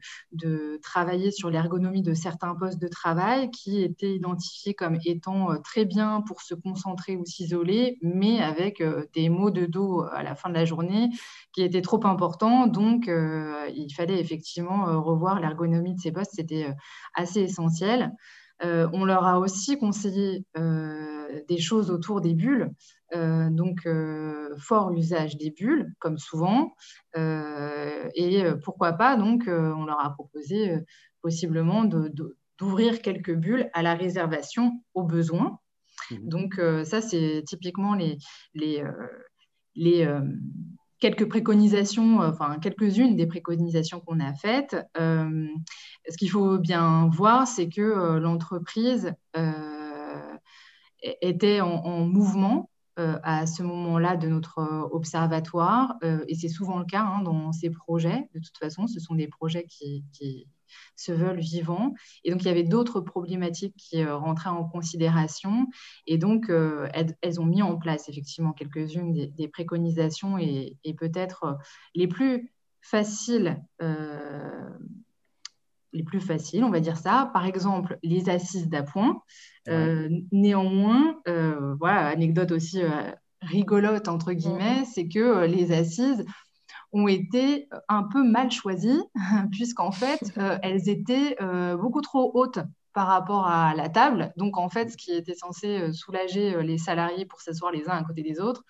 travailler 0.82 1.30
sur 1.30 1.50
l'ergonomie 1.50 2.02
de 2.02 2.14
certains 2.14 2.54
postes 2.54 2.80
de 2.80 2.88
travail 2.88 3.50
qui 3.50 3.82
étaient 3.82 4.14
identifiés 4.14 4.74
comme 4.74 4.98
étant 5.04 5.60
très 5.62 5.84
bien 5.84 6.20
pour 6.20 6.42
se 6.42 6.54
concentrer 6.54 7.16
ou 7.16 7.24
s'isoler, 7.24 7.98
mais 8.02 8.40
avec 8.40 8.82
des 9.14 9.28
maux 9.28 9.50
de 9.50 9.66
dos 9.66 10.02
à 10.12 10.22
la 10.22 10.34
fin 10.34 10.48
de 10.48 10.54
la 10.54 10.64
journée 10.64 11.10
qui 11.52 11.62
étaient 11.62 11.82
trop 11.82 12.04
importants. 12.06 12.66
Donc, 12.66 13.06
il 13.08 13.92
fallait 13.94 14.20
effectivement 14.20 15.02
revoir 15.02 15.40
l'ergonomie 15.40 15.94
de 15.94 16.00
ces 16.00 16.12
postes. 16.12 16.32
C'était 16.34 16.74
assez 17.14 17.40
essentiel. 17.40 18.12
Euh, 18.64 18.88
on 18.92 19.04
leur 19.04 19.26
a 19.26 19.38
aussi 19.38 19.76
conseillé 19.78 20.44
euh, 20.56 21.42
des 21.48 21.58
choses 21.58 21.90
autour 21.90 22.20
des 22.20 22.34
bulles, 22.34 22.70
euh, 23.14 23.48
donc 23.50 23.88
fort 24.58 24.92
usage 24.92 25.36
des 25.36 25.50
bulles, 25.50 25.94
comme 25.98 26.18
souvent, 26.18 26.74
et 27.14 28.44
pourquoi 28.62 28.92
pas, 28.92 29.16
donc 29.16 29.44
on 29.46 29.84
leur 29.84 30.04
a 30.04 30.12
proposé 30.12 30.78
possiblement 31.22 31.84
d'ouvrir 31.84 33.02
quelques 33.02 33.34
bulles 33.34 33.70
à 33.72 33.82
la 33.82 33.94
réservation 33.94 34.82
au 34.94 35.02
besoin. 35.02 35.58
Mmh. 36.10 36.28
Donc 36.28 36.60
ça, 36.84 37.00
c'est 37.00 37.42
typiquement 37.46 37.94
les, 37.94 38.18
les, 38.54 38.84
les 39.74 40.06
quelques 40.98 41.28
préconisations, 41.28 42.22
euh, 42.22 42.30
enfin 42.30 42.58
quelques-unes 42.58 43.16
des 43.16 43.26
préconisations 43.26 44.00
qu'on 44.00 44.20
a 44.20 44.34
faites. 44.34 44.76
Euh, 44.98 45.46
ce 46.08 46.16
qu'il 46.16 46.30
faut 46.30 46.58
bien 46.58 47.08
voir, 47.12 47.46
c'est 47.46 47.68
que 47.68 47.80
euh, 47.80 48.20
l'entreprise 48.20 49.12
était 51.20 51.60
en, 51.60 52.06
mouvement 52.06 52.70
à 52.96 53.46
ce 53.46 53.62
moment-là 53.62 54.16
de 54.16 54.28
notre 54.28 54.88
observatoire, 54.90 55.96
et 56.02 56.34
c'est 56.34 56.48
souvent 56.48 56.78
le 56.78 56.84
cas 56.84 57.02
hein, 57.02 57.22
dans 57.22 57.52
ces 57.52 57.70
projets. 57.70 58.28
De 58.34 58.40
toute 58.40 58.56
façon, 58.58 58.86
ce 58.86 59.00
sont 59.00 59.14
des 59.14 59.28
projets 59.28 59.66
qui, 59.66 60.04
se 60.96 61.12
veulent 61.12 61.40
vivants. 61.40 61.94
Et 62.24 62.30
donc, 62.30 62.42
il 62.42 62.46
y 62.46 62.50
avait 62.50 62.64
d'autres 62.64 63.00
problématiques 63.00 63.76
qui 63.76 64.02
euh, 64.02 64.16
rentraient 64.16 64.50
en 64.50 64.64
considération. 64.64 65.68
Et 66.06 66.18
donc, 66.18 66.50
euh, 66.50 66.88
elles, 67.22 67.40
ont 67.40 67.46
mis 67.46 67.62
en 67.62 67.76
place 67.76 68.08
effectivement 68.08 68.52
quelques-unes 68.52 69.12
des, 69.12 69.48
préconisations 69.48 70.38
et, 70.38 70.76
peut-être 70.98 71.44
euh, 71.44 71.54
les 71.94 72.08
plus 72.08 72.52
faciles. 72.80 73.62
Les 75.96 76.04
plus 76.04 76.20
faciles, 76.20 76.64
on 76.64 76.70
va 76.70 76.80
dire 76.80 76.96
ça. 76.96 77.30
Par 77.32 77.46
exemple, 77.46 77.98
les 78.02 78.28
assises 78.28 78.68
d'appoint. 78.68 79.20
néanmoins, 80.32 81.16
voilà, 81.78 82.06
anecdote 82.06 82.52
aussi 82.52 82.82
rigolote, 83.42 84.08
entre 84.08 84.32
guillemets, 84.32 84.84
c'est 84.84 85.08
que 85.08 85.46
les 85.46 85.72
assises 85.72 86.24
ont 86.92 87.08
été 87.08 87.68
un 87.88 88.04
peu 88.04 88.22
mal 88.22 88.50
choisies, 88.50 89.02
puisqu'en 89.52 89.92
fait, 89.92 90.20
euh, 90.38 90.58
elles 90.62 90.88
étaient 90.88 91.36
euh, 91.40 91.76
beaucoup 91.76 92.00
trop 92.00 92.30
hautes 92.34 92.60
par 92.92 93.08
rapport 93.08 93.46
à 93.46 93.74
la 93.74 93.88
table. 93.88 94.32
Donc, 94.36 94.56
en 94.56 94.68
fait, 94.68 94.90
ce 94.90 94.96
qui 94.96 95.12
était 95.12 95.34
censé 95.34 95.78
euh, 95.78 95.92
soulager 95.92 96.62
les 96.62 96.78
salariés 96.78 97.26
pour 97.26 97.40
s'asseoir 97.40 97.70
les 97.72 97.88
uns 97.88 97.96
à 97.96 98.02
côté 98.04 98.22
des 98.22 98.40
autres 98.40 98.64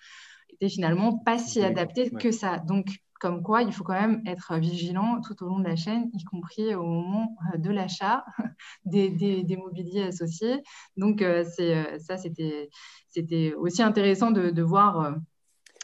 était 0.49 0.69
finalement 0.69 1.17
pas 1.17 1.37
si 1.37 1.61
adapté 1.61 2.09
que 2.09 2.31
ça. 2.31 2.57
Donc, 2.57 2.87
comme 3.19 3.43
quoi, 3.43 3.61
il 3.63 3.73
faut 3.73 3.83
quand 3.83 3.99
même 3.99 4.21
être 4.25 4.55
vigilant 4.57 5.21
tout 5.21 5.41
au 5.43 5.47
long 5.47 5.59
de 5.59 5.67
la 5.67 5.75
chaîne, 5.75 6.09
y 6.13 6.23
compris 6.23 6.75
au 6.75 6.85
moment 6.85 7.35
de 7.57 7.69
l'achat 7.71 8.25
des, 8.85 9.57
mobiliers 9.57 10.03
associés. 10.03 10.63
Donc, 10.97 11.23
c'est 11.55 11.99
ça, 11.99 12.17
c'était 12.17 13.53
aussi 13.55 13.81
intéressant 13.81 14.31
de, 14.31 14.61
voir 14.61 15.15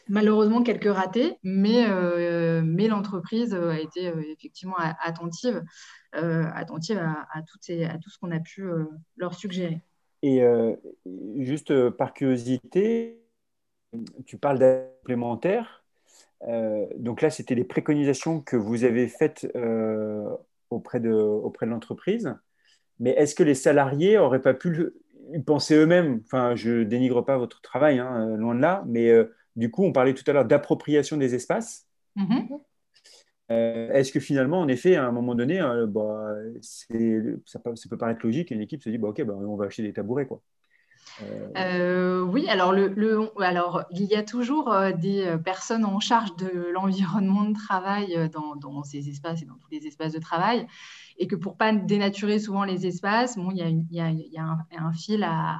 malheureusement 0.08 0.64
quelques 0.64 0.92
ratés, 0.92 1.38
mais, 1.44 1.86
euh, 1.88 2.62
l'entreprise 2.88 3.54
a 3.54 3.80
été 3.80 4.08
euh, 4.08 4.22
effectivement 4.32 4.76
attentive, 4.78 5.64
euh, 6.16 6.46
attentive 6.54 6.98
à, 6.98 7.28
à, 7.34 7.42
tout 7.42 8.10
ce 8.10 8.20
qu'on 8.20 8.32
a 8.32 8.40
pu 8.40 8.66
leur 9.18 9.34
suggérer. 9.34 9.82
Et 10.22 10.42
juste 11.40 11.90
par 11.92 12.14
curiosité, 12.14 13.22
tu 14.26 14.38
parles 14.38 14.60
d'implémentaire. 14.60 15.83
Donc 16.98 17.22
là, 17.22 17.30
c'était 17.30 17.56
les 17.56 17.64
préconisations 17.64 18.42
que 18.42 18.56
vous 18.56 18.84
avez 18.84 19.08
faites 19.08 19.48
auprès 20.70 21.00
de, 21.00 21.12
auprès 21.12 21.66
de 21.66 21.72
l'entreprise. 21.72 22.34
Mais 23.00 23.12
est-ce 23.12 23.36
que 23.36 23.44
les 23.44 23.56
salariés 23.56 24.16
n'auraient 24.16 24.42
pas 24.42 24.54
pu 24.54 24.94
y 25.34 25.40
penser 25.40 25.76
eux-mêmes? 25.76 26.22
Enfin, 26.26 26.56
je 26.56 26.84
dénigre 26.84 27.24
pas 27.24 27.38
votre 27.38 27.62
travail, 27.62 28.00
hein, 28.00 28.36
loin 28.38 28.56
de 28.56 28.62
là, 28.62 28.84
mais 28.88 29.12
du 29.56 29.72
coup, 29.72 29.84
on 29.84 29.92
parlait 29.92 30.14
tout 30.14 30.24
à 30.28 30.34
l'heure 30.34 30.46
d'appropriation 30.46 31.18
des 31.18 31.36
espaces. 31.36 31.88
Mm-hmm. 32.18 32.60
Euh, 33.52 33.92
est-ce 33.92 34.12
que 34.12 34.20
finalement, 34.20 34.60
en 34.60 34.68
effet, 34.68 34.96
à 34.96 35.06
un 35.06 35.12
moment 35.12 35.36
donné, 35.36 35.62
euh, 35.62 35.86
bah, 35.86 36.34
ça, 36.62 37.60
peut, 37.60 37.98
paraître 37.98 38.26
logique, 38.26 38.52
une 38.52 38.62
équipe 38.62 38.82
se 38.82 38.90
dit, 38.90 38.98
bah, 38.98 39.10
OK, 39.10 39.22
bah, 39.24 39.34
on 39.34 39.56
va 39.56 39.66
acheter 39.66 39.84
des 39.84 39.94
tabourets. 39.94 40.26
Quoi. 40.26 40.42
Euh, 41.58 42.22
oui, 42.22 42.50
alors, 42.50 42.74
le, 42.74 43.32
alors 43.42 43.84
il 43.92 44.04
y 44.06 44.16
a 44.16 44.24
toujours 44.24 44.74
des 44.98 45.36
personnes 45.44 45.86
en 45.86 46.00
charge 46.00 46.36
de 46.38 46.70
l'environnement 46.72 47.44
de 47.44 47.54
travail 47.54 48.30
dans, 48.32 48.84
ces 48.84 49.10
espaces 49.10 49.42
et 49.44 49.46
dans 49.46 49.58
tous 49.58 49.70
les 49.72 49.86
espaces 49.86 50.14
de 50.14 50.20
travail 50.20 50.68
et 51.18 51.28
que 51.28 51.36
pour 51.36 51.58
pas 51.58 51.74
dénaturer 51.74 52.40
souvent 52.40 52.64
les 52.64 52.88
espaces, 52.88 53.38
bon, 53.38 53.52
il 53.52 53.86
y 53.92 54.00
a, 54.00 54.58
un, 54.78 54.94
fil 54.94 55.24
à, 55.24 55.60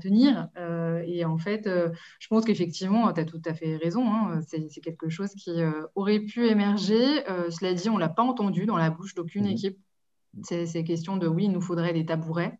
tenir. 0.00 0.48
Euh, 0.56 1.02
et 1.06 1.24
en 1.24 1.38
fait, 1.38 1.66
euh, 1.66 1.90
je 2.18 2.28
pense 2.28 2.44
qu'effectivement, 2.44 3.12
tu 3.12 3.20
as 3.20 3.24
tout 3.24 3.42
à 3.44 3.54
fait 3.54 3.76
raison. 3.76 4.10
Hein, 4.12 4.40
c'est 4.46 4.80
quelque 4.80 5.08
chose 5.08 5.34
qui 5.34 5.62
euh, 5.62 5.86
aurait 5.94 6.20
pu 6.20 6.46
émerger. 6.46 7.22
cela 7.50 7.74
dit, 7.74 7.88
on 7.90 7.94
ne 7.94 8.00
l'a 8.00 8.08
pas 8.08 8.22
entendu 8.22 8.66
dans 8.66 8.76
la 8.76 8.90
bouche 8.90 9.14
d'aucune 9.14 9.44
mmh. 9.44 9.52
équipe. 9.52 9.78
C'est 10.42 10.84
question 10.84 11.18
de 11.18 11.26
oui, 11.26 11.44
il 11.44 11.52
nous 11.52 11.60
faudrait 11.60 11.92
des 11.92 12.06
tabourets. 12.06 12.58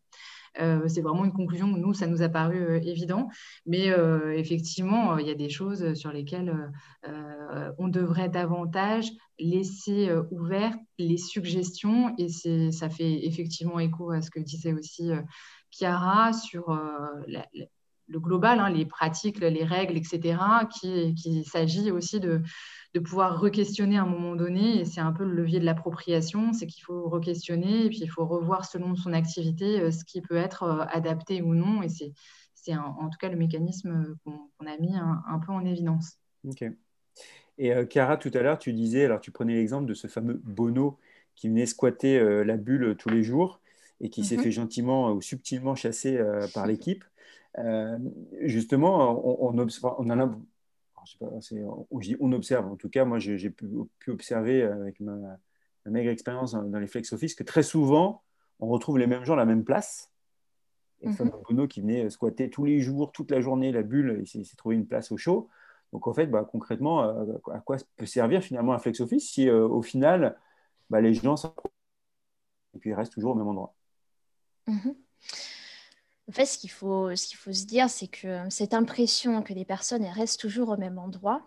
Euh, 0.60 0.86
c'est 0.88 1.00
vraiment 1.00 1.24
une 1.24 1.32
conclusion, 1.32 1.66
nous, 1.66 1.94
ça 1.94 2.06
nous 2.06 2.22
a 2.22 2.28
paru 2.28 2.58
euh, 2.62 2.80
évident. 2.82 3.28
Mais 3.66 3.90
euh, 3.90 4.32
effectivement, 4.36 5.18
il 5.18 5.26
y 5.26 5.30
a 5.30 5.34
des 5.34 5.48
choses 5.48 5.94
sur 5.94 6.12
lesquelles 6.12 6.54
on 7.78 7.88
devrait 7.88 8.28
davantage 8.28 9.10
laisser 9.38 10.10
ouvertes 10.30 10.78
les 10.98 11.16
suggestions. 11.16 12.14
Et 12.18 12.28
ça 12.70 12.90
fait 12.90 13.26
effectivement 13.26 13.78
écho 13.78 14.10
à 14.10 14.22
ce 14.22 14.30
que 14.30 14.40
disait 14.40 14.72
aussi 14.72 15.10
Chiara 15.70 16.32
sur 16.32 16.78
le 18.08 18.20
global, 18.20 18.60
hein, 18.60 18.70
les 18.70 18.86
pratiques, 18.86 19.40
les 19.40 19.64
règles, 19.64 19.96
etc., 19.96 20.38
qu'il 20.70 21.44
s'agit 21.44 21.90
aussi 21.90 22.20
de, 22.20 22.42
de 22.94 23.00
pouvoir 23.00 23.40
re-questionner 23.40 23.96
à 23.96 24.02
un 24.02 24.06
moment 24.06 24.36
donné. 24.36 24.80
Et 24.80 24.84
c'est 24.84 25.00
un 25.00 25.12
peu 25.12 25.24
le 25.24 25.32
levier 25.32 25.60
de 25.60 25.64
l'appropriation, 25.64 26.52
c'est 26.52 26.66
qu'il 26.66 26.82
faut 26.82 27.08
re-questionner 27.08 27.86
et 27.86 27.88
puis 27.88 28.00
il 28.02 28.08
faut 28.08 28.26
revoir 28.26 28.64
selon 28.64 28.94
son 28.94 29.12
activité 29.12 29.80
euh, 29.80 29.90
ce 29.90 30.04
qui 30.04 30.20
peut 30.20 30.36
être 30.36 30.62
euh, 30.64 30.84
adapté 30.88 31.42
ou 31.42 31.54
non. 31.54 31.82
Et 31.82 31.88
c'est 31.88 32.76
en 32.76 33.08
tout 33.08 33.18
cas 33.18 33.28
le 33.28 33.36
mécanisme 33.36 34.14
qu'on 34.24 34.66
a 34.66 34.76
mis 34.78 34.94
un, 34.96 35.40
peu 35.44 35.52
en 35.52 35.64
évidence. 35.64 36.18
Ok. 36.46 36.64
Et 37.58 37.74
euh, 37.74 37.84
Chiara, 37.90 38.16
tout 38.16 38.30
à 38.34 38.40
l'heure, 38.40 38.58
tu 38.58 38.72
disais, 38.72 39.04
alors 39.04 39.20
tu 39.20 39.32
prenais 39.32 39.54
l'exemple 39.54 39.86
de 39.86 39.94
ce 39.94 40.06
fameux 40.06 40.40
Bono 40.44 40.98
qui 41.34 41.48
venait 41.48 41.66
squatter 41.66 42.44
la 42.44 42.56
bulle 42.56 42.94
tous 42.96 43.08
les 43.08 43.22
jours 43.22 43.60
et 44.00 44.10
qui 44.10 44.22
s'est 44.22 44.36
mhm. 44.36 44.42
fait 44.42 44.52
gentiment 44.52 45.12
ou 45.12 45.20
subtilement 45.22 45.74
chasser 45.74 46.22
par 46.54 46.66
l'équipe. 46.66 47.04
justement, 48.42 49.26
on, 49.26 49.58
on, 49.58 49.66
on, 49.98 50.10
a 50.10 50.16
on, 52.20 52.32
observe, 52.32 52.66
en 52.66 52.76
tout 52.76 52.88
cas, 52.88 53.04
moi 53.04 53.18
j'ai 53.18 53.50
pu, 53.50 53.68
observer 54.08 54.62
avec 54.62 55.00
ma, 55.00 55.38
maigre 55.86 56.10
expérience 56.10 56.52
dans, 56.52 56.78
les 56.78 56.86
flex 56.86 57.12
office 57.12 57.34
que 57.34 57.44
très 57.44 57.62
souvent, 57.62 58.22
on 58.60 58.68
retrouve 58.68 58.98
les 58.98 59.06
mêmes 59.06 59.24
gens 59.24 59.34
à 59.34 59.36
la 59.36 59.46
même 59.46 59.64
place. 59.64 60.10
Et 61.00 61.08
mm 61.08 61.12
-hmm. 61.12 61.66
qui 61.66 61.80
venait 61.80 62.10
squatter 62.10 62.48
tous 62.48 62.64
les 62.64 62.80
jours, 62.80 63.10
toute 63.10 63.30
la 63.32 63.40
journée, 63.40 63.72
la 63.72 63.82
bulle, 63.82 64.22
il 64.22 64.46
s'est 64.46 64.56
trouvé 64.56 64.76
une 64.76 64.86
place 64.86 65.10
au 65.10 65.16
chaud. 65.16 65.48
Donc 65.92 66.06
en 66.06 66.14
fait, 66.14 66.26
bah, 66.26 66.44
concrètement, 66.50 67.02
euh, 67.02 67.38
à 67.52 67.60
quoi 67.60 67.76
peut 67.96 68.06
servir 68.06 68.42
finalement 68.42 68.72
un 68.72 68.78
flex 68.78 69.00
office 69.00 69.30
si 69.30 69.48
euh, 69.48 69.66
au 69.66 69.82
final, 69.82 70.36
bah, 70.90 71.00
les 71.00 71.12
gens 71.12 71.34
et 72.74 72.78
puis 72.78 72.90
ils 72.90 72.94
restent 72.94 73.12
toujours 73.12 73.32
au 73.32 73.34
même 73.34 73.46
endroit? 73.46 73.74
Mhm. 74.66 74.94
En 76.28 76.32
fait, 76.32 76.46
ce 76.46 76.58
qu'il 76.58 76.70
faut, 76.70 77.14
ce 77.14 77.26
qu'il 77.26 77.36
faut 77.36 77.52
se 77.52 77.66
dire, 77.66 77.90
c'est 77.90 78.08
que 78.08 78.26
euh, 78.26 78.50
cette 78.50 78.74
impression 78.74 79.42
que 79.42 79.52
les 79.52 79.64
personnes 79.64 80.04
restent 80.04 80.40
toujours 80.40 80.70
au 80.70 80.76
même 80.76 80.98
endroit, 80.98 81.42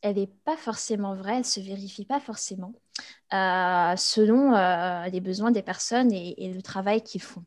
elle 0.00 0.16
n'est 0.16 0.30
pas 0.44 0.56
forcément 0.56 1.14
vraie, 1.14 1.32
elle 1.32 1.38
ne 1.38 1.42
se 1.44 1.60
vérifie 1.60 2.04
pas 2.04 2.20
forcément 2.20 2.72
selon 3.30 4.52
les 5.10 5.20
besoins 5.20 5.50
des 5.50 5.62
personnes 5.62 6.12
et 6.12 6.52
le 6.54 6.62
travail 6.62 7.02
qu'ils 7.02 7.22
font. 7.22 7.44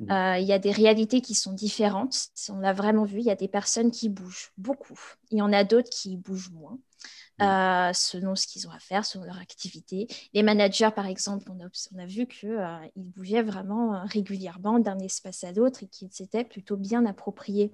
Mmh. 0.00 0.10
Euh, 0.10 0.38
il 0.38 0.46
y 0.46 0.52
a 0.52 0.58
des 0.58 0.72
réalités 0.72 1.20
qui 1.20 1.34
sont 1.34 1.52
différentes. 1.52 2.28
On 2.50 2.58
l'a 2.58 2.72
vraiment 2.72 3.04
vu, 3.04 3.18
il 3.18 3.24
y 3.24 3.30
a 3.30 3.36
des 3.36 3.48
personnes 3.48 3.90
qui 3.90 4.08
bougent 4.08 4.52
beaucoup. 4.58 4.98
Il 5.30 5.38
y 5.38 5.42
en 5.42 5.52
a 5.52 5.64
d'autres 5.64 5.90
qui 5.90 6.16
bougent 6.16 6.50
moins. 6.50 6.78
Mmh. 7.38 7.44
Euh, 7.44 7.92
selon 7.92 8.34
ce 8.34 8.46
qu'ils 8.46 8.66
ont 8.66 8.70
à 8.70 8.78
faire, 8.78 9.04
selon 9.04 9.24
leur 9.24 9.38
activité. 9.38 10.08
Les 10.32 10.42
managers, 10.42 10.88
par 10.96 11.06
exemple, 11.06 11.50
on 11.50 11.98
a, 11.98 12.06
vu 12.06 12.26
qu'ils 12.26 12.48
euh, 12.48 12.78
bougeaient 12.96 13.42
vraiment 13.42 14.02
régulièrement 14.06 14.78
d'un 14.78 14.98
espace 15.00 15.44
à 15.44 15.52
l'autre 15.52 15.82
et 15.82 15.86
qu'ils 15.86 16.10
s'étaient 16.10 16.44
plutôt 16.44 16.78
bien 16.78 17.04
appropriés 17.04 17.72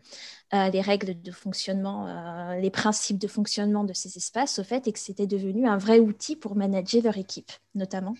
les 0.52 0.80
règles 0.80 1.20
de 1.20 1.30
fonctionnement, 1.30 2.52
les 2.54 2.70
principes 2.70 3.18
de 3.18 3.28
fonctionnement 3.28 3.84
de 3.84 3.92
ces 3.92 4.16
espaces, 4.16 4.58
au 4.58 4.64
fait, 4.64 4.86
et 4.86 4.92
que 4.92 4.98
c'était 4.98 5.26
devenu 5.26 5.66
un 5.66 5.78
vrai 5.78 5.98
outil 5.98 6.36
pour 6.36 6.56
manager 6.56 7.02
leur 7.02 7.16
équipe, 7.16 7.52
notamment. 7.74 8.14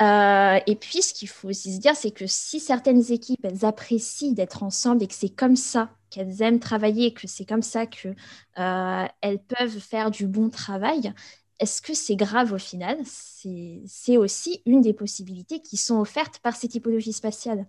Euh, 0.00 0.60
et 0.66 0.76
puis, 0.76 1.02
ce 1.02 1.12
qu'il 1.12 1.28
faut 1.28 1.48
aussi 1.48 1.74
se 1.74 1.80
dire, 1.80 1.96
c'est 1.96 2.12
que 2.12 2.26
si 2.26 2.60
certaines 2.60 3.10
équipes, 3.12 3.44
elles 3.44 3.64
apprécient 3.64 4.32
d'être 4.32 4.62
ensemble 4.62 5.02
et 5.02 5.06
que 5.06 5.14
c'est 5.14 5.28
comme 5.28 5.56
ça 5.56 5.90
qu'elles 6.10 6.42
aiment 6.42 6.60
travailler, 6.60 7.12
que 7.12 7.26
c'est 7.26 7.44
comme 7.44 7.62
ça 7.62 7.86
qu'elles 7.86 8.14
euh, 8.58 9.36
peuvent 9.48 9.78
faire 9.78 10.10
du 10.10 10.26
bon 10.26 10.50
travail, 10.50 11.12
est-ce 11.58 11.82
que 11.82 11.94
c'est 11.94 12.16
grave 12.16 12.52
au 12.52 12.58
final? 12.58 12.98
C'est 13.04 14.16
aussi 14.16 14.62
une 14.66 14.80
des 14.80 14.92
possibilités 14.92 15.60
qui 15.60 15.76
sont 15.76 15.98
offertes 15.98 16.38
par 16.38 16.54
ces 16.54 16.68
typologies 16.68 17.12
spatiales. 17.12 17.66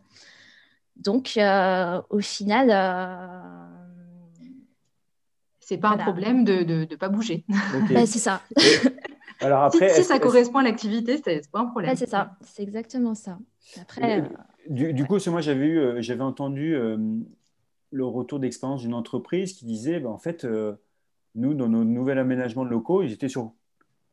Donc, 0.96 1.34
euh, 1.38 2.02
au 2.10 2.20
final... 2.20 2.70
c'est 5.60 5.78
pas 5.78 5.90
un 5.90 5.98
problème 5.98 6.44
de 6.44 6.64
ne 6.64 6.96
pas 6.96 7.10
bouger. 7.10 7.46
Ben, 7.90 8.06
c'est 8.06 8.20
ça. 8.20 8.42
Alors 9.42 9.64
après, 9.64 9.90
si, 9.90 10.04
ça 10.04 10.20
correspond 10.20 10.60
à 10.60 10.64
l'activité, 10.64 11.20
c'est 11.24 11.50
pas 11.50 11.60
un 11.60 11.66
problème. 11.66 11.96
c'est 11.96 12.10
ça, 12.10 12.36
c'est 12.42 12.64
exactement 12.64 13.16
ça. 13.16 13.38
Après, 13.82 14.22
euh, 14.22 14.94
du, 14.94 15.06
coup, 15.06 15.18
moi 15.28 15.42
j'avais 15.42 15.66
eu, 15.66 15.80
euh, 15.80 16.02
j'avais 16.02 16.24
entendu 16.24 16.76
euh, 16.76 16.98
le 17.92 18.06
retour 18.06 18.40
d'expérience 18.40 18.82
d'une 18.82 18.94
entreprise 18.94 19.54
qui 19.54 19.66
disait, 19.66 20.00
ben, 20.00 20.10
en 20.10 20.18
fait, 20.18 20.46
nous, 21.36 21.54
dans 21.54 21.70
nos 21.70 21.84
nouveaux 21.84 22.12
aménagements 22.12 22.66
de 22.66 22.70
locaux, 22.70 23.04
ils 23.04 23.12
étaient 23.12 23.30
sur 23.30 23.54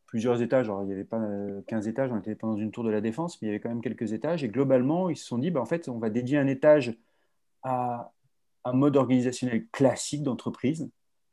plusieurs 0.06 0.40
étages. 0.42 0.66
Alors, 0.66 0.82
il 0.82 0.86
n'y 0.86 0.92
avait 0.92 1.04
pas 1.04 1.22
15 1.66 1.88
étages, 1.88 2.10
on 2.12 2.16
n'était 2.16 2.34
pas 2.34 2.46
dans 2.46 2.56
une 2.56 2.70
tour 2.70 2.84
de 2.84 2.90
la 2.90 3.00
défense, 3.00 3.40
mais 3.40 3.48
il 3.48 3.50
y 3.50 3.54
avait 3.54 3.60
quand 3.60 3.68
même 3.68 3.82
quelques 3.82 4.12
étages. 4.12 4.44
Et 4.44 4.48
globalement, 4.48 5.10
ils 5.10 5.16
se 5.16 5.26
sont 5.26 5.38
dit, 5.38 5.50
ben, 5.50 5.60
en 5.60 5.66
fait, 5.66 5.88
on 5.88 5.98
va 5.98 6.10
dédier 6.10 6.38
un 6.38 6.46
étage 6.46 6.96
à 7.62 8.12
un 8.64 8.72
mode 8.72 8.96
organisationnel 8.96 9.66
classique 9.68 10.22
d'entreprise, 10.22 10.90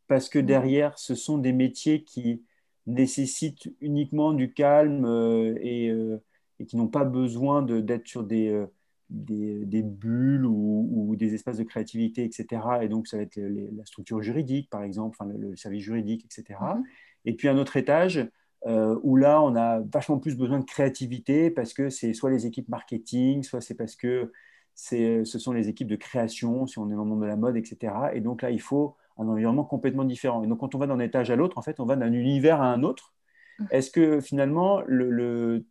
parce 0.08 0.30
que 0.30 0.40
mmh. 0.40 0.46
derrière, 0.46 1.00
ce 1.00 1.16
sont 1.16 1.38
des 1.38 1.54
métiers 1.54 2.04
qui 2.04 2.44
nécessitent 2.86 3.74
uniquement 3.82 4.34
du 4.34 4.54
calme 4.54 5.06
euh, 5.06 5.56
euh, 5.64 6.18
et, 6.60 6.66
qui 6.66 6.78
n'ont 6.78 6.88
pas 6.88 7.06
besoin 7.06 7.62
d'être 7.62 8.08
sur 8.08 8.24
des, 8.24 8.66
euh, 9.14 9.66
des, 9.66 9.82
bulles 9.82 10.46
ou, 10.46 11.16
des 11.16 11.34
espaces 11.34 11.58
de 11.58 11.64
créativité, 11.64 12.24
etc. 12.24 12.62
Et 12.82 12.88
donc, 12.88 13.08
ça 13.08 13.18
va 13.18 13.24
être 13.24 13.38
la 13.38 13.86
structure 13.86 14.22
juridique, 14.22 14.70
par 14.70 14.84
exemple, 14.84 15.18
enfin, 15.20 15.32
le, 15.38 15.56
service 15.56 15.84
juridique, 15.84 16.26
etc. 16.26 16.60
Mm-hmm. 16.60 16.84
Et 17.26 17.34
puis 17.34 17.48
un 17.48 17.58
autre 17.58 17.78
étage 17.78 18.28
où 18.66 19.18
là, 19.18 19.42
on 19.42 19.58
a 19.58 19.82
vachement 19.82 20.20
plus 20.20 20.38
besoin 20.38 20.58
de 20.60 20.64
créativité 20.64 21.50
parce 21.50 21.74
que 21.74 21.90
c'est 21.90 22.14
soit 22.14 22.30
les 22.30 22.46
équipes 22.46 22.70
marketing, 22.70 23.44
soit 23.44 23.60
c'est 23.60 23.76
parce 23.76 23.98
que 23.98 24.32
ce 24.76 25.24
sont 25.26 25.52
les 25.52 25.70
équipes 25.70 25.88
de 25.88 25.96
création, 25.96 26.66
si 26.66 26.80
on 26.80 26.90
est 26.90 26.96
dans 26.96 27.04
le 27.04 27.10
monde 27.10 27.22
de 27.22 27.28
la 27.28 27.36
mode, 27.36 27.58
etc. 27.58 27.94
Et 28.14 28.22
donc 28.22 28.42
là, 28.42 28.52
il 28.52 28.62
faut 28.62 28.96
un 29.18 29.28
environnement 29.28 29.64
complètement 29.64 30.06
différent. 30.06 30.44
Et 30.44 30.48
donc, 30.48 30.60
quand 30.60 30.76
on 30.76 30.80
va 30.80 30.88
d'un 30.88 31.00
étage 31.00 31.30
à 31.30 31.36
l'autre, 31.36 31.58
en 31.58 31.62
fait, 31.62 31.80
on 31.80 31.86
va 31.86 31.96
d'un 31.96 32.12
univers 32.12 32.62
à 32.62 32.68
un 32.68 32.84
autre. 32.84 33.14
Mmh. 33.60 33.66
Est-ce 33.72 33.92
que 33.92 34.20
finalement, 34.22 34.82
le, 34.88 35.66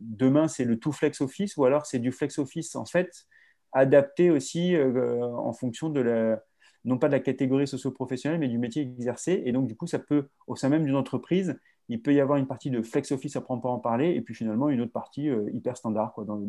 demain, 0.00 0.48
c'est 0.48 0.64
le 0.64 0.78
tout 0.78 0.92
flex 0.92 1.20
office 1.20 1.56
ou 1.56 1.64
alors 1.64 1.86
c'est 1.86 1.98
du 1.98 2.12
flex 2.12 2.38
office, 2.38 2.76
en 2.76 2.84
fait, 2.84 3.26
adapté 3.72 4.30
aussi 4.30 4.74
euh, 4.76 5.24
en 5.24 5.52
fonction 5.52 5.90
de 5.90 6.00
la, 6.00 6.42
non 6.84 6.98
pas 6.98 7.08
de 7.08 7.12
la 7.12 7.20
catégorie 7.20 7.66
socio-professionnelle, 7.66 8.40
mais 8.40 8.48
du 8.48 8.58
métier 8.58 8.82
exercé. 8.82 9.42
Et 9.44 9.52
donc, 9.52 9.66
du 9.66 9.76
coup, 9.76 9.86
ça 9.86 9.98
peut, 9.98 10.28
au 10.46 10.56
sein 10.56 10.68
même 10.68 10.84
d'une 10.84 10.96
entreprise, 10.96 11.58
il 11.88 12.02
peut 12.02 12.14
y 12.14 12.20
avoir 12.20 12.38
une 12.38 12.46
partie 12.46 12.70
de 12.70 12.82
flex 12.82 13.12
office 13.12 13.36
à 13.36 13.40
prendre 13.40 13.64
en 13.66 13.78
parler, 13.78 14.14
et 14.14 14.20
puis 14.20 14.34
finalement 14.34 14.68
une 14.68 14.80
autre 14.80 14.92
partie 14.92 15.28
euh, 15.28 15.50
hyper 15.52 15.76
standard 15.76 16.12
quoi, 16.12 16.24
dans 16.24 16.40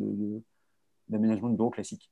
l'aménagement 1.09 1.49
de 1.49 1.55
bureau 1.55 1.71
classique 1.71 2.11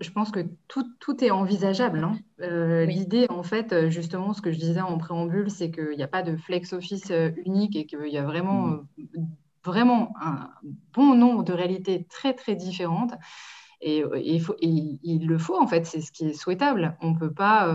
je, 0.00 0.10
pense 0.10 0.30
que 0.30 0.40
tout, 0.68 1.24
est 1.24 1.30
envisageable. 1.30 2.02
Hein. 2.02 2.18
Euh, 2.40 2.84
l'idée, 2.86 3.26
en 3.28 3.42
fait, 3.42 3.88
justement, 3.90 4.32
ce 4.32 4.42
que 4.42 4.52
je 4.52 4.58
disais 4.58 4.80
en 4.80 4.98
préambule, 4.98 5.50
c'est 5.50 5.70
qu'il 5.70 5.96
n'y 5.96 6.02
a 6.02 6.08
pas 6.08 6.22
de 6.22 6.36
flex 6.36 6.72
office 6.72 7.10
euh, 7.10 7.30
unique 7.44 7.76
et 7.76 7.86
qu'il 7.86 8.08
y 8.08 8.18
a 8.18 8.24
vraiment, 8.24 8.66
mm. 8.66 8.86
euh, 8.98 9.20
vraiment 9.64 10.14
un 10.20 10.50
bon 10.94 11.14
nombre 11.14 11.44
de 11.44 11.52
réalités 11.52 12.06
très, 12.08 12.34
très 12.34 12.54
différentes. 12.54 13.14
Et, 13.82 14.02
il, 14.22 14.40
faut, 14.40 14.56
il, 14.60 15.26
le 15.26 15.38
faut, 15.38 15.60
en 15.60 15.66
fait, 15.66 15.86
c'est 15.86 16.00
ce 16.00 16.10
qui 16.10 16.26
est 16.26 16.32
souhaitable. 16.32 16.96
On 17.02 17.10
ne 17.10 17.18
peut 17.18 17.32
pas 17.32 17.70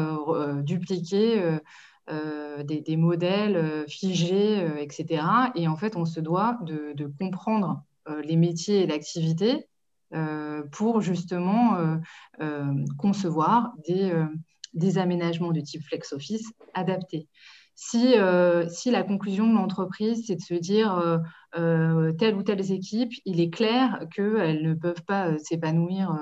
dupliquer 0.64 1.60
des, 2.10 2.98
modèles 2.98 3.86
figés, 3.88 4.66
etc. 4.80 5.24
Et 5.54 5.68
en 5.68 5.76
fait, 5.76 5.96
on 5.96 6.06
se 6.06 6.20
doit 6.20 6.58
de, 6.64 6.94
de 6.96 7.06
comprendre 7.06 7.84
les 8.24 8.36
métiers 8.36 8.82
et 8.82 8.88
l'activité 8.88 9.54
euh, 9.54 9.71
pour 10.72 11.02
justement 11.02 11.76
euh, 11.76 11.98
euh, 12.42 12.86
concevoir 12.98 13.74
des, 13.88 14.14
des, 14.74 14.98
aménagements 14.98 15.52
de 15.52 15.62
type 15.62 15.84
flex 15.84 16.14
office 16.14 16.52
adaptés. 16.74 17.28
Si, 17.76 18.14
si 18.70 18.92
la 18.92 19.02
conclusion 19.02 19.48
de 19.48 19.56
l'entreprise, 19.56 20.26
c'est 20.28 20.36
de 20.36 20.42
se 20.42 20.54
dire 20.54 21.20
telle 21.54 22.36
ou 22.36 22.44
telle 22.44 22.72
équipe, 22.72 23.12
il 23.26 23.40
est 23.40 23.50
clair 23.50 24.06
qu'elles 24.14 24.62
ne 24.62 24.74
peuvent 24.76 25.04
pas 25.08 25.38
s'épanouir 25.40 26.16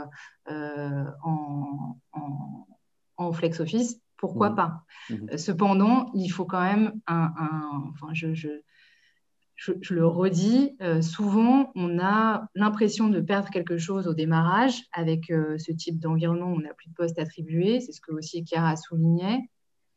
en, 0.47 1.97
en, 3.17 3.31
flex 3.33 3.59
office, 3.59 3.99
pourquoi 4.15 4.51
mmh. 4.51 4.55
pas? 4.55 4.83
Mmh. 5.09 5.37
Cependant, 5.37 6.11
il 6.13 6.29
faut 6.29 6.45
quand 6.45 6.63
même 6.63 6.93
un, 7.07 7.33
un 7.37 7.83
enfin, 7.93 8.13
je, 8.13 8.33
je, 8.33 8.49
je, 9.59 9.93
le 9.93 10.07
redis, 10.07 10.75
euh, 10.81 11.01
souvent 11.01 11.71
on 11.75 11.99
a 11.99 12.47
l'impression 12.55 13.09
de 13.09 13.19
perdre 13.19 13.49
quelque 13.49 13.77
chose 13.77 14.07
au 14.07 14.13
démarrage 14.13 14.85
avec 14.93 15.29
euh, 15.31 15.57
ce 15.57 15.71
type 15.73 15.99
d'environnement 15.99 16.51
où 16.51 16.55
on 16.55 16.61
n'a 16.61 16.73
plus 16.73 16.87
de 16.87 16.93
poste 16.93 17.19
attribué. 17.19 17.81
C'est 17.81 17.91
ce 17.91 17.99
que 17.99 18.13
aussi 18.13 18.45
Chiara 18.45 18.77
soulignait. 18.77 19.49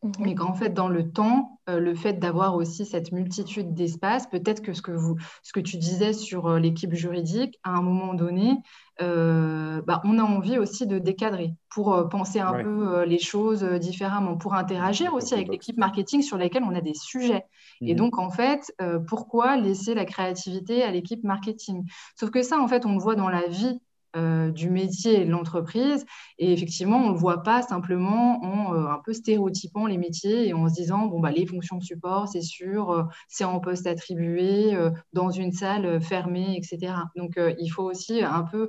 Mhm. 0.03 0.13
Mais 0.19 0.35
qu'en 0.35 0.53
fait, 0.53 0.71
dans 0.71 0.89
le 0.89 1.11
temps, 1.11 1.61
euh, 1.69 1.79
le 1.79 1.95
fait 1.95 2.15
d'avoir 2.15 2.57
aussi 2.57 2.85
cette 2.85 3.13
multitude 3.13 3.73
d'espaces, 3.73 4.27
peut-être 4.27 4.61
que 4.61 4.73
ce 4.73 4.83
que, 4.83 4.91
vous, 4.91 5.17
ce 5.45 5.53
que 5.53 5.61
tu 5.61 5.77
disais 5.77 6.13
sur 6.13 6.49
euh, 6.49 6.59
l'équipe 6.59 6.93
juridique, 6.93 7.61
à 7.63 7.71
un 7.71 7.83
moment 7.83 8.15
donné, 8.15 8.57
euh, 9.01 9.81
bah, 9.87 10.01
on 10.05 10.19
a 10.19 10.23
envie 10.23 10.59
aussi 10.59 10.89
de 10.89 10.99
décadrer 10.99 11.55
pour 11.71 12.09
penser 12.11 12.41
un 12.41 12.53
peu 12.63 13.05
les 13.05 13.19
choses 13.19 13.65
différemment, 13.65 14.37
pour 14.37 14.55
interagir 14.55 15.15
aussi 15.15 15.33
avec 15.33 15.49
l'équipe 15.49 15.79
marketing 15.79 16.21
sur 16.21 16.37
laquelle 16.37 16.65
on 16.65 16.75
a 16.75 16.83
des 16.83 16.93
sujets. 16.93 17.47
Et 17.81 17.93
mhm. 17.93 17.99
donc, 17.99 18.19
en 18.19 18.29
fait, 18.29 18.75
pourquoi 19.09 19.57
laisser 19.57 19.95
la 19.95 20.05
créativité 20.05 20.83
à 20.83 20.91
l'équipe 20.91 21.25
marketing? 21.25 21.87
Sauf 22.21 22.31
que 22.31 22.43
ça, 22.43 22.61
en 22.61 22.69
fait, 22.69 22.85
on 22.85 22.93
le 22.93 23.01
voit 23.01 23.15
dans 23.15 23.31
la 23.31 23.47
vie 23.47 23.81
euh, 24.15 24.51
du 24.51 24.69
métier 24.69 25.23
et 25.23 25.25
de 25.25 25.31
l'entreprise. 25.31 26.05
Et 26.39 26.53
effectivement, 26.53 26.99
on 26.99 27.09
ne 27.09 27.13
le 27.15 27.19
voit 27.19 27.43
pas 27.43 27.63
simplement 27.63 28.45
en 28.45 28.75
euh, 28.75 28.87
un 28.87 29.01
peu 29.03 29.15
stéréotypant 29.15 29.87
les 29.87 29.97
métiers 29.97 30.49
et 30.49 30.53
en 30.53 30.69
se 30.69 30.75
disant, 30.75 31.07
bon, 31.07 31.19
bah, 31.19 31.31
les 31.31 31.47
fonctions 31.47 31.79
de 31.79 31.83
support, 31.83 32.29
c'est 32.29 32.43
sûr, 32.43 32.91
euh, 32.91 33.05
c'est 33.29 33.45
en 33.45 33.59
poste 33.59 33.87
attribué, 33.87 34.77
dans 35.15 35.31
une 35.31 35.53
salle 35.53 35.99
fermée, 36.03 36.57
etc. 36.59 36.95
Donc, 37.17 37.39
il 37.59 37.69
faut 37.69 37.85
aussi 37.85 38.23
un 38.23 38.43
peu 38.43 38.69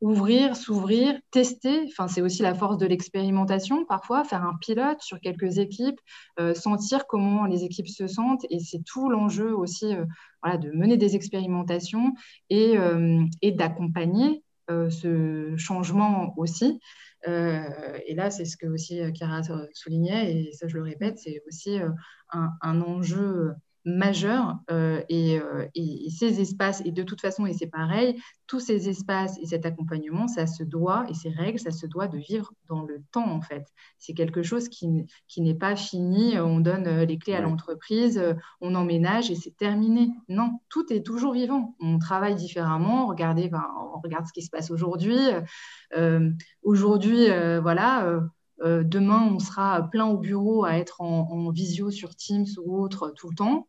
ouvrir, 0.00 0.54
s'ouvrir, 0.54 1.18
tester. 1.32 1.86
Enfin, 1.88 2.06
c'est 2.06 2.22
aussi 2.22 2.42
la 2.42 2.54
force 2.54 2.78
de 2.78 2.86
l'expérimentation, 2.86 3.84
parfois, 3.86 4.22
faire 4.22 4.44
un 4.44 4.56
pilote 4.60 5.00
sur 5.00 5.18
quelques 5.20 5.58
équipes, 5.58 6.00
sentir 6.54 7.06
comment 7.06 7.46
les 7.46 7.64
équipes 7.64 7.88
se 7.88 8.06
sentent. 8.06 8.46
Et 8.50 8.60
c'est 8.60 8.84
tout 8.84 9.08
l'enjeu 9.08 9.54
aussi 9.56 9.94
voilà, 10.42 10.58
de 10.58 10.70
mener 10.70 10.96
des 10.96 11.16
expérimentations 11.16 12.14
et, 12.50 12.76
et 13.42 13.52
d'accompagner 13.52 14.44
ce 14.68 15.54
changement 15.56 16.34
aussi. 16.36 16.80
Et 17.26 18.14
là, 18.14 18.30
c'est 18.30 18.44
ce 18.44 18.56
que 18.56 18.66
aussi 18.66 19.00
Chiara 19.14 19.40
soulignait, 19.72 20.32
et 20.32 20.52
ça 20.52 20.68
je 20.68 20.76
le 20.76 20.82
répète, 20.82 21.18
c'est 21.18 21.42
aussi 21.46 21.78
un, 22.30 22.80
enjeu 22.80 23.54
majeur 23.84 24.58
euh, 24.70 25.02
euh, 25.10 25.66
et, 25.74 26.10
ces 26.10 26.40
espaces, 26.40 26.82
et 26.84 26.90
de 26.90 27.02
toute 27.02 27.20
façon, 27.20 27.46
et 27.46 27.52
c'est 27.52 27.66
pareil, 27.66 28.20
tous 28.46 28.60
ces 28.60 28.88
espaces 28.88 29.38
et 29.40 29.46
cet 29.46 29.66
accompagnement, 29.66 30.26
ça 30.26 30.46
se 30.46 30.62
doit, 30.62 31.04
et 31.08 31.14
ces 31.14 31.28
règles, 31.28 31.58
ça 31.58 31.70
se 31.70 31.86
doit 31.86 32.08
de 32.08 32.18
vivre 32.18 32.52
dans 32.68 32.82
le 32.82 33.02
temps, 33.12 33.30
en 33.30 33.40
fait. 33.40 33.66
C'est 33.98 34.14
quelque 34.14 34.42
chose 34.42 34.68
qui, 34.68 35.06
qui 35.28 35.42
n'est 35.42 35.54
pas 35.54 35.76
fini, 35.76 36.38
on 36.38 36.60
donne 36.60 36.86
euh, 36.86 37.04
les 37.04 37.18
clés 37.18 37.34
à 37.34 37.40
l'entreprise, 37.40 38.22
on 38.60 38.74
emménage 38.74 39.30
et 39.30 39.34
c'est 39.34 39.56
terminé. 39.56 40.10
Non, 40.28 40.60
tout 40.68 40.92
est 40.92 41.04
toujours 41.04 41.32
vivant. 41.32 41.76
On 41.80 41.98
travaille 41.98 42.34
différemment, 42.34 43.06
regardez, 43.06 43.50
on 43.94 44.00
regarde 44.00 44.26
ce 44.26 44.32
qui 44.32 44.42
se 44.42 44.50
passe 44.50 44.70
aujourd'hui. 44.70 45.18
aujourd'hui, 46.62 47.26
voilà 47.60 48.20
demain, 48.62 49.28
on 49.32 49.38
sera 49.38 49.82
plein 49.90 50.06
au 50.06 50.18
bureau 50.18 50.64
à 50.64 50.78
être 50.78 51.00
en, 51.00 51.28
en, 51.30 51.50
visio 51.50 51.90
sur 51.90 52.14
Teams 52.14 52.46
ou 52.64 52.80
autre 52.80 53.12
tout 53.16 53.28
le 53.28 53.34
temps. 53.34 53.68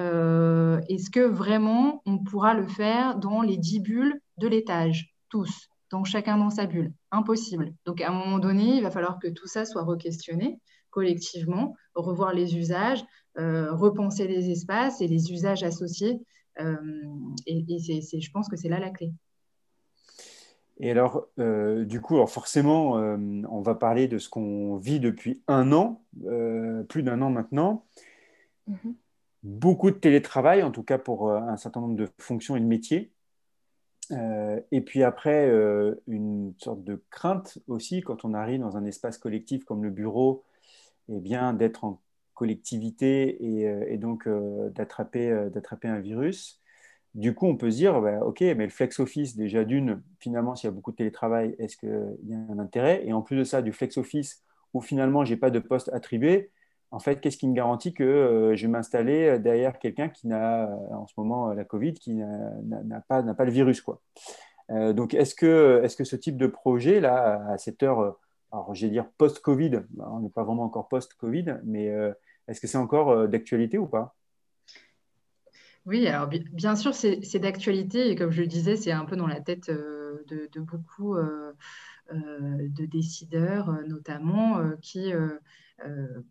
Euh, 0.00 0.80
est-ce 0.88 1.10
que 1.10 1.20
vraiment 1.20 2.02
on 2.06 2.18
pourra 2.18 2.54
le 2.54 2.66
faire 2.68 3.16
dans 3.16 3.42
les 3.42 3.56
dix 3.56 3.80
bulles 3.80 4.20
de 4.36 4.46
l'étage, 4.46 5.14
tous, 5.28 5.68
donc 5.90 6.06
chacun 6.06 6.38
dans 6.38 6.50
sa 6.50 6.66
bulle? 6.66 6.92
Impossible. 7.10 7.72
Donc 7.84 8.00
à 8.00 8.10
un 8.10 8.12
moment 8.12 8.38
donné, 8.38 8.76
il 8.76 8.82
va 8.82 8.90
falloir 8.90 9.18
que 9.18 9.28
tout 9.28 9.46
ça 9.46 9.64
soit 9.64 9.82
re-questionné 9.82 10.60
collectivement, 10.90 11.74
revoir 11.94 12.32
les 12.32 12.56
usages, 12.56 13.04
euh, 13.38 13.72
repenser 13.74 14.26
les 14.26 14.50
espaces 14.50 15.00
et 15.00 15.06
les 15.06 15.32
usages 15.32 15.62
associés. 15.62 16.20
Euh, 16.60 16.76
et, 17.46 17.78
c'est, 17.78 18.20
je 18.20 18.30
pense 18.30 18.48
que 18.48 18.56
c'est 18.56 18.68
là 18.68 18.78
la 18.78 18.90
clé. 18.90 19.12
Et 20.80 20.90
alors, 20.92 21.26
du 21.36 22.00
coup, 22.00 22.14
alors 22.14 22.30
forcément, 22.30 22.92
on 22.92 23.60
va 23.62 23.74
parler 23.74 24.06
de 24.06 24.18
ce 24.18 24.28
qu'on 24.28 24.76
vit 24.76 25.00
depuis 25.00 25.42
un 25.48 25.72
an, 25.72 26.02
plus 26.88 27.02
d'un 27.02 27.20
an 27.20 27.30
maintenant. 27.30 27.84
Mm-hmm 28.70 28.94
beaucoup 29.42 29.90
de 29.90 29.96
télétravail, 29.96 30.62
en 30.62 30.70
tout 30.70 30.82
cas 30.82 30.98
pour 30.98 31.30
euh, 31.30 31.40
un 31.40 31.56
certain 31.56 31.80
nombre 31.80 31.96
de 31.96 32.08
fonctions 32.18 32.56
et 32.56 32.60
de 32.60 32.66
métiers. 32.66 33.12
Euh, 34.10 34.60
et 34.72 34.80
puis 34.80 35.02
après, 35.02 35.48
euh, 35.48 35.94
une 36.06 36.54
sorte 36.58 36.82
de 36.84 37.02
crainte 37.10 37.58
aussi 37.66 38.00
quand 38.00 38.24
on 38.24 38.34
arrive 38.34 38.60
dans 38.60 38.76
un 38.76 38.84
espace 38.84 39.18
collectif 39.18 39.64
comme 39.64 39.84
le 39.84 39.90
bureau, 39.90 40.44
eh 41.08 41.20
bien 41.20 41.52
d'être 41.52 41.84
en 41.84 42.00
collectivité 42.34 43.36
et, 43.92 43.96
donc 43.98 44.28
d'attraper 44.28 45.32
un 45.88 45.98
virus. 45.98 46.60
Du 47.14 47.34
coup, 47.34 47.46
on 47.46 47.56
peut 47.56 47.70
se 47.70 47.76
dire, 47.76 48.00
bah, 48.00 48.20
OK, 48.24 48.42
mais 48.42 48.64
le 48.64 48.68
flex 48.68 49.00
office, 49.00 49.34
déjà 49.34 49.64
d'une, 49.64 50.02
finalement, 50.20 50.54
s'il 50.54 50.68
y 50.68 50.70
a 50.70 50.72
beaucoup 50.72 50.92
de 50.92 50.96
télétravail, 50.96 51.56
est-ce 51.58 51.76
qu'il 51.76 52.16
y 52.28 52.34
a 52.34 52.38
un 52.38 52.58
intérêt? 52.60 53.04
Et 53.04 53.12
en 53.12 53.22
plus 53.22 53.36
de 53.36 53.42
ça, 53.42 53.60
du 53.60 53.72
flex 53.72 53.96
office, 53.96 54.44
où 54.72 54.80
finalement, 54.80 55.24
je 55.24 55.34
n'ai 55.34 55.36
pas 55.36 55.50
de 55.50 55.58
poste 55.58 55.88
attribué, 55.92 56.52
en 56.90 56.98
fait, 57.00 57.20
qu'est-ce 57.20 57.36
qui 57.36 57.46
me 57.46 57.54
garantit 57.54 57.92
que 57.92 58.02
euh, 58.02 58.56
je 58.56 58.62
vais 58.62 58.72
m'installer 58.72 59.28
euh, 59.28 59.38
derrière 59.38 59.78
quelqu'un 59.78 60.08
qui 60.08 60.26
n'a, 60.26 60.64
euh, 60.64 60.94
en 60.94 61.06
ce 61.06 61.12
moment, 61.16 61.52
la 61.52 61.64
Covid, 61.64 61.94
qui 61.94 62.14
n'a 62.14 63.00
pas, 63.08 63.22
pas, 63.22 63.44
le 63.44 63.50
virus 63.50 63.80
quoi. 63.82 64.00
donc, 64.70 65.14
est-ce 65.14 65.34
que, 65.34 65.80
est 65.82 65.88
-ce 65.88 65.96
que 65.96 66.04
ce 66.04 66.16
type 66.16 66.36
de 66.36 66.46
projet, 66.46 67.00
là, 67.00 67.44
à 67.50 67.58
cette 67.58 67.82
heure, 67.82 68.18
alors 68.52 68.74
je 68.74 68.86
vais 68.86 68.92
dire 68.92 69.06
post-Covid, 69.18 69.82
bah, 69.90 70.08
on 70.12 70.20
n'est 70.20 70.30
pas 70.30 70.44
vraiment 70.44 70.64
encore 70.64 70.88
post-Covid, 70.88 71.58
mais 71.64 71.86
est-ce 72.48 72.60
que 72.60 72.66
c'est 72.66 72.78
encore 72.78 73.28
d'actualité 73.28 73.78
ou 73.78 73.86
pas? 73.86 74.14
Oui, 75.86 76.06
alors 76.06 76.28
bien 76.28 76.76
sûr, 76.76 76.94
c'est 76.94 77.38
d'actualité 77.38 78.10
et 78.10 78.16
comme 78.16 78.30
je 78.30 78.42
le 78.42 78.46
disais, 78.46 78.76
c'est 78.76 78.92
un 78.92 79.04
peu 79.04 79.16
dans 79.16 79.26
la 79.26 79.40
tête 79.40 79.70
de, 79.70 80.60
beaucoup 80.60 81.16
de 81.16 82.86
décideurs, 82.86 83.70
notamment, 83.86 84.60
qui 84.82 85.12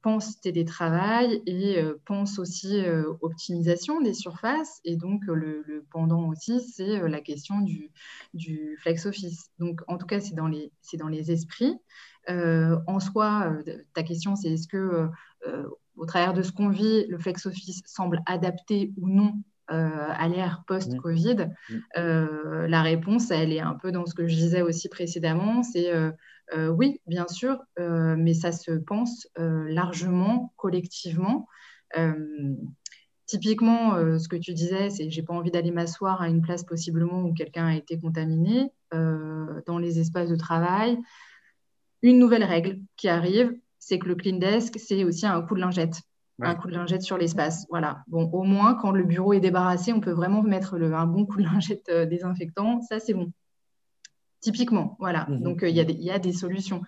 pense 0.02 0.40
télétravail 0.42 1.42
et 1.46 1.80
euh, 1.80 2.00
pense 2.06 2.38
aussi 2.38 2.84
euh, 2.84 3.14
optimisation 3.22 4.02
des 4.02 4.14
surfaces. 4.14 4.82
Et 4.84 4.98
donc, 4.98 5.22
le, 5.26 5.86
pendant 5.92 6.28
aussi, 6.28 6.60
c'est 6.62 7.08
la 7.08 7.22
question 7.22 7.62
du, 7.62 7.92
du, 8.34 8.78
flex 8.82 9.06
office. 9.06 9.50
Donc, 9.60 9.82
en 9.88 9.98
tout 9.98 10.06
cas, 10.06 10.20
c'est 10.20 10.36
dans 10.36 10.48
les, 10.48 10.72
dans 10.98 11.08
les 11.08 11.32
esprits. 11.32 11.76
en 12.28 13.00
soi, 13.00 13.54
ta 13.94 14.04
question, 14.04 14.36
c'est 14.36 14.50
est-ce 14.50 14.68
que, 14.68 15.08
au 15.96 16.06
travers 16.06 16.34
de 16.34 16.42
ce 16.42 16.52
qu'on 16.52 16.70
vit, 16.70 17.06
le 17.08 17.18
flex 17.18 17.46
office 17.46 17.82
semble 17.86 18.22
adapté 18.26 18.94
ou 18.98 19.08
non 19.08 19.34
à 19.68 20.28
l'ère 20.28 20.64
post-Covid? 20.68 21.50
La 21.96 22.82
réponse, 22.82 23.32
elle 23.32 23.54
est 23.54 23.62
un 23.62 23.76
peu 23.76 23.92
dans 23.92 24.06
ce 24.06 24.14
que 24.14 24.28
je 24.28 24.36
disais 24.36 24.62
aussi 24.62 24.90
précédemment, 24.90 25.64
c'est 25.64 25.92
euh, 26.54 26.70
oui, 26.70 27.02
bien 27.08 27.28
sûr, 27.28 27.62
euh, 27.80 28.16
mais 28.18 28.34
ça 28.34 28.52
se 28.52 28.72
pense 28.72 29.28
euh, 29.38 29.68
largement, 29.70 30.54
collectivement. 30.58 31.48
Typiquement, 33.26 33.96
ce 34.20 34.28
que 34.30 34.38
tu 34.38 34.54
disais, 34.54 34.90
c'est 34.90 35.10
j'ai 35.10 35.22
pas 35.22 35.34
envie 35.34 35.52
d'aller 35.52 35.72
m'asseoir 35.72 36.22
à 36.22 36.30
une 36.30 36.42
place 36.42 36.64
possiblement 36.64 37.24
où 37.24 37.34
quelqu'un 37.34 37.68
a 37.68 37.76
été 37.76 38.00
contaminé 38.00 38.72
dans 38.92 39.78
les 39.80 40.00
espaces 40.00 40.30
de 40.30 40.36
travail. 40.36 40.98
Une 42.04 42.20
nouvelle 42.20 42.44
règle 42.44 42.80
qui 42.96 43.10
arrive, 43.10 43.54
c'est 43.80 44.00
que 44.00 44.08
le 44.08 44.16
clean 44.16 44.38
desk, 44.38 44.78
c'est 44.80 45.04
aussi 45.04 45.26
un 45.26 45.42
coup 45.42 45.56
de 45.56 45.62
lingette. 45.62 46.02
Un 46.42 46.56
coup 46.56 46.68
de 46.68 46.74
lingette 46.74 47.02
sur 47.02 47.18
l'espace. 47.18 47.66
Voilà. 47.70 48.04
Bon, 48.08 48.30
au 48.32 48.44
moins, 48.44 48.76
quand 48.76 48.92
le 48.92 49.04
bureau 49.04 49.34
est 49.34 49.40
débarrassé, 49.40 49.92
on 49.92 50.02
peut 50.02 50.12
vraiment 50.12 50.44
mettre 50.44 50.78
le, 50.78 50.94
un 50.94 51.08
bon 51.08 51.26
coup 51.26 51.40
de 51.40 51.44
lingette 51.44 51.90
désinfectant. 52.10 52.82
Ça, 52.82 53.00
c'est 53.00 53.14
bon. 53.14 53.32
Typiquement, 54.40 54.96
voilà. 55.00 55.26
Mhm. 55.30 55.42
Donc, 55.42 55.64
euh, 55.64 55.70
il 55.70 55.76
y, 55.76 56.12
a 56.12 56.20
des 56.20 56.32
solutions. 56.32 56.84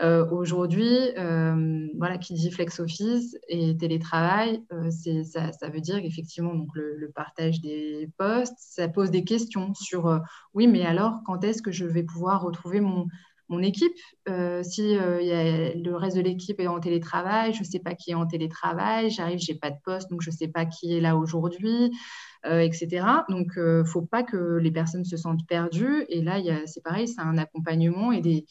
Euh, 0.00 0.28
aujourd'hui, 0.30 0.88
euh, 1.18 1.86
voilà, 1.98 2.16
qui 2.16 2.32
dit 2.32 2.50
flex 2.50 2.80
office 2.80 3.36
et 3.46 3.76
télétravail, 3.76 4.62
ça, 4.90 5.52
ça, 5.52 5.68
veut 5.68 5.80
dire 5.80 5.96
effectivement 5.96 6.54
donc 6.54 6.68
le, 6.74 7.12
partage 7.14 7.60
des 7.60 8.08
postes. 8.16 8.56
Ça 8.58 8.88
pose 8.88 9.10
des 9.10 9.22
questions 9.22 9.74
sur 9.74 10.20
oui, 10.54 10.66
mais 10.66 10.84
alors 10.84 11.20
quand 11.26 11.44
est-ce 11.44 11.62
que 11.62 11.70
je 11.70 11.84
vais 11.84 12.02
pouvoir 12.02 12.42
retrouver 12.42 12.80
mon, 12.80 13.06
mon 13.48 13.60
équipe? 13.60 13.92
Si 14.26 14.94
le 14.96 15.94
reste 15.94 16.16
de 16.16 16.22
l'équipe 16.22 16.58
est 16.58 16.66
en 16.66 16.80
télétravail, 16.80 17.52
je 17.52 17.60
ne 17.60 17.64
sais 17.64 17.80
pas 17.80 17.94
qui 17.94 18.12
est 18.12 18.14
en 18.14 18.26
télétravail. 18.26 19.10
J'arrive, 19.10 19.38
j'ai 19.38 19.54
pas 19.54 19.70
de 19.70 19.78
poste, 19.84 20.10
donc 20.10 20.22
je 20.22 20.30
ne 20.30 20.34
sais 20.34 20.48
pas 20.48 20.64
qui 20.64 20.96
est 20.96 21.00
là 21.00 21.16
aujourd'hui. 21.16 21.92
Euh, 22.46 22.60
etc. 22.60 23.06
Donc, 23.30 23.52
il 23.56 23.60
euh, 23.60 23.78
ne 23.78 23.84
faut 23.84 24.02
pas 24.02 24.22
que 24.22 24.58
les 24.58 24.70
personnes 24.70 25.06
se 25.06 25.16
sentent 25.16 25.46
perdues. 25.46 26.04
Et 26.10 26.20
là, 26.20 26.38
c'est 26.66 26.82
pareil, 26.82 27.08
c'est 27.08 27.22
un 27.22 27.38
accompagnement 27.38 28.12
et 28.12 28.20
des, 28.20 28.44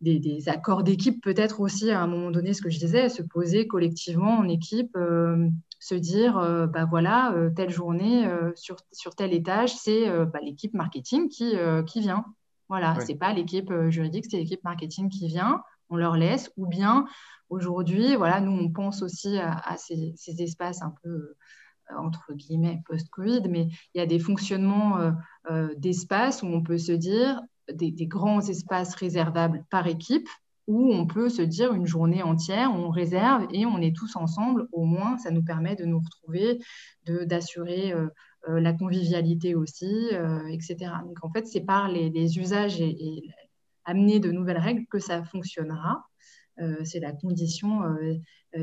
des, 0.00 0.48
accords 0.48 0.82
d'équipe 0.82 1.22
peut-être 1.22 1.60
aussi 1.60 1.92
à 1.92 2.00
un 2.00 2.08
moment 2.08 2.32
donné, 2.32 2.52
ce 2.52 2.60
que 2.62 2.68
je 2.68 2.80
disais, 2.80 3.08
se 3.08 3.22
poser 3.22 3.68
collectivement 3.68 4.38
en 4.38 4.48
équipe, 4.48 4.96
euh, 4.96 5.48
se 5.78 5.94
dire, 5.94 6.34
bah 6.72 6.84
voilà, 6.84 7.34
telle 7.54 7.70
journée 7.70 8.28
sur, 8.54 8.76
sur 8.92 9.14
tel 9.14 9.32
étage, 9.32 9.74
c'est 9.74 10.08
bah, 10.26 10.38
l'équipe 10.42 10.74
marketing 10.74 11.28
qui, 11.28 11.54
qui 11.86 12.00
vient. 12.00 12.24
Voilà, 12.68 12.98
ce 13.00 13.06
n'est 13.06 13.18
pas 13.18 13.32
l'équipe 13.32 13.72
juridique, 13.88 14.26
c'est 14.28 14.38
l'équipe 14.38 14.62
marketing 14.64 15.08
qui 15.08 15.28
vient. 15.28 15.60
On 15.90 15.96
leur 15.96 16.16
laisse. 16.16 16.52
Ou 16.56 16.66
bien 16.66 17.06
aujourd'hui, 17.50 18.14
voilà, 18.16 18.40
nous 18.40 18.52
on 18.52 18.70
pense 18.70 19.02
aussi 19.02 19.38
à, 19.38 19.76
ces, 19.76 20.12
ces, 20.16 20.40
espaces 20.40 20.82
un 20.82 20.94
peu 21.02 21.34
entre 21.98 22.32
guillemets 22.34 22.82
post-Covid, 22.86 23.42
mais 23.48 23.68
il 23.94 23.98
y 23.98 24.00
a 24.00 24.06
des 24.06 24.18
fonctionnements 24.18 24.98
euh, 24.98 25.10
euh, 25.50 25.74
d'espace 25.76 26.42
où 26.42 26.46
on 26.46 26.62
peut 26.62 26.78
se 26.78 26.92
dire 26.92 27.40
des, 27.72 27.92
grands 28.06 28.40
espaces 28.40 28.94
réservables 28.94 29.64
par 29.70 29.86
équipe, 29.86 30.28
où 30.66 30.92
on 30.92 31.06
peut 31.06 31.28
se 31.28 31.42
dire 31.42 31.72
une 31.72 31.86
journée 31.86 32.22
entière, 32.22 32.72
on 32.72 32.90
réserve 32.90 33.46
et 33.50 33.66
on 33.66 33.78
est 33.78 33.94
tous 33.94 34.16
ensemble, 34.16 34.68
au 34.72 34.84
moins 34.84 35.18
ça 35.18 35.30
nous 35.30 35.42
permet 35.42 35.74
de 35.74 35.84
nous 35.84 36.00
retrouver, 36.00 36.60
d'assurer 37.06 37.92
euh, 37.92 38.08
la 38.46 38.72
convivialité 38.72 39.54
aussi, 39.54 40.10
etc. 40.50 40.92
Donc 41.04 41.18
en 41.22 41.30
fait, 41.30 41.46
c'est 41.46 41.60
par 41.60 41.88
les, 41.88 42.38
usages 42.38 42.80
et, 42.80 43.22
amener 43.84 44.20
de 44.20 44.30
nouvelles 44.30 44.58
règles 44.58 44.86
que 44.86 45.00
ça 45.00 45.24
fonctionnera. 45.24 46.04
c'est 46.84 47.00
la 47.00 47.12
condition 47.12 47.82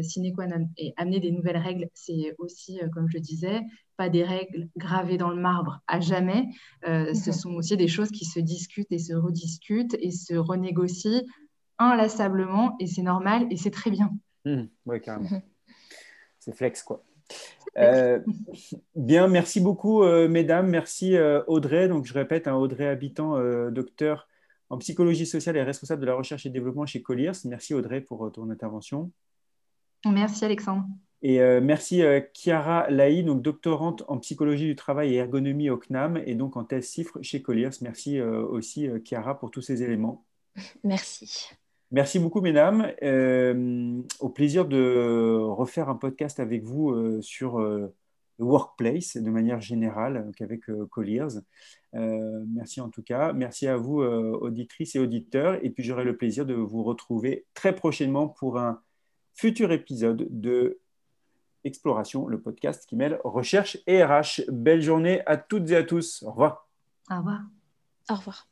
sine 0.02 0.34
qua 0.34 0.48
non. 0.48 0.70
Et 0.78 0.94
amener 0.98 1.20
des 1.20 1.32
nouvelles 1.32 1.58
règles, 1.58 1.90
c'est 1.94 2.36
aussi, 2.38 2.80
euh, 2.82 2.88
comme 2.90 3.10
je 3.10 3.18
disais, 3.18 3.62
pas 3.98 4.10
des 4.10 4.24
règles 4.24 4.70
gravées 4.78 5.18
dans 5.18 5.30
le 5.30 5.42
marbre 5.42 5.82
à 5.88 6.00
jamais. 6.00 6.48
Euh, 6.88 7.14
ce 7.14 7.32
sont 7.32 7.54
aussi 7.56 7.78
des 7.78 7.88
choses 7.88 8.12
qui 8.12 8.26
se 8.26 8.40
discutent 8.40 8.92
et 8.92 9.00
se 9.00 9.14
rediscutent 9.14 9.96
et 10.00 10.12
se 10.12 10.36
renégocient 10.36 11.24
inlassablement. 11.78 12.76
Et 12.80 12.88
c'est 12.88 13.02
normal 13.02 13.48
et 13.50 13.58
c'est 13.58 13.72
très 13.72 13.92
bien. 13.92 14.12
Mmh, 14.46 14.64
oui, 14.86 15.02
carrément. 15.02 15.30
C'est 16.42 16.56
flex, 16.56 16.84
quoi. 16.84 17.04
bien, 18.96 19.28
merci 19.28 19.60
beaucoup, 19.60 20.06
mesdames. 20.06 20.70
Merci, 20.70 21.18
Audrey. 21.48 21.90
Donc, 21.90 22.06
je 22.06 22.14
répète, 22.14 22.48
hein, 22.48 22.56
Audrey 22.56 22.88
Habitant, 22.88 23.38
docteur 23.72 24.30
en 24.70 24.78
psychologie 24.78 25.26
sociale 25.26 25.58
et 25.58 25.64
responsable 25.64 26.02
de 26.02 26.06
la 26.06 26.16
recherche 26.16 26.46
et 26.46 26.50
développement 26.50 26.86
chez 26.86 27.02
Colliers. 27.02 27.34
Merci, 27.44 27.74
Audrey, 27.74 28.00
pour 28.00 28.32
ton 28.32 28.50
intervention. 28.50 29.12
Merci 30.06 30.46
Alexandre. 30.46 30.86
Et 31.22 31.42
euh, 31.42 31.60
merci 31.62 32.02
euh, 32.02 32.22
Chiara 32.34 32.90
Laï, 32.90 33.24
donc 33.24 33.42
doctorante 33.42 34.04
en 34.08 34.18
psychologie 34.20 34.66
du 34.66 34.76
travail 34.76 35.14
et 35.14 35.18
ergonomie 35.18 35.70
au 35.70 35.78
CNAM 35.78 36.22
et 36.26 36.34
donc 36.34 36.56
en 36.56 36.64
thèse 36.64 36.88
CIFRE 36.88 37.20
chez 37.22 37.42
Colliers. 37.42 37.70
Merci 37.82 38.20
euh, 38.20 38.42
aussi 38.46 38.88
Chiara 39.04 39.38
pour 39.38 39.52
tous 39.52 39.62
ces 39.62 39.84
éléments. 39.84 40.26
Merci. 40.84 41.50
Merci 41.92 42.20
beaucoup, 42.20 42.40
mesdames. 42.40 42.94
Euh, 43.02 44.02
au 44.20 44.30
plaisir 44.30 44.66
de 44.66 45.38
refaire 45.42 45.90
un 45.90 45.96
podcast 45.96 46.40
avec 46.40 46.64
vous 46.64 46.92
euh, 46.92 47.20
sur 47.22 47.60
le 47.60 47.92
workplace 48.38 49.18
de 49.18 49.30
manière 49.30 49.60
générale 49.60 50.32
qu'avec 50.38 50.62
Colliers. 50.90 51.40
merci 51.94 52.80
en 52.80 52.90
tout 52.90 53.04
cas. 53.04 53.34
Merci 53.34 53.68
à 53.68 53.76
vous, 53.76 54.02
auditrices 54.02 54.96
et 54.96 55.00
auditeurs. 55.00 55.60
Et 55.66 55.72
puis 55.72 55.84
j'aurai 55.84 56.06
le 56.06 56.16
plaisir 56.16 56.46
de 56.46 56.54
vous 56.54 56.84
retrouver 56.84 57.46
très 57.54 57.76
prochainement 57.76 58.30
pour 58.30 58.58
un 58.58 58.82
futur 59.40 59.72
épisode 59.72 60.28
de 60.30 60.80
Exploration, 61.64 62.28
le 62.28 62.42
podcast 62.42 62.86
qui 62.86 62.98
mêle 62.98 63.22
recherche 63.24 63.78
et 63.88 64.04
RH. 64.04 64.42
Belle 64.50 64.82
journée 64.82 65.22
à 65.26 65.38
toutes 65.38 65.70
et 65.72 65.78
à 65.78 65.84
tous. 65.84 66.24
Au 66.24 66.32
revoir. 66.32 66.68
Au 67.10 67.18
revoir. 67.18 67.42
Au 68.10 68.16
revoir. 68.16 68.49